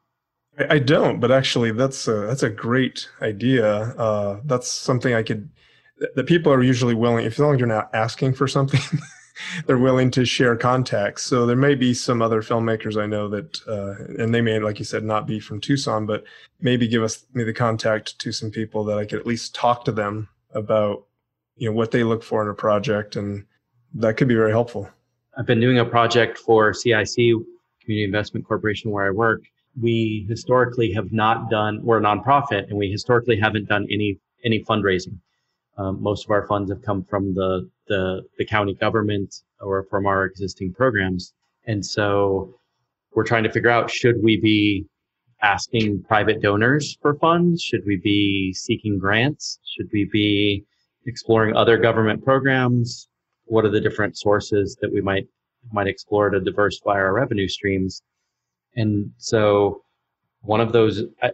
I, 0.58 0.76
I 0.76 0.78
don't, 0.78 1.20
but 1.20 1.30
actually, 1.30 1.72
that's 1.72 2.08
a 2.08 2.26
that's 2.28 2.42
a 2.42 2.48
great 2.48 3.06
idea. 3.20 3.66
Uh, 4.06 4.40
that's 4.46 4.72
something 4.72 5.12
I 5.12 5.22
could. 5.22 5.50
The 6.14 6.24
people 6.24 6.50
are 6.50 6.62
usually 6.62 6.94
willing, 6.94 7.26
if 7.26 7.38
long 7.38 7.52
as 7.54 7.60
you're 7.60 7.68
not 7.68 7.90
asking 7.92 8.32
for 8.32 8.48
something, 8.48 8.80
they're 9.66 9.76
willing 9.76 10.10
to 10.12 10.24
share 10.24 10.56
contacts. 10.56 11.24
So 11.24 11.44
there 11.44 11.56
may 11.56 11.74
be 11.74 11.92
some 11.92 12.22
other 12.22 12.40
filmmakers 12.40 12.96
I 12.96 13.06
know 13.06 13.28
that, 13.28 13.58
uh, 13.66 14.22
and 14.22 14.32
they 14.32 14.40
may, 14.40 14.60
like 14.60 14.78
you 14.78 14.84
said, 14.84 15.02
not 15.02 15.26
be 15.26 15.40
from 15.40 15.60
Tucson, 15.60 16.06
but 16.06 16.22
maybe 16.60 16.86
give 16.86 17.02
us 17.02 17.24
me 17.34 17.42
the 17.42 17.52
contact 17.52 18.16
to 18.20 18.30
some 18.30 18.52
people 18.52 18.84
that 18.84 18.96
I 18.96 19.04
could 19.06 19.18
at 19.18 19.26
least 19.26 19.56
talk 19.56 19.84
to 19.86 19.92
them 19.92 20.28
about, 20.54 21.04
you 21.58 21.68
know, 21.68 21.74
what 21.74 21.90
they 21.90 22.04
look 22.04 22.22
for 22.22 22.42
in 22.42 22.48
a 22.48 22.54
project 22.54 23.16
and 23.16 23.44
that 23.94 24.16
could 24.16 24.28
be 24.28 24.34
very 24.34 24.50
helpful. 24.50 24.88
I've 25.36 25.46
been 25.46 25.60
doing 25.60 25.78
a 25.78 25.84
project 25.84 26.38
for 26.38 26.72
CIC, 26.72 27.14
Community 27.14 28.04
Investment 28.04 28.46
Corporation, 28.46 28.90
where 28.90 29.06
I 29.06 29.10
work. 29.10 29.42
We 29.80 30.26
historically 30.28 30.92
have 30.92 31.12
not 31.12 31.50
done, 31.50 31.80
we're 31.82 31.98
a 31.98 32.02
nonprofit, 32.02 32.68
and 32.68 32.76
we 32.76 32.90
historically 32.90 33.38
haven't 33.38 33.68
done 33.68 33.86
any 33.90 34.18
any 34.44 34.64
fundraising. 34.64 35.18
Um, 35.76 36.02
most 36.02 36.24
of 36.24 36.30
our 36.30 36.46
funds 36.46 36.70
have 36.70 36.82
come 36.82 37.04
from 37.04 37.34
the, 37.34 37.68
the 37.86 38.22
the 38.36 38.44
county 38.44 38.74
government 38.74 39.42
or 39.60 39.84
from 39.84 40.06
our 40.06 40.24
existing 40.24 40.74
programs, 40.74 41.32
and 41.66 41.84
so 41.84 42.58
we're 43.14 43.24
trying 43.24 43.44
to 43.44 43.52
figure 43.52 43.70
out 43.70 43.90
should 43.90 44.22
we 44.22 44.40
be 44.40 44.86
asking 45.42 46.02
private 46.02 46.42
donors 46.42 46.98
for 47.00 47.14
funds? 47.14 47.62
Should 47.62 47.86
we 47.86 47.96
be 47.96 48.52
seeking 48.52 48.98
grants? 48.98 49.60
Should 49.64 49.88
we 49.92 50.04
be 50.12 50.64
exploring 51.06 51.56
other 51.56 51.78
government 51.78 52.24
programs? 52.24 53.08
what 53.48 53.64
are 53.64 53.70
the 53.70 53.80
different 53.80 54.16
sources 54.16 54.76
that 54.80 54.92
we 54.92 55.00
might 55.00 55.26
might 55.72 55.88
explore 55.88 56.30
to 56.30 56.40
diversify 56.40 56.92
our 56.92 57.12
revenue 57.12 57.48
streams? 57.48 58.02
And 58.76 59.10
so 59.16 59.82
one 60.42 60.60
of 60.60 60.72
those 60.72 61.02
I, 61.22 61.32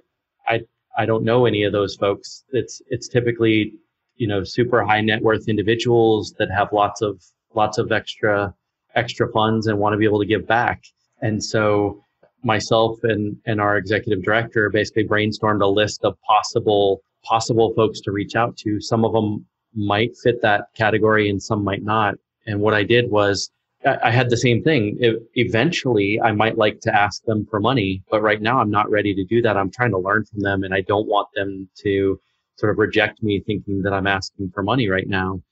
I 0.48 0.60
i 0.96 1.04
don't 1.04 1.24
know 1.24 1.46
any 1.46 1.64
of 1.64 1.72
those 1.72 1.96
folks. 1.96 2.44
It's 2.52 2.80
it's 2.88 3.08
typically 3.08 3.74
you 4.16 4.28
know 4.28 4.44
super 4.44 4.84
high 4.84 5.00
net 5.00 5.22
worth 5.22 5.48
individuals 5.48 6.34
that 6.38 6.50
have 6.50 6.72
lots 6.72 7.02
of 7.02 7.22
lots 7.54 7.78
of 7.78 7.92
extra 7.92 8.54
extra 8.94 9.30
funds 9.32 9.66
and 9.66 9.78
want 9.78 9.92
to 9.92 9.98
be 9.98 10.04
able 10.04 10.20
to 10.20 10.26
give 10.26 10.46
back. 10.46 10.82
And 11.20 11.42
so 11.42 12.02
myself 12.42 12.98
and 13.02 13.36
and 13.46 13.60
our 13.60 13.76
executive 13.76 14.24
director 14.24 14.70
basically 14.70 15.06
brainstormed 15.06 15.62
a 15.62 15.66
list 15.66 16.04
of 16.04 16.16
possible 16.22 17.02
possible 17.24 17.72
folks 17.74 18.00
to 18.02 18.12
reach 18.12 18.36
out 18.36 18.56
to. 18.58 18.80
Some 18.80 19.04
of 19.04 19.12
them 19.12 19.46
might 19.74 20.16
fit 20.22 20.40
that 20.42 20.66
category 20.74 21.28
and 21.28 21.42
some 21.42 21.64
might 21.64 21.82
not. 21.82 22.14
And 22.46 22.60
what 22.60 22.74
I 22.74 22.82
did 22.82 23.10
was 23.10 23.50
I 23.84 24.10
had 24.10 24.30
the 24.30 24.36
same 24.36 24.62
thing. 24.62 24.98
eventually, 25.34 26.18
I 26.20 26.32
might 26.32 26.56
like 26.56 26.80
to 26.80 26.94
ask 26.94 27.22
them 27.24 27.46
for 27.50 27.60
money, 27.60 28.02
but 28.10 28.22
right 28.22 28.40
now 28.40 28.58
I'm 28.58 28.70
not 28.70 28.90
ready 28.90 29.14
to 29.14 29.24
do 29.24 29.42
that. 29.42 29.56
I'm 29.58 29.70
trying 29.70 29.90
to 29.90 29.98
learn 29.98 30.24
from 30.24 30.40
them, 30.40 30.64
and 30.64 30.72
I 30.72 30.80
don't 30.80 31.06
want 31.06 31.28
them 31.34 31.68
to 31.82 32.18
sort 32.56 32.70
of 32.72 32.78
reject 32.78 33.22
me 33.22 33.40
thinking 33.40 33.82
that 33.82 33.92
I'm 33.92 34.06
asking 34.06 34.52
for 34.54 34.62
money 34.62 34.88
right 34.88 35.08
now. 35.08 35.42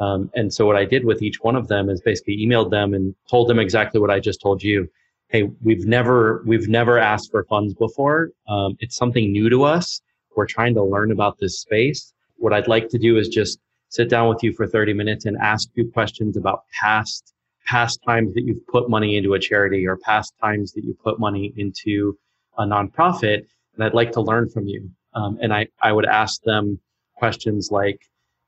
Um, 0.00 0.30
and 0.34 0.52
so 0.52 0.66
what 0.66 0.76
I 0.76 0.86
did 0.86 1.04
with 1.04 1.22
each 1.22 1.42
one 1.42 1.54
of 1.54 1.68
them 1.68 1.90
is 1.90 2.00
basically 2.00 2.38
emailed 2.38 2.70
them 2.70 2.94
and 2.94 3.14
told 3.28 3.48
them 3.48 3.58
exactly 3.58 4.00
what 4.00 4.10
I 4.10 4.20
just 4.20 4.40
told 4.40 4.62
you. 4.62 4.88
Hey, 5.28 5.50
we've 5.62 5.86
never 5.86 6.42
we've 6.46 6.68
never 6.68 6.98
asked 6.98 7.30
for 7.30 7.44
funds 7.44 7.74
before. 7.74 8.30
Um, 8.48 8.76
it's 8.80 8.96
something 8.96 9.30
new 9.30 9.50
to 9.50 9.64
us. 9.64 10.00
We're 10.34 10.46
trying 10.46 10.74
to 10.74 10.82
learn 10.82 11.12
about 11.12 11.38
this 11.38 11.60
space. 11.60 12.14
What 12.36 12.54
I'd 12.54 12.68
like 12.68 12.88
to 12.88 12.98
do 12.98 13.18
is 13.18 13.28
just 13.28 13.58
sit 13.92 14.08
down 14.08 14.26
with 14.26 14.42
you 14.42 14.54
for 14.54 14.66
30 14.66 14.94
minutes 14.94 15.26
and 15.26 15.36
ask 15.36 15.68
you 15.74 15.90
questions 15.92 16.36
about 16.36 16.64
past 16.80 17.34
past 17.66 18.00
times 18.04 18.34
that 18.34 18.42
you've 18.44 18.66
put 18.66 18.90
money 18.90 19.16
into 19.16 19.34
a 19.34 19.38
charity 19.38 19.86
or 19.86 19.96
past 19.98 20.34
times 20.42 20.72
that 20.72 20.82
you 20.82 20.96
put 21.04 21.20
money 21.20 21.52
into 21.56 22.18
a 22.58 22.64
nonprofit 22.64 23.46
and 23.74 23.84
i'd 23.84 23.94
like 23.94 24.10
to 24.12 24.20
learn 24.20 24.48
from 24.48 24.66
you. 24.66 24.90
Um, 25.14 25.38
and 25.42 25.52
I, 25.52 25.68
I 25.82 25.92
would 25.92 26.06
ask 26.06 26.42
them 26.42 26.80
questions 27.16 27.68
like 27.70 28.00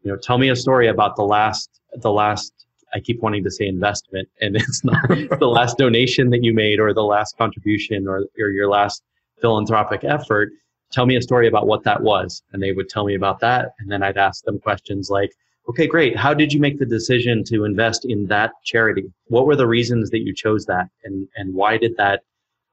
you 0.02 0.11
know 0.11 0.16
tell 0.16 0.38
me 0.38 0.48
a 0.48 0.57
story 0.57 0.88
about 0.88 1.14
the 1.14 1.22
last 1.22 1.68
the 1.92 2.11
last 2.11 2.52
i 2.94 2.98
keep 2.98 3.20
wanting 3.22 3.44
to 3.44 3.50
say 3.50 3.66
investment 3.66 4.26
and 4.40 4.57
it's 4.62 4.83
not 4.83 5.09
the 5.09 5.46
last 5.46 5.76
donation 5.76 6.30
that 6.30 6.42
you 6.42 6.54
made 6.54 6.80
or 6.80 6.94
the 6.94 7.04
last 7.04 7.37
contribution 7.37 8.09
or, 8.09 8.24
or 8.40 8.48
your 8.48 8.68
last 8.68 9.02
philanthropic 9.40 10.04
effort 10.04 10.50
tell 10.94 11.07
me 11.07 11.16
a 11.16 11.22
story 11.22 11.48
about 11.48 11.66
what 11.66 11.85
that 11.85 12.02
was. 12.02 12.42
And 12.52 12.62
they 12.62 12.72
would 12.72 12.88
tell 12.88 13.04
me 13.04 13.14
about 13.14 13.40
that. 13.40 13.72
And 13.78 13.90
then 13.90 14.02
I'd 14.02 14.16
ask 14.16 14.44
them 14.44 14.59
questions 14.59 15.11
like, 15.11 15.30
okay, 15.68 15.87
great. 15.87 16.16
How 16.16 16.35
did 16.35 16.52
you 16.52 16.61
make 16.61 16.78
the 16.78 16.87
decision 16.87 17.42
to 17.44 17.64
invest 17.64 18.04
in 18.04 18.26
that 18.26 18.52
charity? 18.64 19.12
What 19.26 19.46
were 19.46 19.57
the 19.57 19.66
reasons 19.66 20.11
that 20.11 20.20
you 20.20 20.35
chose 20.35 20.64
that? 20.66 20.88
And, 21.04 21.28
and 21.37 21.54
why 21.54 21.78
did 21.78 21.96
that, 21.96 22.22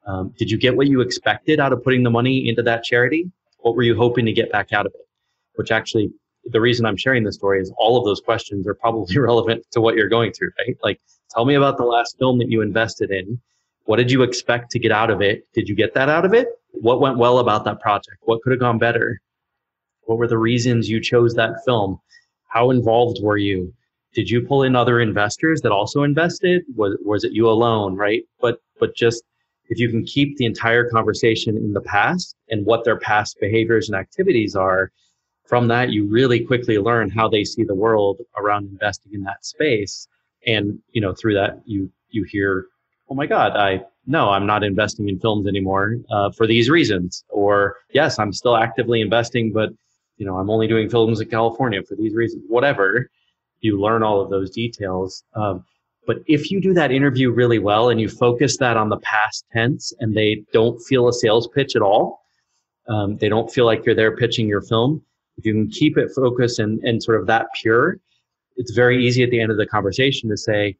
um, 0.05 0.33
did 0.37 0.51
you 0.51 0.57
get 0.57 0.77
what 0.77 0.87
you 0.87 1.01
expected 1.01 1.59
out 1.59 1.73
of 1.73 1.83
putting 1.83 2.03
the 2.03 2.09
money 2.09 2.47
into 2.47 2.61
that 2.63 2.83
charity? 2.83 3.31
What 3.59 3.75
were 3.75 3.83
you 3.83 3.95
hoping 3.95 4.25
to 4.25 4.33
get 4.33 4.51
back 4.51 4.73
out 4.73 4.85
of 4.85 4.93
it? 4.93 5.07
which 5.55 5.71
actually 5.71 6.11
the 6.45 6.61
reason 6.61 6.85
I'm 6.85 6.97
sharing 6.97 7.23
this 7.23 7.35
story 7.35 7.61
is 7.61 7.71
all 7.77 7.97
of 7.97 8.05
those 8.05 8.19
questions 8.19 8.67
are 8.67 8.73
probably 8.73 9.17
relevant 9.29 9.65
to 9.71 9.81
what 9.81 9.95
you're 9.95 10.09
going 10.09 10.33
through, 10.33 10.51
right? 10.57 10.77
Like, 10.83 10.99
tell 11.29 11.45
me 11.45 11.55
about 11.55 11.77
the 11.77 11.85
last 11.85 12.17
film 12.17 12.39
that 12.39 12.49
you 12.49 12.61
invested 12.61 13.11
in. 13.11 13.39
What 13.85 13.97
did 13.97 14.11
you 14.11 14.23
expect 14.23 14.71
to 14.71 14.79
get 14.79 14.91
out 14.91 15.09
of 15.09 15.21
it? 15.21 15.47
Did 15.53 15.67
you 15.67 15.75
get 15.75 15.93
that 15.93 16.09
out 16.09 16.25
of 16.25 16.33
it? 16.33 16.47
What 16.73 17.01
went 17.01 17.17
well 17.17 17.39
about 17.39 17.65
that 17.65 17.79
project? 17.79 18.17
What 18.21 18.41
could 18.41 18.51
have 18.51 18.59
gone 18.59 18.79
better? 18.79 19.21
What 20.03 20.17
were 20.17 20.27
the 20.27 20.37
reasons 20.37 20.89
you 20.89 20.99
chose 20.99 21.33
that 21.35 21.63
film? 21.65 21.99
How 22.47 22.71
involved 22.71 23.19
were 23.21 23.37
you? 23.37 23.73
Did 24.13 24.29
you 24.29 24.41
pull 24.41 24.63
in 24.63 24.75
other 24.75 24.99
investors 24.99 25.61
that 25.61 25.71
also 25.71 26.03
invested? 26.03 26.63
Was 26.75 26.97
was 27.03 27.23
it 27.23 27.31
you 27.31 27.49
alone, 27.49 27.95
right? 27.95 28.23
But 28.41 28.59
but 28.79 28.95
just 28.95 29.23
if 29.69 29.79
you 29.79 29.89
can 29.89 30.03
keep 30.03 30.37
the 30.37 30.45
entire 30.45 30.89
conversation 30.89 31.55
in 31.55 31.71
the 31.71 31.81
past 31.81 32.35
and 32.49 32.65
what 32.65 32.83
their 32.83 32.99
past 32.99 33.37
behaviors 33.39 33.87
and 33.87 33.97
activities 33.97 34.53
are, 34.55 34.91
from 35.45 35.67
that 35.67 35.91
you 35.91 36.07
really 36.07 36.39
quickly 36.39 36.77
learn 36.77 37.09
how 37.09 37.27
they 37.27 37.43
see 37.43 37.63
the 37.63 37.75
world 37.75 38.21
around 38.37 38.67
investing 38.67 39.13
in 39.13 39.21
that 39.23 39.45
space 39.45 40.07
and 40.47 40.79
you 40.91 41.01
know 41.01 41.13
through 41.13 41.33
that 41.33 41.61
you 41.65 41.91
you 42.09 42.23
hear 42.23 42.67
oh 43.11 43.13
my 43.13 43.27
god 43.27 43.55
i 43.55 43.79
no 44.07 44.29
i'm 44.29 44.47
not 44.47 44.63
investing 44.63 45.07
in 45.07 45.19
films 45.19 45.47
anymore 45.47 45.97
uh, 46.11 46.31
for 46.31 46.47
these 46.47 46.69
reasons. 46.69 47.23
Or 47.29 47.75
yes 47.93 48.17
i'm 48.17 48.33
still 48.33 48.57
actively 48.57 49.01
investing 49.01 49.51
but 49.53 49.69
you 50.17 50.25
know 50.25 50.37
i'm 50.37 50.49
only 50.49 50.67
doing 50.67 50.89
films 50.89 51.21
in 51.21 51.29
california 51.29 51.83
for 51.83 51.95
these 51.95 52.15
reasons 52.15 52.43
whatever. 52.47 53.09
You 53.63 53.79
learn 53.79 54.01
all 54.01 54.19
of 54.19 54.31
those 54.31 54.49
details 54.49 55.23
um, 55.35 55.63
but 56.07 56.17
if 56.25 56.49
you 56.49 56.59
do 56.59 56.73
that 56.73 56.91
interview 56.91 57.29
really 57.29 57.59
well 57.59 57.89
and 57.89 58.01
you 58.01 58.09
focus 58.09 58.57
that 58.57 58.75
on 58.75 58.89
the 58.89 58.97
past 58.97 59.45
tense 59.53 59.93
and 59.99 60.15
they 60.15 60.43
don't 60.51 60.79
feel 60.79 61.07
a 61.07 61.13
sales 61.13 61.47
pitch 61.49 61.75
at 61.75 61.83
all 61.83 62.23
um, 62.87 63.17
they 63.17 63.29
don't 63.29 63.51
feel 63.51 63.65
like 63.65 63.85
you're 63.85 63.93
there 63.93 64.17
pitching 64.17 64.47
your 64.47 64.61
film 64.61 65.03
if 65.37 65.45
you 65.45 65.53
can 65.53 65.69
keep 65.69 65.97
it 65.97 66.11
focused 66.15 66.59
and, 66.59 66.79
and 66.83 67.01
sort 67.01 67.19
of 67.19 67.27
that 67.27 67.47
pure, 67.59 67.97
it's 68.57 68.71
very 68.71 69.03
easy 69.05 69.23
at 69.23 69.31
the 69.31 69.39
end 69.39 69.51
of 69.51 69.57
the 69.57 69.65
conversation 69.65 70.29
to 70.29 70.37
say, 70.37 70.77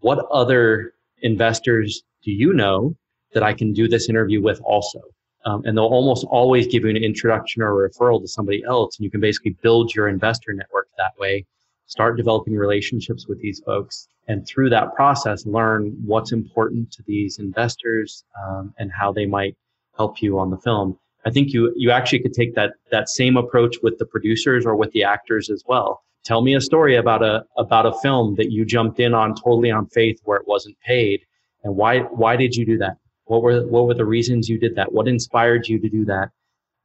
what 0.00 0.26
other 0.30 0.94
investors 1.22 2.02
do 2.22 2.30
you 2.30 2.52
know 2.52 2.94
that 3.32 3.42
I 3.42 3.54
can 3.54 3.72
do 3.72 3.88
this 3.88 4.08
interview 4.08 4.42
with 4.42 4.60
also? 4.62 5.00
Um, 5.44 5.62
and 5.64 5.76
they'll 5.76 5.84
almost 5.84 6.24
always 6.30 6.66
give 6.66 6.84
you 6.84 6.90
an 6.90 6.96
introduction 6.96 7.62
or 7.62 7.84
a 7.84 7.90
referral 7.90 8.20
to 8.20 8.28
somebody 8.28 8.62
else. 8.64 8.96
And 8.96 9.04
you 9.04 9.10
can 9.10 9.20
basically 9.20 9.56
build 9.62 9.94
your 9.94 10.08
investor 10.08 10.52
network 10.52 10.88
that 10.98 11.12
way, 11.18 11.44
start 11.86 12.16
developing 12.16 12.54
relationships 12.54 13.26
with 13.26 13.40
these 13.40 13.60
folks. 13.66 14.06
And 14.28 14.46
through 14.46 14.70
that 14.70 14.94
process, 14.94 15.44
learn 15.46 15.96
what's 16.04 16.30
important 16.30 16.92
to 16.92 17.02
these 17.06 17.38
investors 17.38 18.24
um, 18.40 18.72
and 18.78 18.92
how 18.92 19.12
they 19.12 19.26
might 19.26 19.56
help 19.96 20.22
you 20.22 20.38
on 20.38 20.50
the 20.50 20.58
film. 20.58 20.98
I 21.24 21.30
think 21.30 21.52
you 21.52 21.72
you 21.76 21.90
actually 21.90 22.20
could 22.20 22.34
take 22.34 22.54
that 22.54 22.72
that 22.90 23.08
same 23.08 23.36
approach 23.36 23.76
with 23.82 23.98
the 23.98 24.06
producers 24.06 24.66
or 24.66 24.74
with 24.76 24.90
the 24.92 25.04
actors 25.04 25.50
as 25.50 25.62
well. 25.66 26.02
Tell 26.24 26.40
me 26.42 26.54
a 26.54 26.60
story 26.60 26.96
about 26.96 27.22
a 27.22 27.44
about 27.56 27.86
a 27.86 27.98
film 28.00 28.36
that 28.36 28.52
you 28.52 28.64
jumped 28.64 29.00
in 29.00 29.12
on 29.14 29.34
totally 29.34 29.70
on 29.70 29.86
faith 29.88 30.20
where 30.24 30.38
it 30.38 30.46
wasn't 30.46 30.76
paid, 30.80 31.20
and 31.64 31.74
why 31.74 32.00
why 32.00 32.36
did 32.36 32.54
you 32.54 32.64
do 32.64 32.78
that? 32.78 32.96
What 33.24 33.42
were 33.42 33.66
what 33.66 33.86
were 33.86 33.94
the 33.94 34.04
reasons 34.04 34.48
you 34.48 34.58
did 34.58 34.76
that? 34.76 34.92
What 34.92 35.08
inspired 35.08 35.66
you 35.68 35.80
to 35.80 35.88
do 35.88 36.04
that? 36.06 36.30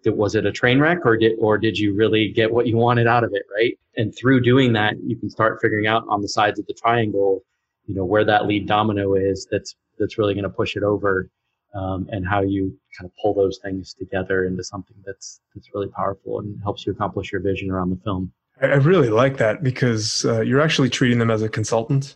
Was 0.06 0.36
it 0.36 0.46
a 0.46 0.52
train 0.52 0.80
wreck, 0.80 1.06
or 1.06 1.18
did 1.18 1.38
or 1.40 1.58
did 1.58 1.78
you 1.78 1.96
really 1.96 2.32
get 2.32 2.52
what 2.52 2.68
you 2.68 2.78
wanted 2.78 3.08
out 3.08 3.24
of 3.24 3.32
it, 3.34 3.44
right? 3.56 3.78
And 3.96 4.16
through 4.16 4.42
doing 4.42 4.74
that, 4.74 4.96
you 5.04 5.16
can 5.18 5.30
start 5.30 5.60
figuring 5.62 5.88
out 5.88 6.04
on 6.10 6.22
the 6.22 6.30
sides 6.30 6.60
of 6.60 6.66
the 6.68 6.74
triangle, 6.74 7.44
you 7.86 7.96
know, 7.96 8.06
where 8.06 8.24
that 8.26 8.48
lead 8.48 8.68
domino 8.68 9.16
is. 9.16 9.48
That's 9.52 9.76
that's 10.00 10.18
really 10.18 10.34
going 10.34 10.44
to 10.44 10.50
push 10.50 10.76
it 10.76 10.84
over 10.84 11.30
um, 11.76 12.08
and 12.12 12.28
how 12.28 12.42
you 12.42 12.78
kind 12.98 13.10
of 13.10 13.12
pull 13.22 13.34
those 13.34 13.60
things 13.64 13.94
together 13.94 14.46
into 14.46 14.64
something 14.64 14.96
that's 15.06 15.42
that's 15.54 15.70
really 15.74 15.90
powerful 15.90 16.40
and 16.40 16.60
helps 16.64 16.86
you 16.86 16.92
accomplish 16.92 17.32
your 17.32 17.42
vision 17.42 17.70
around 17.70 17.90
the 17.90 18.02
film. 18.04 18.32
I 18.62 18.76
really 18.76 19.10
like 19.10 19.38
that 19.38 19.62
because 19.62 20.26
uh, 20.26 20.42
you're 20.42 20.62
actually 20.62 20.90
treating 20.90 21.20
them 21.20 21.30
as 21.30 21.44
a 21.44 21.50
consultant, 21.50 22.16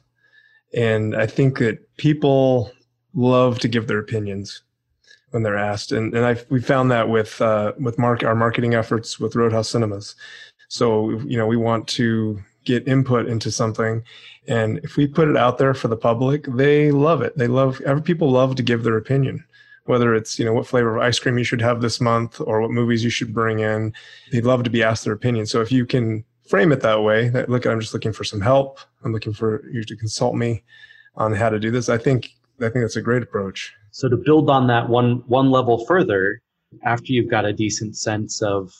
and 0.73 1.15
I 1.15 1.27
think 1.27 1.59
that 1.59 1.97
people 1.97 2.71
love 3.13 3.59
to 3.59 3.67
give 3.67 3.87
their 3.87 3.99
opinions 3.99 4.63
when 5.31 5.43
they're 5.43 5.57
asked, 5.57 5.91
and 5.91 6.13
and 6.15 6.25
I 6.25 6.37
we 6.49 6.61
found 6.61 6.89
that 6.91 7.09
with 7.09 7.41
uh, 7.41 7.73
with 7.79 7.99
mark 7.99 8.23
our 8.23 8.35
marketing 8.35 8.73
efforts 8.73 9.19
with 9.19 9.35
Roadhouse 9.35 9.69
Cinemas. 9.69 10.15
So 10.67 11.11
you 11.21 11.37
know 11.37 11.47
we 11.47 11.57
want 11.57 11.87
to 11.89 12.41
get 12.65 12.87
input 12.87 13.27
into 13.27 13.51
something. 13.51 14.03
And 14.47 14.79
if 14.79 14.97
we 14.97 15.07
put 15.07 15.27
it 15.27 15.37
out 15.37 15.57
there 15.57 15.73
for 15.73 15.87
the 15.87 15.97
public 15.97 16.45
they 16.45 16.91
love 16.91 17.21
it. 17.21 17.37
They 17.37 17.47
love 17.47 17.81
every 17.81 18.01
people 18.01 18.29
love 18.31 18.55
to 18.55 18.63
give 18.63 18.83
their 18.83 18.97
opinion. 18.97 19.43
Whether 19.85 20.13
it's 20.15 20.37
you 20.39 20.45
know 20.45 20.53
what 20.53 20.67
flavor 20.67 20.95
of 20.95 21.01
ice 21.01 21.19
cream 21.19 21.37
you 21.37 21.43
should 21.43 21.61
have 21.61 21.81
this 21.81 21.99
month 21.99 22.39
or 22.41 22.61
what 22.61 22.71
movies 22.71 23.03
you 23.03 23.09
should 23.09 23.33
bring 23.33 23.59
in 23.59 23.93
they'd 24.31 24.45
love 24.45 24.63
to 24.63 24.69
be 24.69 24.83
asked 24.83 25.03
their 25.03 25.13
opinion. 25.13 25.45
So 25.45 25.61
if 25.61 25.71
you 25.71 25.85
can 25.85 26.23
frame 26.51 26.71
it 26.71 26.81
that 26.81 27.01
way. 27.01 27.29
That 27.29 27.49
look 27.49 27.65
i'm 27.65 27.79
just 27.79 27.93
looking 27.93 28.13
for 28.13 28.23
some 28.23 28.41
help. 28.41 28.79
I'm 29.03 29.13
looking 29.13 29.33
for 29.33 29.67
you 29.71 29.83
to 29.83 29.95
consult 29.95 30.35
me 30.35 30.63
on 31.15 31.33
how 31.33 31.49
to 31.49 31.59
do 31.59 31.71
this. 31.71 31.89
I 31.89 31.97
think 31.97 32.29
i 32.59 32.69
think 32.69 32.83
that's 32.83 32.97
a 32.97 33.01
great 33.01 33.23
approach. 33.23 33.73
So 33.91 34.07
to 34.07 34.17
build 34.17 34.49
on 34.49 34.67
that 34.67 34.87
one 34.87 35.23
one 35.27 35.49
level 35.49 35.85
further 35.85 36.41
after 36.83 37.11
you've 37.13 37.31
got 37.31 37.45
a 37.45 37.53
decent 37.53 37.97
sense 37.97 38.41
of 38.41 38.71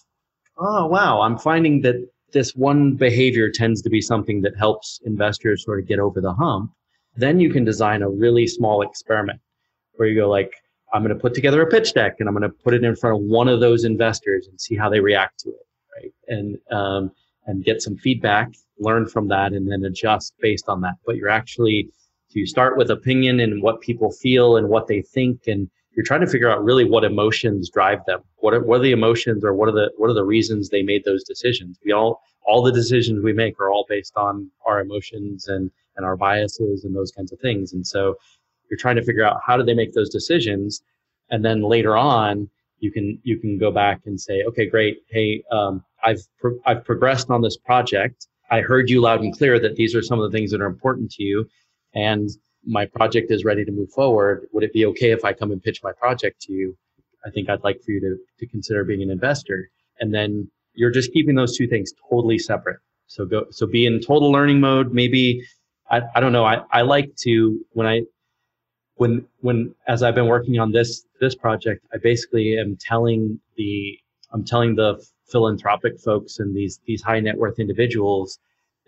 oh 0.58 0.86
wow 0.86 1.20
i'm 1.20 1.38
finding 1.38 1.82
that 1.82 1.98
this 2.32 2.56
one 2.56 2.96
behavior 2.96 3.50
tends 3.50 3.82
to 3.82 3.90
be 3.90 4.02
something 4.02 4.42
that 4.42 4.58
helps 4.58 5.00
investors 5.06 5.64
sort 5.64 5.80
of 5.80 5.88
get 5.88 6.00
over 6.00 6.22
the 6.22 6.34
hump, 6.34 6.72
then 7.16 7.40
you 7.40 7.50
can 7.50 7.64
design 7.64 8.02
a 8.02 8.10
really 8.10 8.48
small 8.48 8.82
experiment 8.82 9.40
where 9.94 10.08
you 10.08 10.20
go 10.20 10.30
like, 10.30 10.54
I'm 10.94 11.04
going 11.04 11.16
to 11.16 11.22
put 11.22 11.34
together 11.34 11.62
a 11.62 11.68
pitch 11.68 11.94
deck 11.94 12.18
and 12.20 12.28
I'm 12.28 12.36
going 12.36 12.50
to 12.50 12.58
put 12.64 12.74
it 12.74 12.84
in 12.84 12.96
front 12.96 13.18
of 13.18 13.24
one 13.24 13.48
of 13.48 13.60
those 13.60 13.86
investors 13.86 14.48
and 14.48 14.60
see 14.60 14.76
how 14.76 14.90
they 14.90 15.00
react 15.00 15.40
to 15.42 15.50
it, 15.50 15.68
right? 15.96 16.14
And 16.28 16.58
um, 16.72 17.12
and 17.46 17.64
get 17.64 17.82
some 17.82 17.98
feedback, 17.98 18.52
learn 18.80 19.08
from 19.08 19.28
that, 19.30 19.54
and 19.54 19.72
then 19.72 19.84
adjust 19.84 20.34
based 20.40 20.68
on 20.68 20.82
that. 20.82 20.96
But 21.06 21.16
you're 21.16 21.30
actually 21.30 21.90
to 22.32 22.46
start 22.46 22.78
with 22.78 22.90
opinion 22.90 23.40
and 23.40 23.62
what 23.62 23.82
people 23.82 24.12
feel 24.12 24.58
and 24.58 24.70
what 24.70 24.88
they 24.88 25.02
think 25.02 25.48
and 25.48 25.70
you're 25.94 26.06
trying 26.06 26.22
to 26.22 26.28
figure 26.28 26.50
out 26.50 26.64
really 26.64 26.86
what 26.86 27.04
emotions 27.04 27.70
drive 27.70 28.00
them. 28.06 28.22
What 28.38 28.54
are, 28.54 28.64
what 28.64 28.80
are 28.80 28.84
the 28.84 28.92
emotions 28.92 29.44
or 29.44 29.54
what 29.54 29.68
are 29.68 29.74
the 29.74 29.92
what 29.98 30.10
are 30.10 30.14
the 30.14 30.24
reasons 30.24 30.70
they 30.70 30.84
made 30.84 31.04
those 31.04 31.24
decisions? 31.24 31.78
We 31.86 31.92
all 31.92 32.22
all 32.46 32.62
the 32.62 32.72
decisions 32.72 33.24
we 33.24 33.34
make 33.34 33.60
are 33.60 33.70
all 33.70 33.86
based 33.90 34.16
on 34.16 34.50
our 34.66 34.80
emotions 34.80 35.48
and 35.48 35.70
and 35.98 36.06
our 36.06 36.16
biases 36.16 36.86
and 36.86 36.96
those 36.96 37.12
kinds 37.12 37.32
of 37.34 37.40
things. 37.40 37.74
And 37.74 37.86
so 37.86 38.16
you're 38.70 38.78
trying 38.78 38.96
to 38.96 39.04
figure 39.04 39.26
out 39.26 39.42
how 39.46 39.58
do 39.58 39.64
they 39.64 39.74
make 39.74 39.94
those 39.94 40.10
decisions, 40.10 40.82
and 41.30 41.44
then 41.44 41.62
later 41.62 41.98
on 41.98 42.50
you 42.82 42.92
can 42.92 43.18
you 43.24 43.40
can 43.40 43.58
go 43.58 43.72
back 43.72 44.02
and 44.06 44.20
say, 44.20 44.44
okay, 44.50 44.66
great, 44.66 45.00
hey, 45.10 45.44
um, 45.52 45.84
I've 46.04 46.22
pro- 46.40 46.60
I've 46.66 46.84
progressed 46.84 47.30
on 47.30 47.42
this 47.42 47.58
project. 47.58 48.28
I 48.50 48.60
heard 48.60 48.90
you 48.90 49.00
loud 49.00 49.22
and 49.22 49.36
clear 49.36 49.60
that 49.60 49.76
these 49.76 49.96
are 49.96 50.02
some 50.02 50.20
of 50.20 50.30
the 50.30 50.38
things 50.38 50.52
that 50.52 50.62
are 50.62 50.68
important 50.68 51.10
to 51.12 51.24
you, 51.24 51.48
and 51.96 52.30
my 52.66 52.86
project 52.86 53.32
is 53.32 53.46
ready 53.46 53.66
to 53.66 53.72
move 53.72 53.92
forward. 53.92 54.48
Would 54.52 54.64
it 54.64 54.74
be 54.74 54.86
okay 54.88 55.12
if 55.12 55.26
I 55.26 55.34
come 55.34 55.52
and 55.52 55.64
pitch 55.64 55.80
my 55.84 55.94
project 55.94 56.42
to 56.44 56.54
you? 56.54 56.78
I 57.26 57.30
think 57.30 57.50
I'd 57.50 57.64
like 57.64 57.82
for 57.84 57.92
you 57.92 58.00
to, 58.02 58.18
to 58.40 58.48
consider 58.48 58.84
being 58.84 59.02
an 59.02 59.10
investor. 59.10 59.70
And 60.00 60.14
then 60.14 60.50
you're 60.74 60.92
just 60.92 61.12
keeping 61.14 61.36
those 61.36 61.58
two 61.58 61.68
things 61.68 61.92
totally 62.10 62.40
separate. 62.40 62.78
So 63.08 63.26
go, 63.26 63.46
so 63.52 63.68
be 63.68 63.86
in 63.86 64.00
total 64.00 64.32
learning 64.32 64.60
mode. 64.60 64.94
Maybe, 64.94 65.44
I, 65.90 66.02
I 66.16 66.20
don't 66.20 66.32
know. 66.32 66.46
I, 66.46 66.62
I 66.72 66.82
like 66.82 67.16
to, 67.18 67.60
when 67.72 67.88
I, 67.88 68.02
when, 69.02 69.26
when, 69.40 69.74
as 69.88 70.04
I've 70.04 70.14
been 70.14 70.28
working 70.28 70.60
on 70.60 70.72
this, 70.72 71.08
this 71.20 71.34
project, 71.34 71.84
I 71.92 71.98
basically 71.98 72.60
am 72.60 72.78
telling 72.80 73.40
the, 73.58 73.98
I'm 74.32 74.46
telling 74.46 74.76
the 74.76 75.04
philanthropic 75.28 76.00
folks 76.00 76.38
and 76.38 76.56
these, 76.56 76.80
these 76.86 77.02
high 77.02 77.20
net 77.20 77.36
worth 77.36 77.58
individuals 77.58 78.38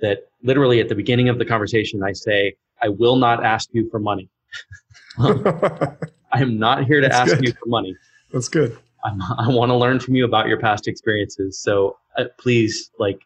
that 0.02 0.28
literally 0.44 0.80
at 0.80 0.88
the 0.88 0.94
beginning 0.94 1.30
of 1.30 1.40
the 1.40 1.46
conversation, 1.46 2.04
I 2.04 2.12
say, 2.12 2.54
I 2.84 2.90
will 2.90 3.16
not 3.16 3.44
ask 3.44 3.70
you 3.74 3.90
for 3.90 4.00
money. 4.00 4.30
I 5.18 5.96
am 6.34 6.60
not 6.60 6.84
here 6.84 7.02
to 7.02 7.08
That's 7.08 7.32
ask 7.32 7.40
good. 7.40 7.48
you 7.48 7.54
for 7.54 7.66
money. 7.66 7.96
That's 8.32 8.50
good. 8.50 8.78
I'm, 9.04 9.20
i 9.40 9.50
want 9.50 9.72
to 9.72 9.76
learn 9.76 10.00
from 10.00 10.14
you 10.14 10.26
about 10.26 10.48
your 10.48 10.60
past 10.60 10.88
experiences. 10.88 11.60
So 11.60 11.98
uh, 12.20 12.26
please, 12.38 12.92
like, 13.00 13.20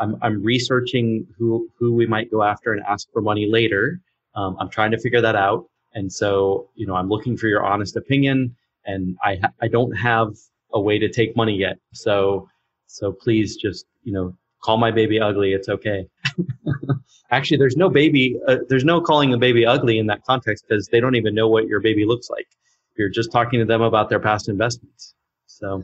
I'm, 0.00 0.16
I'm 0.22 0.42
researching 0.42 1.24
who, 1.38 1.68
who 1.78 1.94
we 1.94 2.04
might 2.04 2.32
go 2.32 2.42
after 2.42 2.72
and 2.72 2.82
ask 2.82 3.06
for 3.12 3.22
money 3.22 3.46
later. 3.48 4.00
Um, 4.34 4.56
I'm 4.58 4.70
trying 4.70 4.90
to 4.90 4.98
figure 4.98 5.20
that 5.20 5.36
out. 5.36 5.66
And 5.94 6.12
so, 6.12 6.70
you 6.74 6.86
know, 6.86 6.94
I'm 6.94 7.08
looking 7.08 7.36
for 7.36 7.48
your 7.48 7.64
honest 7.64 7.96
opinion 7.96 8.56
and 8.86 9.16
I, 9.22 9.40
I 9.60 9.68
don't 9.68 9.92
have 9.92 10.34
a 10.72 10.80
way 10.80 10.98
to 10.98 11.08
take 11.08 11.36
money 11.36 11.54
yet. 11.54 11.78
So, 11.92 12.48
so 12.86 13.12
please 13.12 13.56
just, 13.56 13.86
you 14.02 14.12
know, 14.12 14.36
call 14.62 14.78
my 14.78 14.90
baby 14.90 15.20
ugly. 15.20 15.52
It's 15.52 15.68
okay. 15.68 16.06
Actually, 17.30 17.56
there's 17.56 17.76
no 17.76 17.88
baby, 17.88 18.38
uh, 18.48 18.58
there's 18.68 18.84
no 18.84 19.00
calling 19.00 19.32
a 19.32 19.38
baby 19.38 19.64
ugly 19.64 19.98
in 19.98 20.06
that 20.06 20.24
context 20.24 20.64
because 20.68 20.88
they 20.88 21.00
don't 21.00 21.14
even 21.14 21.34
know 21.34 21.48
what 21.48 21.66
your 21.66 21.80
baby 21.80 22.04
looks 22.04 22.30
like. 22.30 22.46
You're 22.96 23.08
just 23.08 23.32
talking 23.32 23.58
to 23.58 23.64
them 23.64 23.80
about 23.80 24.08
their 24.08 24.20
past 24.20 24.48
investments. 24.48 25.14
So, 25.46 25.82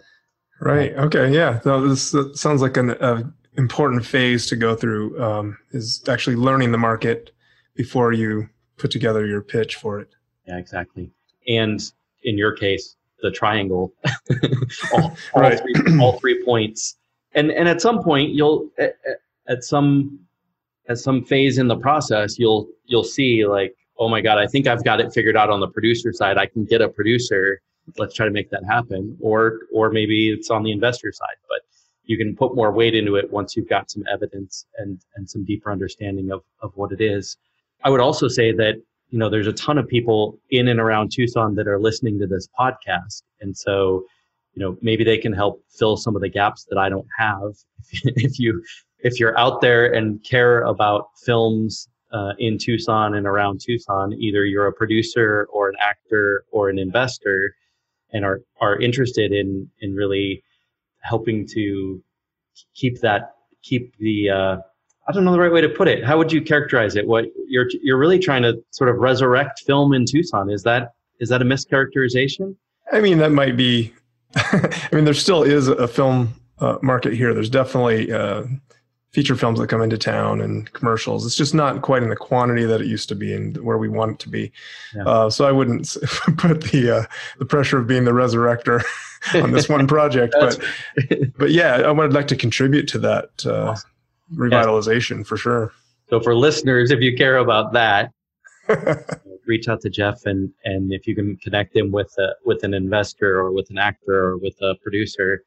right. 0.60 0.92
Okay. 0.92 1.32
Yeah. 1.32 1.60
So 1.60 1.88
this 1.88 2.14
sounds 2.34 2.60
like 2.60 2.76
an 2.76 3.32
important 3.56 4.04
phase 4.04 4.46
to 4.46 4.56
go 4.56 4.74
through 4.74 5.20
um, 5.22 5.58
is 5.70 6.02
actually 6.08 6.36
learning 6.36 6.72
the 6.72 6.78
market 6.78 7.32
before 7.74 8.12
you 8.12 8.48
put 8.78 8.90
together 8.90 9.26
your 9.26 9.42
pitch 9.42 9.76
for 9.76 10.00
it. 10.00 10.08
Yeah, 10.46 10.56
exactly. 10.56 11.10
And 11.46 11.80
in 12.22 12.38
your 12.38 12.52
case, 12.52 12.96
the 13.20 13.30
triangle, 13.30 13.92
all, 14.92 15.16
all, 15.34 15.42
right. 15.42 15.60
three, 15.60 16.00
all 16.00 16.18
three 16.18 16.42
points. 16.44 16.96
And 17.34 17.50
and 17.50 17.68
at 17.68 17.80
some 17.80 18.02
point 18.02 18.30
you'll 18.30 18.70
at, 18.78 18.94
at 19.48 19.64
some 19.64 20.18
at 20.88 20.98
some 20.98 21.22
phase 21.24 21.58
in 21.58 21.68
the 21.68 21.76
process 21.76 22.38
you'll 22.38 22.68
you'll 22.86 23.04
see 23.04 23.46
like 23.46 23.76
oh 23.98 24.08
my 24.08 24.22
god 24.22 24.38
i 24.38 24.46
think 24.46 24.66
i've 24.66 24.82
got 24.82 25.00
it 25.00 25.12
figured 25.12 25.36
out 25.36 25.50
on 25.50 25.60
the 25.60 25.68
producer 25.68 26.12
side. 26.12 26.38
I 26.38 26.46
can 26.46 26.64
get 26.64 26.80
a 26.80 26.88
producer. 26.88 27.60
Let's 27.98 28.14
try 28.14 28.26
to 28.26 28.32
make 28.32 28.50
that 28.50 28.64
happen. 28.64 29.16
Or 29.20 29.60
or 29.72 29.90
maybe 29.90 30.30
it's 30.30 30.50
on 30.50 30.62
the 30.62 30.72
investor 30.72 31.12
side. 31.12 31.36
But 31.48 31.60
you 32.04 32.16
can 32.16 32.34
put 32.34 32.54
more 32.54 32.72
weight 32.72 32.94
into 32.94 33.16
it 33.16 33.30
once 33.30 33.56
you've 33.56 33.68
got 33.68 33.90
some 33.90 34.04
evidence 34.10 34.66
and 34.78 35.00
and 35.16 35.28
some 35.28 35.44
deeper 35.44 35.70
understanding 35.70 36.30
of 36.30 36.42
of 36.62 36.72
what 36.76 36.92
it 36.92 37.00
is 37.00 37.36
i 37.84 37.90
would 37.90 38.00
also 38.00 38.28
say 38.28 38.52
that 38.52 38.76
you 39.10 39.18
know 39.18 39.28
there's 39.28 39.46
a 39.46 39.52
ton 39.52 39.78
of 39.78 39.88
people 39.88 40.38
in 40.50 40.68
and 40.68 40.80
around 40.80 41.10
tucson 41.10 41.54
that 41.54 41.66
are 41.66 41.80
listening 41.80 42.18
to 42.18 42.26
this 42.26 42.48
podcast. 42.58 43.22
And 43.40 43.56
so 43.56 44.04
you 44.54 44.62
know 44.62 44.76
maybe 44.82 45.04
they 45.04 45.18
can 45.18 45.32
help 45.32 45.62
fill 45.70 45.96
some 45.96 46.16
of 46.16 46.22
the 46.22 46.28
gaps 46.28 46.66
that 46.68 46.78
i 46.78 46.88
don't 46.88 47.06
have. 47.16 47.54
If 48.04 48.38
you 48.38 48.62
if 49.00 49.20
you're 49.20 49.38
out 49.38 49.60
there 49.60 49.92
and 49.92 50.22
care 50.24 50.62
about 50.62 51.08
films 51.24 51.88
uh, 52.12 52.32
in 52.38 52.58
tucson 52.58 53.14
and 53.14 53.26
around 53.26 53.60
tucson 53.60 54.12
either 54.14 54.44
you're 54.44 54.66
a 54.66 54.72
producer 54.72 55.46
or 55.52 55.68
an 55.68 55.76
actor 55.80 56.44
or 56.50 56.68
an 56.70 56.78
investor 56.78 57.54
and 58.12 58.24
are 58.24 58.40
are 58.60 58.78
interested 58.80 59.32
in 59.32 59.70
in 59.80 59.94
really 59.94 60.42
helping 61.00 61.46
to 61.46 62.02
keep 62.74 63.00
that 63.00 63.34
keep 63.62 63.96
the 63.98 64.30
uh, 64.30 64.56
I 65.08 65.12
don't 65.12 65.24
know 65.24 65.32
the 65.32 65.40
right 65.40 65.52
way 65.52 65.62
to 65.62 65.68
put 65.68 65.88
it. 65.88 66.04
How 66.04 66.18
would 66.18 66.30
you 66.30 66.42
characterize 66.42 66.94
it? 66.94 67.06
What 67.06 67.26
you're 67.46 67.66
you're 67.82 67.98
really 67.98 68.18
trying 68.18 68.42
to 68.42 68.62
sort 68.70 68.90
of 68.90 68.96
resurrect 68.96 69.62
film 69.66 69.94
in 69.94 70.04
Tucson. 70.04 70.50
Is 70.50 70.62
that 70.64 70.92
is 71.18 71.30
that 71.30 71.40
a 71.40 71.44
mischaracterization? 71.44 72.54
I 72.92 73.00
mean, 73.00 73.18
that 73.18 73.32
might 73.32 73.56
be. 73.56 73.92
I 74.36 74.88
mean, 74.92 75.04
there 75.04 75.14
still 75.14 75.42
is 75.42 75.68
a 75.68 75.88
film 75.88 76.34
uh, 76.58 76.76
market 76.82 77.14
here. 77.14 77.32
There's 77.32 77.48
definitely 77.48 78.12
uh, 78.12 78.44
feature 79.12 79.34
films 79.34 79.58
that 79.58 79.68
come 79.68 79.80
into 79.80 79.96
town 79.96 80.42
and 80.42 80.70
commercials. 80.74 81.24
It's 81.24 81.36
just 81.36 81.54
not 81.54 81.80
quite 81.80 82.02
in 82.02 82.10
the 82.10 82.16
quantity 82.16 82.66
that 82.66 82.82
it 82.82 82.86
used 82.86 83.08
to 83.08 83.14
be 83.14 83.32
and 83.32 83.56
where 83.58 83.78
we 83.78 83.88
want 83.88 84.12
it 84.12 84.18
to 84.20 84.28
be. 84.28 84.52
Yeah. 84.94 85.04
Uh, 85.04 85.30
so 85.30 85.46
I 85.46 85.52
wouldn't 85.52 85.96
put 86.36 86.64
the 86.64 86.98
uh, 86.98 87.06
the 87.38 87.46
pressure 87.46 87.78
of 87.78 87.86
being 87.86 88.04
the 88.04 88.10
resurrector 88.10 88.84
on 89.42 89.52
this 89.52 89.68
one 89.70 89.86
project, 89.86 90.34
but 90.38 90.62
but 91.38 91.50
yeah, 91.50 91.76
I 91.76 91.90
would 91.90 92.12
like 92.12 92.28
to 92.28 92.36
contribute 92.36 92.86
to 92.88 92.98
that 92.98 93.30
uh, 93.46 93.70
awesome. 93.70 93.90
Revitalization 94.34 95.18
yeah. 95.18 95.24
for 95.24 95.36
sure. 95.36 95.72
So 96.08 96.20
for 96.20 96.34
listeners, 96.34 96.90
if 96.90 97.00
you 97.00 97.16
care 97.16 97.38
about 97.38 97.72
that, 97.72 98.12
reach 99.46 99.68
out 99.68 99.80
to 99.82 99.90
Jeff 99.90 100.26
and 100.26 100.50
and 100.64 100.92
if 100.92 101.06
you 101.06 101.14
can 101.14 101.36
connect 101.36 101.74
him 101.74 101.90
with 101.90 102.12
a 102.18 102.34
with 102.44 102.64
an 102.64 102.74
investor 102.74 103.38
or 103.38 103.52
with 103.52 103.68
an 103.70 103.78
actor 103.78 104.24
or 104.24 104.38
with 104.38 104.54
a 104.62 104.74
producer, 104.82 105.42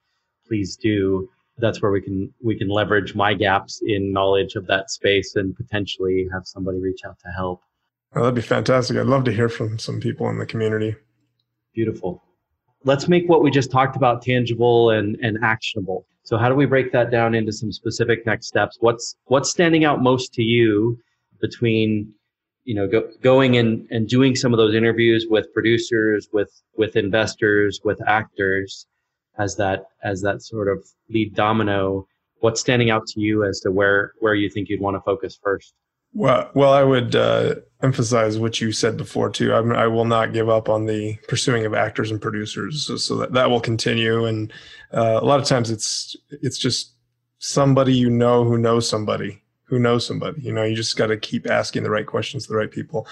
please 0.48 0.76
do 0.76 1.30
that's 1.58 1.82
where 1.82 1.92
we 1.92 2.02
can 2.02 2.34
we 2.44 2.58
can 2.58 2.70
leverage 2.70 3.16
my 3.16 3.34
gaps 3.34 3.82
in 3.86 4.12
knowledge 4.12 4.56
of 4.56 4.66
that 4.68 4.90
space 4.90 5.36
and 5.36 5.56
potentially 5.56 6.28
have 6.32 6.46
somebody 6.46 6.80
reach 6.80 7.02
out 7.06 7.18
to 7.20 7.30
help. 7.30 7.62
Oh, 8.14 8.22
that'd 8.22 8.36
be 8.36 8.42
fantastic. 8.42 8.98
I'd 8.98 9.06
love 9.06 9.24
to 9.26 9.32
hear 9.32 9.48
from 9.48 9.80
some 9.80 10.00
people 10.00 10.30
in 10.30 10.38
the 10.38 10.46
community. 10.46 10.96
Beautiful. 11.74 12.22
Let's 12.84 13.08
make 13.08 13.30
what 13.30 13.42
we 13.42 13.52
just 13.52 13.72
talked 13.72 13.96
about 13.96 14.22
tangible 14.22 14.90
and, 14.90 15.16
and 15.22 15.38
actionable. 15.44 16.06
So 16.24 16.38
how 16.38 16.50
do 16.50 16.56
we 16.56 16.66
break 16.66 16.92
that 16.92 17.12
down 17.12 17.34
into 17.36 17.52
some 17.52 17.72
specific 17.72 18.26
next 18.26 18.48
steps? 18.48 18.78
What's 18.80 19.16
what's 19.26 19.50
standing 19.50 19.86
out 19.86 20.02
most 20.02 20.34
to 20.36 20.44
you 20.44 21.00
between 21.40 22.14
you 22.64 22.76
know 22.76 22.88
go, 22.88 23.10
going 23.22 23.58
and, 23.58 23.88
and 23.90 24.08
doing 24.08 24.36
some 24.36 24.54
of 24.54 24.58
those 24.58 24.76
interviews 24.76 25.28
with 25.30 25.54
producers, 25.54 26.30
with 26.32 26.52
with 26.78 26.96
investors, 26.96 27.82
with 27.84 28.00
actors, 28.08 28.86
as 29.38 29.56
that 29.58 29.86
as 30.04 30.22
that 30.22 30.42
sort 30.42 30.68
of 30.68 30.86
lead 31.10 31.34
domino 31.36 32.08
what's 32.42 32.60
standing 32.60 32.90
out 32.90 33.06
to 33.08 33.20
you 33.20 33.46
as 33.46 33.60
to 33.62 33.72
where 33.72 34.14
where 34.20 34.36
you 34.36 34.50
think 34.50 34.70
you'd 34.70 34.82
want 34.82 34.96
to 34.96 35.02
focus 35.02 35.40
first 35.42 35.74
well 36.14 36.50
well 36.54 36.74
i 36.74 36.84
would 36.84 37.16
uh, 37.16 37.56
emphasize 37.84 38.38
what 38.38 38.62
you 38.62 38.72
said 38.72 38.98
before 38.98 39.30
too. 39.30 39.54
I'm, 39.54 39.72
i 39.74 39.88
will 39.88 40.06
not 40.06 40.34
give 40.34 40.50
up 40.50 40.70
on 40.70 40.86
the 40.86 41.16
pursuing 41.28 41.66
of 41.66 41.74
actors 41.74 42.12
and 42.12 42.22
producers 42.22 42.86
so, 42.86 42.98
so 42.98 43.16
that, 43.18 43.34
that 43.34 43.50
will 43.50 43.62
continue. 43.62 44.26
And 44.26 44.52
uh, 44.94 45.20
a 45.22 45.26
lot 45.26 45.40
of 45.40 45.46
times 45.46 45.72
it's 45.72 46.16
it's 46.30 46.58
just 46.58 46.94
somebody 47.40 47.94
you 47.94 48.10
know 48.10 48.44
who 48.44 48.58
knows 48.58 48.88
somebody 48.88 49.42
who 49.64 49.80
knows 49.80 50.06
somebody 50.06 50.42
you 50.42 50.52
know 50.52 50.64
you 50.64 50.76
just 50.76 50.98
got 50.98 51.08
to 51.08 51.18
keep 51.18 51.50
asking 51.50 51.84
the 51.84 51.90
right 51.90 52.06
questions 52.06 52.46
to 52.46 52.54
the 52.54 52.58
right 52.58 52.72
people. 52.72 53.08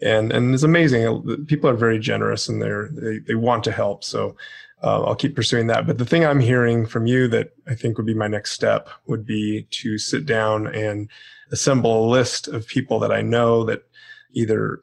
And 0.00 0.32
and 0.32 0.54
it's 0.54 0.62
amazing 0.62 1.46
people 1.46 1.68
are 1.68 1.74
very 1.74 1.98
generous 1.98 2.48
and 2.48 2.60
they're 2.62 2.90
they, 2.92 3.18
they 3.18 3.34
want 3.34 3.64
to 3.64 3.72
help 3.72 4.04
so 4.04 4.36
uh, 4.84 5.02
I'll 5.04 5.14
keep 5.14 5.36
pursuing 5.36 5.68
that. 5.68 5.86
But 5.86 5.98
the 5.98 6.04
thing 6.04 6.24
I'm 6.24 6.40
hearing 6.40 6.86
from 6.86 7.06
you 7.06 7.28
that 7.28 7.52
I 7.68 7.74
think 7.76 7.96
would 7.96 8.06
be 8.06 8.14
my 8.14 8.26
next 8.26 8.50
step 8.50 8.88
would 9.06 9.24
be 9.24 9.68
to 9.70 9.96
sit 9.96 10.26
down 10.26 10.66
and 10.74 11.08
assemble 11.52 12.06
a 12.06 12.10
list 12.10 12.48
of 12.48 12.66
people 12.66 12.98
that 12.98 13.12
I 13.12 13.22
know 13.22 13.64
that 13.64 13.82
either 14.32 14.82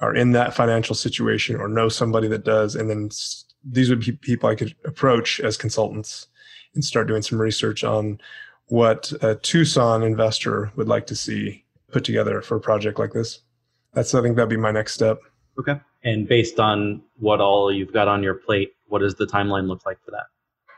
are 0.00 0.14
in 0.14 0.32
that 0.32 0.54
financial 0.54 0.94
situation 0.94 1.56
or 1.56 1.68
know 1.68 1.88
somebody 1.88 2.28
that 2.28 2.44
does. 2.44 2.74
And 2.74 2.88
then 2.88 3.10
these 3.64 3.90
would 3.90 4.00
be 4.00 4.12
people 4.12 4.48
I 4.48 4.54
could 4.54 4.74
approach 4.84 5.40
as 5.40 5.56
consultants 5.56 6.28
and 6.74 6.84
start 6.84 7.08
doing 7.08 7.22
some 7.22 7.40
research 7.40 7.84
on 7.84 8.20
what 8.66 9.12
a 9.22 9.34
Tucson 9.34 10.02
investor 10.02 10.70
would 10.76 10.88
like 10.88 11.06
to 11.08 11.16
see 11.16 11.64
put 11.90 12.04
together 12.04 12.40
for 12.40 12.56
a 12.56 12.60
project 12.60 12.98
like 12.98 13.12
this. 13.12 13.40
That's, 13.94 14.14
I 14.14 14.22
think 14.22 14.36
that'd 14.36 14.48
be 14.48 14.56
my 14.56 14.70
next 14.70 14.94
step. 14.94 15.18
Okay. 15.58 15.80
And 16.04 16.28
based 16.28 16.60
on 16.60 17.02
what 17.18 17.40
all 17.40 17.72
you've 17.72 17.92
got 17.92 18.08
on 18.08 18.22
your 18.22 18.34
plate, 18.34 18.72
what 18.86 19.00
does 19.00 19.16
the 19.16 19.26
timeline 19.26 19.66
look 19.66 19.84
like 19.84 19.98
for 20.04 20.12
that? 20.12 20.26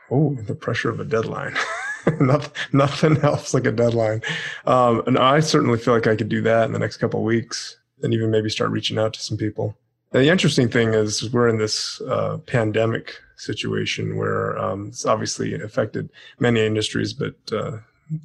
Oh, 0.09 0.35
the 0.35 0.55
pressure 0.55 0.89
of 0.89 0.99
a 0.99 1.05
deadline. 1.05 1.55
nothing, 2.19 2.53
nothing 2.71 3.17
else 3.17 3.53
like 3.53 3.65
a 3.65 3.71
deadline. 3.71 4.21
Um, 4.65 5.03
and 5.07 5.17
I 5.17 5.39
certainly 5.39 5.77
feel 5.77 5.93
like 5.93 6.07
I 6.07 6.15
could 6.15 6.29
do 6.29 6.41
that 6.41 6.65
in 6.65 6.73
the 6.73 6.79
next 6.79 6.97
couple 6.97 7.23
weeks 7.23 7.77
and 8.01 8.13
even 8.13 8.31
maybe 8.31 8.49
start 8.49 8.71
reaching 8.71 8.97
out 8.97 9.13
to 9.13 9.21
some 9.21 9.37
people. 9.37 9.77
And 10.11 10.23
the 10.23 10.29
interesting 10.29 10.69
thing 10.69 10.93
is 10.93 11.31
we're 11.31 11.47
in 11.47 11.57
this 11.57 12.01
uh, 12.01 12.37
pandemic 12.45 13.15
situation 13.37 14.15
where 14.15 14.57
um, 14.59 14.87
it's 14.87 15.05
obviously 15.05 15.53
affected 15.55 16.09
many 16.39 16.65
industries, 16.65 17.13
but 17.13 17.35
uh, 17.51 17.77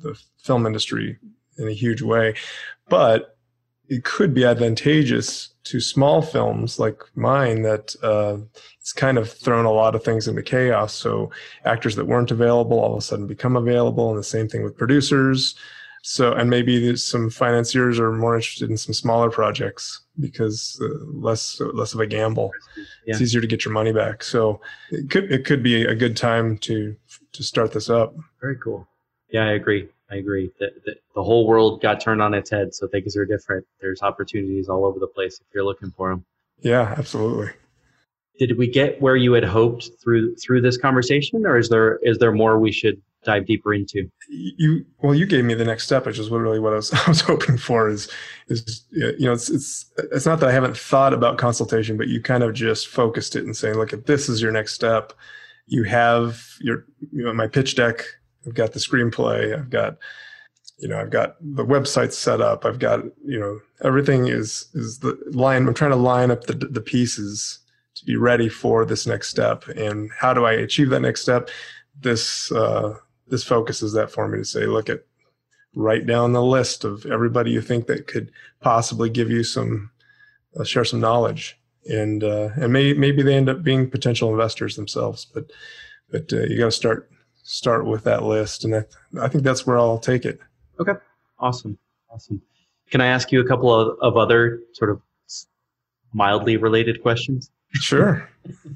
the 0.02 0.18
film 0.36 0.66
industry 0.66 1.18
in 1.56 1.68
a 1.68 1.72
huge 1.72 2.02
way. 2.02 2.34
But 2.88 3.37
it 3.88 4.04
could 4.04 4.34
be 4.34 4.44
advantageous 4.44 5.54
to 5.64 5.80
small 5.80 6.22
films 6.22 6.78
like 6.78 7.02
mine 7.14 7.62
that 7.62 7.94
uh, 8.02 8.38
it's 8.80 8.92
kind 8.92 9.18
of 9.18 9.30
thrown 9.30 9.64
a 9.64 9.70
lot 9.70 9.94
of 9.94 10.02
things 10.02 10.28
into 10.28 10.42
chaos. 10.42 10.94
So 10.94 11.30
actors 11.64 11.96
that 11.96 12.06
weren't 12.06 12.30
available 12.30 12.78
all 12.78 12.92
of 12.92 12.98
a 12.98 13.02
sudden 13.02 13.26
become 13.26 13.56
available, 13.56 14.10
and 14.10 14.18
the 14.18 14.24
same 14.24 14.48
thing 14.48 14.62
with 14.62 14.76
producers. 14.76 15.54
So 16.02 16.32
and 16.32 16.48
maybe 16.48 16.96
some 16.96 17.28
financiers 17.28 17.98
are 17.98 18.12
more 18.12 18.36
interested 18.36 18.70
in 18.70 18.76
some 18.76 18.94
smaller 18.94 19.30
projects 19.30 20.00
because 20.20 20.80
uh, 20.82 21.04
less 21.06 21.60
less 21.60 21.92
of 21.92 22.00
a 22.00 22.06
gamble. 22.06 22.50
Yeah. 23.04 23.12
It's 23.12 23.20
easier 23.20 23.40
to 23.40 23.46
get 23.46 23.64
your 23.64 23.74
money 23.74 23.92
back. 23.92 24.22
So 24.22 24.60
it 24.90 25.10
could 25.10 25.30
it 25.30 25.44
could 25.44 25.62
be 25.62 25.82
a 25.82 25.94
good 25.94 26.16
time 26.16 26.58
to 26.58 26.96
to 27.32 27.42
start 27.42 27.72
this 27.72 27.90
up. 27.90 28.14
Very 28.40 28.56
cool. 28.56 28.88
Yeah, 29.28 29.44
I 29.44 29.52
agree. 29.52 29.88
I 30.10 30.16
agree 30.16 30.50
that, 30.58 30.84
that 30.86 30.96
the 31.14 31.22
whole 31.22 31.46
world 31.46 31.82
got 31.82 32.00
turned 32.00 32.22
on 32.22 32.32
its 32.34 32.50
head. 32.50 32.74
So 32.74 32.88
things 32.88 33.16
are 33.16 33.26
different. 33.26 33.66
There's 33.80 34.02
opportunities 34.02 34.68
all 34.68 34.86
over 34.86 34.98
the 34.98 35.06
place 35.06 35.38
if 35.40 35.46
you're 35.54 35.64
looking 35.64 35.90
for 35.90 36.10
them. 36.10 36.24
Yeah, 36.60 36.94
absolutely. 36.96 37.50
Did 38.38 38.56
we 38.56 38.70
get 38.70 39.00
where 39.02 39.16
you 39.16 39.32
had 39.32 39.44
hoped 39.44 39.90
through 40.02 40.36
through 40.36 40.62
this 40.62 40.76
conversation, 40.76 41.44
or 41.44 41.58
is 41.58 41.68
there 41.68 41.98
is 42.02 42.18
there 42.18 42.32
more 42.32 42.58
we 42.58 42.70
should 42.70 43.02
dive 43.24 43.46
deeper 43.46 43.74
into? 43.74 44.08
You 44.28 44.86
well, 45.00 45.14
you 45.14 45.26
gave 45.26 45.44
me 45.44 45.54
the 45.54 45.64
next 45.64 45.84
step, 45.84 46.06
which 46.06 46.20
is 46.20 46.30
really 46.30 46.60
what 46.60 46.72
I 46.72 46.76
was 46.76 46.92
I 47.06 47.08
was 47.08 47.20
hoping 47.20 47.58
for. 47.58 47.88
Is 47.88 48.08
is 48.46 48.84
you 48.90 49.26
know 49.26 49.32
it's 49.32 49.50
it's 49.50 49.86
it's 50.12 50.24
not 50.24 50.38
that 50.40 50.48
I 50.48 50.52
haven't 50.52 50.76
thought 50.76 51.12
about 51.12 51.36
consultation, 51.36 51.96
but 51.96 52.06
you 52.06 52.22
kind 52.22 52.44
of 52.44 52.54
just 52.54 52.86
focused 52.86 53.34
it 53.34 53.44
and 53.44 53.56
saying, 53.56 53.74
look, 53.74 53.92
if 53.92 54.06
this 54.06 54.28
is 54.28 54.40
your 54.40 54.52
next 54.52 54.72
step, 54.72 55.12
you 55.66 55.82
have 55.82 56.44
your 56.60 56.86
you 57.12 57.24
know 57.24 57.34
my 57.34 57.48
pitch 57.48 57.74
deck 57.74 58.04
I've 58.46 58.54
got 58.54 58.72
the 58.72 58.78
screenplay. 58.78 59.56
I've 59.56 59.70
got, 59.70 59.98
you 60.78 60.88
know, 60.88 60.98
I've 60.98 61.10
got 61.10 61.36
the 61.40 61.64
website 61.64 62.12
set 62.12 62.40
up. 62.40 62.64
I've 62.64 62.78
got, 62.78 63.04
you 63.24 63.38
know, 63.38 63.60
everything 63.82 64.26
is 64.28 64.68
is 64.74 64.98
the 64.98 65.18
line. 65.32 65.66
I'm 65.66 65.74
trying 65.74 65.90
to 65.90 65.96
line 65.96 66.30
up 66.30 66.44
the 66.44 66.54
the 66.54 66.80
pieces 66.80 67.60
to 67.96 68.04
be 68.04 68.16
ready 68.16 68.48
for 68.48 68.84
this 68.84 69.06
next 69.06 69.28
step. 69.28 69.66
And 69.68 70.10
how 70.16 70.32
do 70.32 70.44
I 70.44 70.52
achieve 70.52 70.90
that 70.90 71.00
next 71.00 71.22
step? 71.22 71.50
This 72.00 72.52
uh, 72.52 72.94
this 73.26 73.44
focuses 73.44 73.92
that 73.92 74.10
for 74.10 74.28
me 74.28 74.38
to 74.38 74.44
say, 74.44 74.66
look 74.66 74.88
at 74.88 75.04
write 75.74 76.06
down 76.06 76.32
the 76.32 76.42
list 76.42 76.84
of 76.84 77.06
everybody 77.06 77.50
you 77.50 77.60
think 77.60 77.86
that 77.86 78.06
could 78.06 78.32
possibly 78.60 79.08
give 79.10 79.30
you 79.30 79.44
some 79.44 79.90
uh, 80.58 80.64
share 80.64 80.84
some 80.84 81.00
knowledge 81.00 81.58
and 81.88 82.24
uh, 82.24 82.48
and 82.56 82.72
may, 82.72 82.92
maybe 82.94 83.22
they 83.22 83.34
end 83.34 83.48
up 83.48 83.62
being 83.62 83.88
potential 83.88 84.30
investors 84.30 84.76
themselves 84.76 85.26
but 85.26 85.50
but 86.10 86.32
uh, 86.32 86.40
you 86.44 86.58
got 86.58 86.64
to 86.64 86.70
start 86.72 87.10
start 87.48 87.86
with 87.86 88.04
that 88.04 88.24
list, 88.24 88.64
and 88.64 88.76
I, 88.76 88.84
I 89.22 89.28
think 89.28 89.42
that's 89.42 89.66
where 89.66 89.78
I'll 89.78 89.98
take 89.98 90.26
it. 90.26 90.38
Okay, 90.78 90.92
awesome, 91.38 91.78
awesome. 92.10 92.42
Can 92.90 93.00
I 93.00 93.06
ask 93.06 93.32
you 93.32 93.40
a 93.40 93.48
couple 93.48 93.72
of, 93.72 93.98
of 94.00 94.16
other 94.16 94.60
sort 94.72 94.90
of 94.90 95.00
mildly 96.12 96.58
related 96.58 97.02
questions? 97.02 97.50
Sure. 97.72 98.28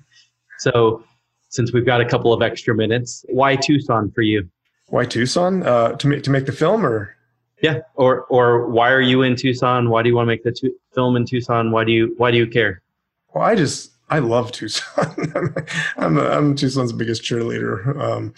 so, 0.59 1.05
since 1.51 1.73
we've 1.73 1.85
got 1.85 2.01
a 2.01 2.05
couple 2.07 2.33
of 2.33 2.41
extra 2.43 2.75
minutes, 2.75 3.27
why 3.29 3.57
Tucson 3.57 4.11
for 4.11 4.23
you? 4.23 4.49
Why 4.89 5.05
Tucson? 5.05 5.63
Uh, 5.63 5.93
to 5.93 6.07
make 6.07 6.23
to 6.23 6.31
make 6.31 6.47
the 6.47 6.53
film, 6.53 6.85
or 6.85 7.15
yeah, 7.63 7.81
or 7.95 8.23
or 8.25 8.69
why 8.69 8.91
are 8.91 9.03
you 9.03 9.23
in 9.23 9.37
Tucson? 9.37 9.91
Why 9.91 10.03
do 10.03 10.09
you 10.09 10.17
want 10.17 10.27
to 10.27 10.33
make 10.33 10.45
the 10.45 10.53
tu- 10.53 10.75
film 10.95 11.17
in 11.17 11.27
Tucson? 11.27 11.71
Why 11.71 11.85
do 11.85 11.93
you 11.93 12.15
why 12.17 12.31
do 12.31 12.39
you 12.39 12.47
care? 12.47 12.83
Well, 13.35 13.45
I 13.45 13.55
just 13.55 13.93
I 14.11 14.19
love 14.19 14.53
Tucson. 14.53 15.33
I'm 15.97 16.19
a, 16.19 16.29
I'm 16.29 16.55
Tucson's 16.55 16.93
biggest 16.93 17.23
cheerleader. 17.23 17.97
Um, 17.99 18.35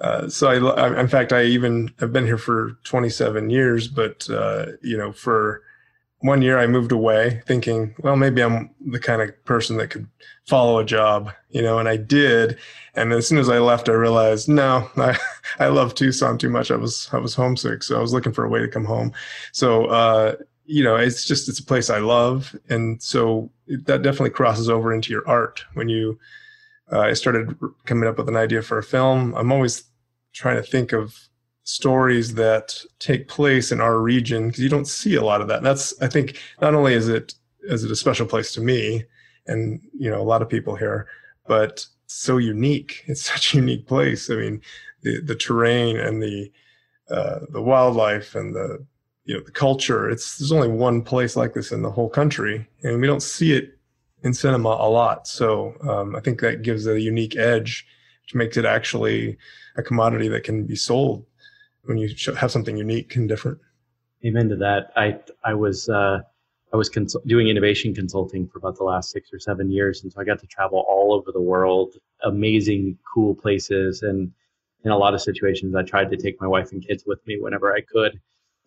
uh, 0.00 0.28
so 0.28 0.48
I, 0.48 0.56
I, 0.82 1.00
in 1.00 1.08
fact, 1.08 1.32
I 1.32 1.44
even 1.44 1.90
I've 2.00 2.12
been 2.12 2.26
here 2.26 2.38
for 2.38 2.76
27 2.84 3.48
years, 3.50 3.88
but 3.88 4.28
uh, 4.28 4.66
you 4.82 4.98
know, 4.98 5.12
for 5.12 5.62
one 6.24 6.40
year 6.40 6.58
I 6.58 6.66
moved 6.66 6.90
away 6.90 7.42
thinking, 7.46 7.94
well, 7.98 8.16
maybe 8.16 8.42
I'm 8.42 8.70
the 8.86 8.98
kind 8.98 9.20
of 9.20 9.44
person 9.44 9.76
that 9.76 9.90
could 9.90 10.08
follow 10.46 10.78
a 10.78 10.84
job, 10.84 11.30
you 11.50 11.60
know, 11.60 11.78
and 11.78 11.86
I 11.86 11.98
did. 11.98 12.58
And 12.94 13.12
as 13.12 13.28
soon 13.28 13.38
as 13.38 13.50
I 13.50 13.58
left, 13.58 13.90
I 13.90 13.92
realized, 13.92 14.48
no, 14.48 14.88
I, 14.96 15.18
I 15.58 15.66
love 15.66 15.94
Tucson 15.94 16.38
too 16.38 16.48
much. 16.48 16.70
I 16.70 16.76
was, 16.76 17.10
I 17.12 17.18
was 17.18 17.34
homesick. 17.34 17.82
So 17.82 17.98
I 17.98 18.00
was 18.00 18.14
looking 18.14 18.32
for 18.32 18.44
a 18.44 18.48
way 18.48 18.60
to 18.60 18.68
come 18.68 18.86
home. 18.86 19.12
So, 19.52 19.86
uh, 19.86 20.36
you 20.66 20.82
know, 20.82 20.96
it's 20.96 21.26
just, 21.26 21.48
it's 21.48 21.58
a 21.58 21.64
place 21.64 21.90
I 21.90 21.98
love. 21.98 22.56
And 22.68 23.02
so 23.02 23.50
that 23.68 24.02
definitely 24.02 24.30
crosses 24.30 24.68
over 24.68 24.92
into 24.92 25.12
your 25.12 25.26
art. 25.28 25.64
When 25.74 25.88
you, 25.88 26.18
uh, 26.92 27.00
I 27.00 27.12
started 27.14 27.56
coming 27.84 28.08
up 28.08 28.18
with 28.18 28.28
an 28.28 28.36
idea 28.36 28.62
for 28.62 28.78
a 28.78 28.82
film, 28.82 29.34
I'm 29.34 29.52
always 29.52 29.84
trying 30.32 30.56
to 30.56 30.62
think 30.62 30.92
of 30.92 31.28
stories 31.64 32.34
that 32.34 32.78
take 32.98 33.26
place 33.26 33.72
in 33.72 33.80
our 33.80 33.98
region 33.98 34.48
because 34.48 34.62
you 34.62 34.68
don't 34.68 34.86
see 34.86 35.14
a 35.14 35.24
lot 35.24 35.40
of 35.40 35.48
that. 35.48 35.58
And 35.58 35.66
that's 35.66 35.94
I 36.02 36.08
think 36.08 36.38
not 36.60 36.74
only 36.74 36.94
is 36.94 37.08
it 37.08 37.34
is 37.62 37.84
it 37.84 37.90
a 37.90 37.96
special 37.96 38.26
place 38.26 38.52
to 38.52 38.60
me 38.60 39.04
and 39.46 39.80
you 39.98 40.10
know 40.10 40.20
a 40.20 40.24
lot 40.24 40.42
of 40.42 40.48
people 40.48 40.76
here, 40.76 41.08
but 41.46 41.86
so 42.06 42.36
unique. 42.36 43.02
It's 43.06 43.24
such 43.32 43.54
a 43.54 43.58
unique 43.58 43.86
place. 43.86 44.30
I 44.30 44.34
mean, 44.34 44.60
the 45.02 45.20
the 45.20 45.34
terrain 45.34 45.96
and 45.96 46.22
the 46.22 46.52
uh, 47.10 47.40
the 47.50 47.62
wildlife 47.62 48.34
and 48.34 48.54
the 48.54 48.86
you 49.24 49.34
know 49.34 49.42
the 49.42 49.50
culture. 49.50 50.08
It's 50.08 50.38
there's 50.38 50.52
only 50.52 50.68
one 50.68 51.02
place 51.02 51.36
like 51.36 51.54
this 51.54 51.72
in 51.72 51.82
the 51.82 51.90
whole 51.90 52.08
country, 52.08 52.68
and 52.82 53.00
we 53.00 53.06
don't 53.06 53.22
see 53.22 53.52
it 53.52 53.78
in 54.22 54.34
cinema 54.34 54.70
a 54.70 54.88
lot. 54.88 55.26
So 55.26 55.74
um, 55.88 56.16
I 56.16 56.20
think 56.20 56.40
that 56.40 56.62
gives 56.62 56.86
a 56.86 57.00
unique 57.00 57.36
edge, 57.36 57.86
which 58.22 58.34
makes 58.34 58.56
it 58.56 58.64
actually 58.64 59.36
a 59.76 59.82
commodity 59.82 60.28
that 60.28 60.44
can 60.44 60.64
be 60.64 60.76
sold 60.76 61.26
when 61.84 61.98
you 61.98 62.14
have 62.36 62.50
something 62.50 62.76
unique 62.76 63.16
and 63.16 63.28
different. 63.28 63.58
Amen 64.24 64.48
to 64.48 64.56
that. 64.56 64.92
I 64.96 65.18
I 65.44 65.54
was 65.54 65.88
uh, 65.88 66.20
I 66.72 66.76
was 66.76 66.90
doing 67.26 67.48
innovation 67.48 67.94
consulting 67.94 68.48
for 68.48 68.58
about 68.58 68.76
the 68.76 68.84
last 68.84 69.10
six 69.10 69.30
or 69.32 69.38
seven 69.38 69.70
years, 69.70 70.02
and 70.02 70.12
so 70.12 70.20
I 70.20 70.24
got 70.24 70.40
to 70.40 70.46
travel 70.46 70.84
all 70.88 71.12
over 71.14 71.32
the 71.32 71.40
world, 71.40 71.94
amazing, 72.22 72.98
cool 73.14 73.34
places, 73.34 74.02
and 74.02 74.32
in 74.84 74.90
a 74.90 74.98
lot 74.98 75.14
of 75.14 75.22
situations, 75.22 75.74
I 75.74 75.82
tried 75.82 76.10
to 76.10 76.16
take 76.16 76.38
my 76.40 76.46
wife 76.46 76.72
and 76.72 76.86
kids 76.86 77.04
with 77.06 77.26
me 77.26 77.38
whenever 77.40 77.72
I 77.74 77.80
could, 77.80 78.20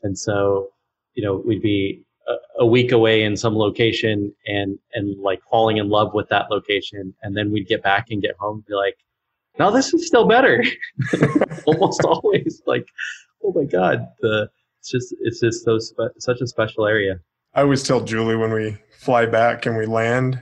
and 0.04 0.18
so 0.18 0.70
you 1.14 1.24
know 1.24 1.44
we'd 1.46 1.62
be 1.62 2.04
a, 2.28 2.36
a 2.60 2.66
week 2.66 2.92
away 2.92 3.24
in 3.24 3.36
some 3.36 3.56
location 3.56 4.34
and 4.46 4.78
and 4.94 5.20
like 5.20 5.40
falling 5.50 5.78
in 5.78 5.90
love 5.90 6.14
with 6.14 6.30
that 6.30 6.50
location, 6.52 7.14
and 7.24 7.36
then 7.36 7.52
we'd 7.52 7.68
get 7.68 7.84
back 7.84 8.08
and 8.10 8.22
get 8.22 8.36
home 8.38 8.58
and 8.58 8.66
be 8.66 8.74
like, 8.74 8.98
now 9.60 9.70
this 9.70 9.94
is 9.94 10.08
still 10.08 10.28
better. 10.28 10.64
Almost 11.66 12.04
always 12.04 12.62
like, 12.66 12.88
oh 13.44 13.54
my 13.54 13.66
god, 13.66 14.08
the 14.22 14.50
it's 14.80 14.92
just 14.92 15.16
it's 15.22 15.40
just 15.40 15.66
so 15.66 15.80
spe- 15.80 16.18
such 16.20 16.42
a 16.42 16.48
special 16.48 16.86
area. 16.86 17.20
I 17.54 17.62
always 17.62 17.84
tell 17.84 18.02
Julie 18.02 18.36
when 18.36 18.54
we 18.54 18.78
fly 19.00 19.26
back 19.26 19.66
and 19.66 19.78
we 19.78 19.86
land 19.86 20.42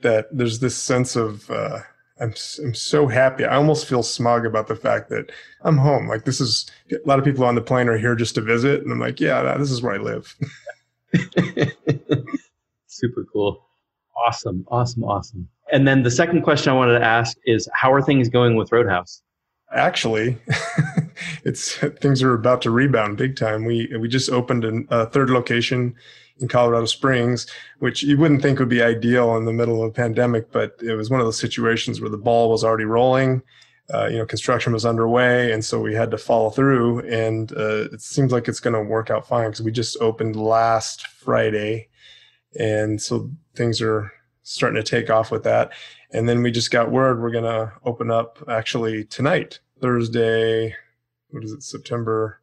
that 0.00 0.26
there's 0.36 0.58
this 0.58 0.76
sense 0.76 1.16
of 1.16 1.48
uh, 1.50 1.80
I'm 2.20 2.34
I'm 2.62 2.74
so 2.74 3.06
happy. 3.06 3.44
I 3.44 3.56
almost 3.56 3.86
feel 3.86 4.02
smug 4.02 4.44
about 4.44 4.66
the 4.66 4.76
fact 4.76 5.08
that 5.10 5.30
I'm 5.62 5.76
home. 5.76 6.08
Like 6.08 6.24
this 6.24 6.40
is 6.40 6.70
a 6.90 6.96
lot 7.06 7.18
of 7.18 7.24
people 7.24 7.44
on 7.44 7.54
the 7.54 7.60
plane 7.60 7.88
are 7.88 7.98
here 7.98 8.14
just 8.14 8.34
to 8.36 8.40
visit, 8.40 8.82
and 8.82 8.92
I'm 8.92 8.98
like, 8.98 9.20
yeah, 9.20 9.56
this 9.56 9.70
is 9.70 9.82
where 9.82 9.94
I 9.94 9.98
live. 9.98 10.36
Super 12.86 13.24
cool. 13.32 13.64
Awesome, 14.26 14.66
awesome, 14.68 15.04
awesome. 15.04 15.48
And 15.72 15.86
then 15.86 16.02
the 16.02 16.10
second 16.10 16.42
question 16.42 16.72
I 16.72 16.76
wanted 16.76 16.98
to 16.98 17.04
ask 17.04 17.36
is 17.44 17.68
how 17.72 17.92
are 17.92 18.02
things 18.02 18.28
going 18.28 18.56
with 18.56 18.72
Roadhouse? 18.72 19.22
Actually, 19.72 20.36
it's 21.44 21.76
things 21.76 22.22
are 22.22 22.34
about 22.34 22.62
to 22.62 22.70
rebound 22.70 23.16
big 23.16 23.36
time. 23.36 23.64
We 23.64 23.94
we 23.98 24.08
just 24.08 24.30
opened 24.30 24.86
a 24.90 25.06
third 25.06 25.30
location 25.30 25.94
in 26.40 26.48
Colorado 26.48 26.86
Springs, 26.86 27.46
which 27.78 28.02
you 28.02 28.16
wouldn't 28.16 28.42
think 28.42 28.58
would 28.58 28.68
be 28.68 28.82
ideal 28.82 29.36
in 29.36 29.44
the 29.44 29.52
middle 29.52 29.82
of 29.82 29.90
a 29.90 29.92
pandemic, 29.92 30.52
but 30.52 30.76
it 30.82 30.94
was 30.94 31.10
one 31.10 31.20
of 31.20 31.26
those 31.26 31.38
situations 31.38 32.00
where 32.00 32.10
the 32.10 32.16
ball 32.16 32.50
was 32.50 32.64
already 32.64 32.84
rolling. 32.84 33.42
Uh, 33.92 34.06
you 34.06 34.18
know, 34.18 34.26
construction 34.26 34.72
was 34.74 34.84
underway, 34.84 35.50
and 35.50 35.64
so 35.64 35.80
we 35.80 35.94
had 35.94 36.10
to 36.10 36.18
follow 36.18 36.50
through. 36.50 37.00
And 37.08 37.50
uh, 37.52 37.88
it 37.90 38.02
seems 38.02 38.32
like 38.32 38.46
it's 38.46 38.60
going 38.60 38.74
to 38.74 38.82
work 38.82 39.08
out 39.08 39.26
fine 39.26 39.46
because 39.46 39.62
we 39.62 39.72
just 39.72 39.96
opened 40.00 40.36
last 40.36 41.06
Friday, 41.06 41.88
and 42.58 43.00
so 43.00 43.30
things 43.56 43.80
are 43.80 44.12
starting 44.42 44.82
to 44.82 44.88
take 44.88 45.10
off 45.10 45.30
with 45.30 45.42
that. 45.44 45.72
And 46.12 46.28
then 46.28 46.42
we 46.42 46.50
just 46.50 46.70
got 46.70 46.90
word 46.90 47.20
we're 47.20 47.30
going 47.30 47.44
to 47.44 47.72
open 47.84 48.10
up 48.10 48.42
actually 48.48 49.04
tonight, 49.04 49.58
Thursday. 49.80 50.74
What 51.30 51.44
is 51.44 51.52
it, 51.52 51.62
September 51.62 52.40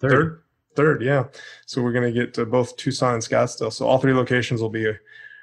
3rd? 0.00 0.40
3rd, 0.76 1.02
yeah. 1.02 1.24
So 1.66 1.82
we're 1.82 1.92
going 1.92 2.12
to 2.12 2.20
get 2.20 2.34
to 2.34 2.44
both 2.44 2.76
Tucson 2.76 3.14
and 3.14 3.22
Scottsdale. 3.22 3.72
So 3.72 3.86
all 3.86 3.98
three 3.98 4.12
locations 4.12 4.60
will 4.60 4.70
be 4.70 4.92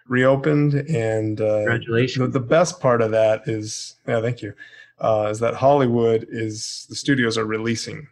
reopened. 0.07 0.73
And 0.73 1.39
uh, 1.39 1.59
congratulations. 1.59 2.33
The, 2.33 2.39
the, 2.39 2.45
best 2.45 2.79
part 2.79 3.01
of 3.01 3.11
that 3.11 3.43
is, 3.47 3.95
yeah, 4.07 4.21
thank 4.21 4.41
you, 4.41 4.53
uh, 4.99 5.29
is 5.31 5.39
that 5.39 5.55
Hollywood 5.55 6.27
is 6.29 6.85
the 6.89 6.95
studios 6.95 7.37
are 7.37 7.45
releasing 7.45 8.07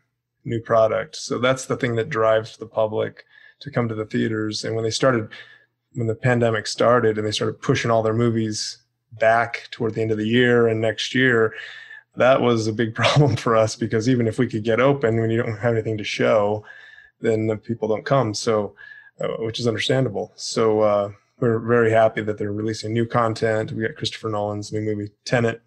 new 0.46 0.62
product. 0.62 1.16
So 1.18 1.40
that's 1.40 1.66
the 1.66 1.76
thing 1.76 1.96
that 1.96 2.10
drives 2.10 2.58
the 2.58 2.66
public 2.66 3.26
to 3.60 3.70
come 3.70 3.90
to 3.90 3.96
the 3.96 4.06
theaters. 4.06 4.64
And 4.64 4.76
when 4.76 4.84
they 4.84 4.90
started 4.90 5.30
when 5.94 6.08
the 6.08 6.16
pandemic 6.16 6.68
started 6.68 7.18
and 7.18 7.26
they 7.26 7.32
started 7.32 7.62
pushing 7.62 7.90
all 7.90 8.04
their 8.04 8.14
movies 8.14 8.78
back 9.14 9.68
toward 9.72 9.96
the 9.96 10.02
end 10.02 10.12
of 10.12 10.18
the 10.18 10.28
year 10.28 10.68
and 10.68 10.80
next 10.80 11.16
year, 11.16 11.54
that 12.16 12.42
was 12.42 12.68
a 12.68 12.74
big 12.74 12.96
problem 12.96 13.36
for 13.36 13.56
us 13.56 13.76
because 13.76 14.10
even 14.10 14.28
if 14.28 14.40
we 14.40 14.48
could 14.48 14.64
get 14.64 14.80
open 14.80 15.20
when 15.20 15.30
you 15.30 15.42
don't 15.42 15.58
have 15.58 15.74
anything 15.74 15.98
to 15.98 16.04
show, 16.04 16.64
then 17.22 17.48
the 17.48 17.58
people 17.58 17.88
don't 17.88 18.06
come. 18.06 18.34
So, 18.34 18.76
uh, 19.22 19.28
which 19.40 19.60
is 19.60 19.68
understandable. 19.68 20.32
So, 20.36 20.82
uh, 20.82 21.12
we're 21.40 21.60
very 21.60 21.92
happy 21.92 22.22
that 22.22 22.38
they're 22.38 22.52
releasing 22.52 22.92
new 22.92 23.06
content. 23.06 23.72
We 23.72 23.84
got 23.84 23.96
Christopher 23.96 24.30
Nolan's 24.30 24.74
new 24.74 24.82
movie 24.82 25.12
Tenet 25.24 25.62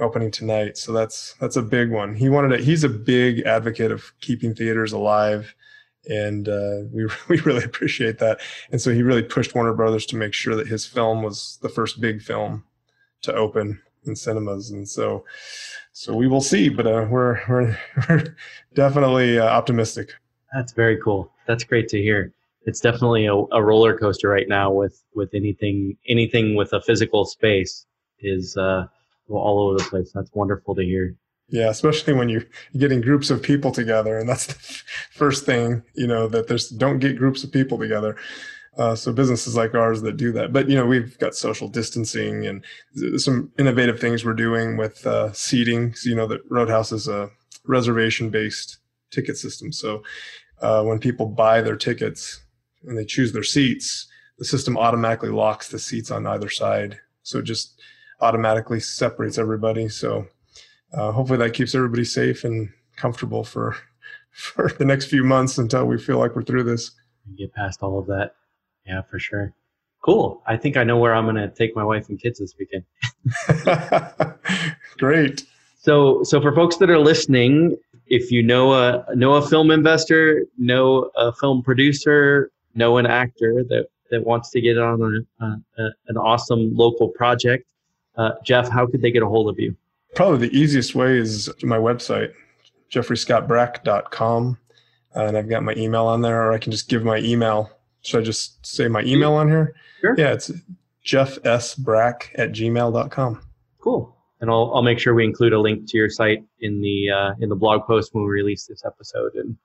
opening 0.00 0.30
tonight, 0.30 0.78
so 0.78 0.92
that's 0.92 1.34
that's 1.40 1.56
a 1.56 1.62
big 1.62 1.90
one. 1.90 2.14
He 2.14 2.30
wanted 2.30 2.56
to, 2.56 2.64
he's 2.64 2.84
a 2.84 2.88
big 2.88 3.40
advocate 3.40 3.92
of 3.92 4.12
keeping 4.20 4.54
theaters 4.54 4.92
alive 4.92 5.54
and 6.06 6.48
uh, 6.48 6.80
we 6.92 7.06
we 7.28 7.40
really 7.40 7.64
appreciate 7.64 8.18
that. 8.18 8.40
And 8.70 8.80
so 8.80 8.92
he 8.92 9.02
really 9.02 9.22
pushed 9.22 9.54
Warner 9.54 9.74
Brothers 9.74 10.06
to 10.06 10.16
make 10.16 10.34
sure 10.34 10.54
that 10.56 10.68
his 10.68 10.86
film 10.86 11.22
was 11.22 11.58
the 11.62 11.68
first 11.68 12.00
big 12.00 12.22
film 12.22 12.64
to 13.22 13.34
open 13.34 13.80
in 14.06 14.16
cinemas. 14.16 14.70
And 14.70 14.88
so 14.88 15.24
so 15.92 16.14
we 16.14 16.26
will 16.26 16.40
see, 16.40 16.68
but 16.68 16.86
uh, 16.86 17.06
we're 17.08 17.40
we're, 17.48 17.78
we're 18.08 18.36
definitely 18.74 19.38
uh, 19.38 19.46
optimistic. 19.46 20.12
That's 20.52 20.72
very 20.72 21.00
cool. 21.00 21.30
That's 21.46 21.64
great 21.64 21.88
to 21.88 22.02
hear. 22.02 22.32
It's 22.66 22.80
definitely 22.80 23.26
a, 23.26 23.34
a, 23.34 23.62
roller 23.62 23.96
coaster 23.96 24.28
right 24.28 24.48
now 24.48 24.72
with 24.72 25.02
with 25.14 25.34
anything 25.34 25.96
anything 26.08 26.56
with 26.56 26.72
a 26.72 26.80
physical 26.80 27.24
space 27.24 27.86
is 28.20 28.56
uh, 28.56 28.86
all 29.28 29.68
over 29.68 29.78
the 29.78 29.84
place. 29.84 30.12
That's 30.12 30.30
wonderful 30.34 30.74
to 30.74 30.82
hear. 30.82 31.14
Yeah, 31.48 31.68
especially 31.68 32.14
when 32.14 32.28
you're 32.28 32.46
getting 32.76 33.00
groups 33.00 33.30
of 33.30 33.42
people 33.42 33.70
together, 33.70 34.18
and 34.18 34.28
that's 34.28 34.46
the 34.46 34.54
first 35.12 35.44
thing 35.44 35.82
you 35.94 36.06
know 36.06 36.26
that 36.28 36.48
there's 36.48 36.70
don't 36.70 36.98
get 36.98 37.18
groups 37.18 37.44
of 37.44 37.52
people 37.52 37.78
together. 37.78 38.16
Uh, 38.76 38.94
so 38.94 39.12
businesses 39.12 39.56
like 39.56 39.74
ours 39.74 40.02
that 40.02 40.16
do 40.16 40.32
that, 40.32 40.52
but 40.52 40.68
you 40.68 40.74
know 40.74 40.84
we've 40.86 41.16
got 41.18 41.34
social 41.34 41.68
distancing 41.68 42.46
and 42.46 42.64
some 43.16 43.52
innovative 43.58 44.00
things 44.00 44.24
we're 44.24 44.32
doing 44.34 44.76
with 44.76 45.06
uh, 45.06 45.32
seating. 45.32 45.94
So, 45.94 46.10
you 46.10 46.16
know 46.16 46.26
that 46.26 46.40
Roadhouse 46.50 46.90
is 46.90 47.06
a 47.06 47.30
reservation 47.64 48.30
based 48.30 48.78
ticket 49.10 49.36
system. 49.36 49.72
So 49.72 50.02
uh, 50.60 50.82
when 50.82 50.98
people 50.98 51.26
buy 51.26 51.60
their 51.60 51.76
tickets 51.76 52.42
and 52.86 52.98
they 52.98 53.04
choose 53.04 53.32
their 53.32 53.42
seats, 53.42 54.06
the 54.38 54.44
system 54.44 54.76
automatically 54.76 55.30
locks 55.30 55.68
the 55.68 55.78
seats 55.78 56.10
on 56.10 56.26
either 56.26 56.50
side. 56.50 56.98
So 57.22 57.38
it 57.38 57.44
just 57.44 57.80
automatically 58.20 58.80
separates 58.80 59.38
everybody. 59.38 59.88
So 59.88 60.26
uh, 60.92 61.12
hopefully 61.12 61.38
that 61.38 61.54
keeps 61.54 61.74
everybody 61.74 62.04
safe 62.04 62.44
and 62.44 62.70
comfortable 62.96 63.44
for 63.44 63.76
for 64.30 64.68
the 64.78 64.84
next 64.84 65.06
few 65.06 65.22
months 65.22 65.58
until 65.58 65.86
we 65.86 65.96
feel 65.96 66.18
like 66.18 66.34
we're 66.34 66.42
through 66.42 66.64
this. 66.64 66.90
Get 67.36 67.54
past 67.54 67.82
all 67.82 67.98
of 67.98 68.06
that. 68.06 68.34
Yeah, 68.86 69.02
for 69.02 69.18
sure. 69.18 69.52
Cool. 70.02 70.42
I 70.46 70.56
think 70.56 70.76
I 70.76 70.84
know 70.84 70.98
where 70.98 71.14
I'm 71.14 71.24
going 71.24 71.36
to 71.36 71.48
take 71.48 71.74
my 71.74 71.84
wife 71.84 72.08
and 72.08 72.20
kids 72.20 72.38
this 72.38 72.54
weekend. 72.58 72.84
Great. 74.98 75.46
So, 75.78 76.22
so 76.24 76.40
for 76.40 76.54
folks 76.54 76.76
that 76.76 76.90
are 76.90 76.98
listening, 76.98 77.76
if 78.06 78.30
you 78.30 78.42
know 78.42 78.74
a 78.74 79.04
know 79.14 79.34
a 79.34 79.46
film 79.46 79.70
investor, 79.70 80.44
know 80.58 81.10
a 81.16 81.32
film 81.32 81.62
producer, 81.62 82.50
know 82.74 82.98
an 82.98 83.06
actor 83.06 83.64
that 83.68 83.86
that 84.10 84.24
wants 84.24 84.50
to 84.50 84.60
get 84.60 84.76
on 84.76 85.26
a, 85.40 85.44
a, 85.44 85.90
an 86.08 86.16
awesome 86.18 86.76
local 86.76 87.08
project, 87.08 87.66
uh, 88.16 88.32
Jeff, 88.44 88.68
how 88.68 88.86
could 88.86 89.02
they 89.02 89.10
get 89.10 89.22
a 89.22 89.26
hold 89.26 89.48
of 89.48 89.58
you? 89.58 89.74
Probably 90.14 90.48
the 90.48 90.56
easiest 90.56 90.94
way 90.94 91.18
is 91.18 91.50
my 91.62 91.78
website, 91.78 92.32
jeffreyscottbrack.com. 92.90 94.58
Uh, 95.16 95.20
and 95.20 95.36
I've 95.36 95.48
got 95.48 95.62
my 95.62 95.74
email 95.76 96.06
on 96.06 96.22
there, 96.22 96.42
or 96.42 96.52
I 96.52 96.58
can 96.58 96.72
just 96.72 96.88
give 96.88 97.04
my 97.04 97.18
email. 97.18 97.70
Should 98.04 98.20
I 98.20 98.24
just 98.24 98.64
say 98.64 98.86
my 98.88 99.02
email 99.02 99.32
on 99.32 99.48
here? 99.48 99.74
Sure. 100.00 100.14
Yeah, 100.16 100.32
it's 100.32 100.50
jeffsbrack 101.04 102.28
at 102.34 102.52
gmail.com. 102.52 103.40
Cool. 103.80 104.16
And 104.40 104.50
I'll, 104.50 104.72
I'll 104.74 104.82
make 104.82 104.98
sure 104.98 105.14
we 105.14 105.24
include 105.24 105.52
a 105.52 105.60
link 105.60 105.88
to 105.88 105.96
your 105.96 106.10
site 106.10 106.44
in 106.60 106.80
the 106.80 107.10
uh, 107.10 107.34
in 107.40 107.48
the 107.48 107.56
blog 107.56 107.86
post 107.86 108.14
when 108.14 108.24
we 108.24 108.30
release 108.30 108.66
this 108.66 108.84
episode, 108.84 109.34
and 109.34 109.56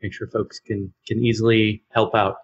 make 0.00 0.12
sure 0.12 0.28
folks 0.28 0.60
can 0.60 0.92
can 1.06 1.24
easily 1.24 1.82
help 1.90 2.14
out. 2.14 2.36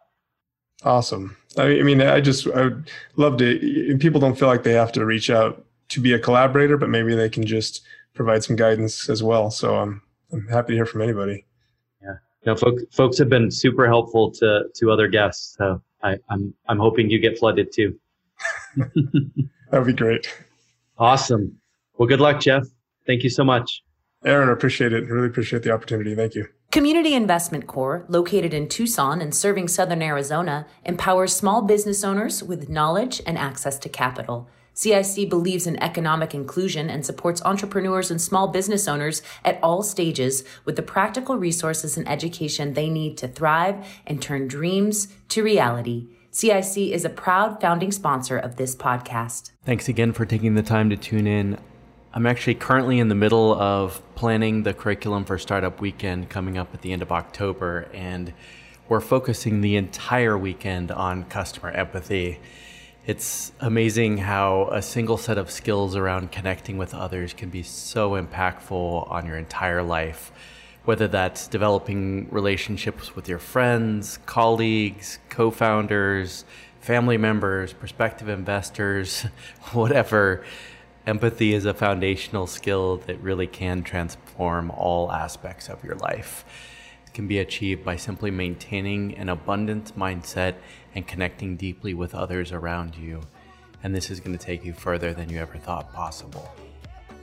Awesome. 0.82 1.36
I 1.56 1.82
mean, 1.82 2.02
I 2.02 2.20
just 2.20 2.48
I 2.48 2.64
would 2.64 2.90
love 3.16 3.36
to. 3.38 3.96
People 4.00 4.20
don't 4.20 4.36
feel 4.36 4.48
like 4.48 4.64
they 4.64 4.72
have 4.72 4.92
to 4.92 5.04
reach 5.04 5.30
out 5.30 5.64
to 5.90 6.00
be 6.00 6.12
a 6.12 6.18
collaborator, 6.18 6.76
but 6.76 6.88
maybe 6.88 7.14
they 7.14 7.28
can 7.28 7.46
just 7.46 7.82
provide 8.14 8.42
some 8.42 8.56
guidance 8.56 9.08
as 9.08 9.22
well. 9.22 9.50
So 9.50 9.76
I'm 9.76 10.02
I'm 10.32 10.48
happy 10.48 10.72
to 10.72 10.78
hear 10.78 10.86
from 10.86 11.02
anybody. 11.02 11.46
Yeah, 12.44 12.50
you 12.50 12.54
know, 12.54 12.56
folks 12.56 12.82
folks 12.92 13.18
have 13.18 13.28
been 13.28 13.50
super 13.50 13.86
helpful 13.86 14.30
to 14.32 14.64
to 14.74 14.90
other 14.90 15.08
guests. 15.08 15.56
So 15.56 15.82
I, 16.02 16.16
I'm 16.30 16.54
I'm 16.68 16.78
hoping 16.78 17.10
you 17.10 17.18
get 17.18 17.38
flooded 17.38 17.72
too. 17.72 17.98
that 18.76 19.50
would 19.72 19.86
be 19.86 19.92
great. 19.92 20.26
Awesome. 20.98 21.58
Well, 21.96 22.08
good 22.08 22.20
luck, 22.20 22.40
Jeff. 22.40 22.64
Thank 23.06 23.22
you 23.22 23.30
so 23.30 23.44
much. 23.44 23.82
Aaron, 24.24 24.48
I 24.48 24.52
appreciate 24.52 24.92
it. 24.92 25.08
Really 25.08 25.26
appreciate 25.26 25.62
the 25.62 25.70
opportunity. 25.70 26.14
Thank 26.14 26.34
you. 26.34 26.46
Community 26.70 27.14
Investment 27.14 27.66
Corps, 27.66 28.04
located 28.08 28.52
in 28.52 28.68
Tucson 28.68 29.20
and 29.20 29.34
serving 29.34 29.68
southern 29.68 30.02
Arizona, 30.02 30.66
empowers 30.84 31.36
small 31.36 31.62
business 31.62 32.02
owners 32.02 32.42
with 32.42 32.68
knowledge 32.68 33.22
and 33.26 33.38
access 33.38 33.78
to 33.78 33.88
capital. 33.88 34.48
CIC 34.74 35.30
believes 35.30 35.66
in 35.66 35.82
economic 35.82 36.34
inclusion 36.34 36.90
and 36.90 37.06
supports 37.06 37.40
entrepreneurs 37.44 38.10
and 38.10 38.20
small 38.20 38.48
business 38.48 38.86
owners 38.86 39.22
at 39.44 39.58
all 39.62 39.82
stages 39.82 40.44
with 40.64 40.76
the 40.76 40.82
practical 40.82 41.36
resources 41.36 41.96
and 41.96 42.08
education 42.08 42.74
they 42.74 42.90
need 42.90 43.16
to 43.18 43.28
thrive 43.28 43.86
and 44.06 44.20
turn 44.20 44.48
dreams 44.48 45.08
to 45.28 45.42
reality. 45.42 46.08
CIC 46.32 46.76
is 46.76 47.04
a 47.04 47.10
proud 47.10 47.60
founding 47.60 47.92
sponsor 47.92 48.36
of 48.36 48.56
this 48.56 48.74
podcast. 48.74 49.52
Thanks 49.64 49.88
again 49.88 50.12
for 50.12 50.26
taking 50.26 50.56
the 50.56 50.62
time 50.62 50.90
to 50.90 50.96
tune 50.96 51.28
in. 51.28 51.56
I'm 52.12 52.26
actually 52.26 52.56
currently 52.56 52.98
in 52.98 53.08
the 53.08 53.14
middle 53.14 53.54
of 53.54 54.02
planning 54.16 54.64
the 54.64 54.74
curriculum 54.74 55.24
for 55.24 55.38
Startup 55.38 55.80
Weekend 55.80 56.28
coming 56.28 56.58
up 56.58 56.74
at 56.74 56.82
the 56.82 56.92
end 56.92 57.02
of 57.02 57.12
October, 57.12 57.88
and 57.94 58.32
we're 58.88 59.00
focusing 59.00 59.60
the 59.60 59.76
entire 59.76 60.36
weekend 60.36 60.90
on 60.90 61.24
customer 61.24 61.70
empathy. 61.70 62.40
It's 63.06 63.52
amazing 63.60 64.18
how 64.18 64.68
a 64.72 64.80
single 64.80 65.18
set 65.18 65.36
of 65.36 65.50
skills 65.50 65.94
around 65.94 66.32
connecting 66.32 66.78
with 66.78 66.94
others 66.94 67.34
can 67.34 67.50
be 67.50 67.62
so 67.62 68.12
impactful 68.12 69.10
on 69.10 69.26
your 69.26 69.36
entire 69.36 69.82
life 69.82 70.32
whether 70.84 71.08
that's 71.08 71.48
developing 71.48 72.28
relationships 72.30 73.16
with 73.16 73.28
your 73.28 73.38
friends, 73.38 74.18
colleagues, 74.26 75.18
co 75.28 75.50
founders, 75.50 76.44
family 76.80 77.16
members, 77.16 77.72
prospective 77.72 78.28
investors, 78.28 79.22
whatever. 79.72 80.44
Empathy 81.06 81.52
is 81.52 81.66
a 81.66 81.74
foundational 81.74 82.46
skill 82.46 82.98
that 83.06 83.20
really 83.20 83.46
can 83.46 83.82
transform 83.82 84.70
all 84.70 85.12
aspects 85.12 85.68
of 85.68 85.82
your 85.84 85.96
life. 85.96 86.44
Can 87.14 87.28
be 87.28 87.38
achieved 87.38 87.84
by 87.84 87.94
simply 87.94 88.32
maintaining 88.32 89.16
an 89.16 89.28
abundant 89.28 89.96
mindset 89.96 90.56
and 90.96 91.06
connecting 91.06 91.56
deeply 91.56 91.94
with 91.94 92.12
others 92.12 92.50
around 92.50 92.96
you. 92.96 93.20
And 93.84 93.94
this 93.94 94.10
is 94.10 94.18
going 94.18 94.36
to 94.36 94.44
take 94.44 94.64
you 94.64 94.72
further 94.72 95.14
than 95.14 95.30
you 95.30 95.38
ever 95.38 95.56
thought 95.56 95.92
possible. 95.92 96.52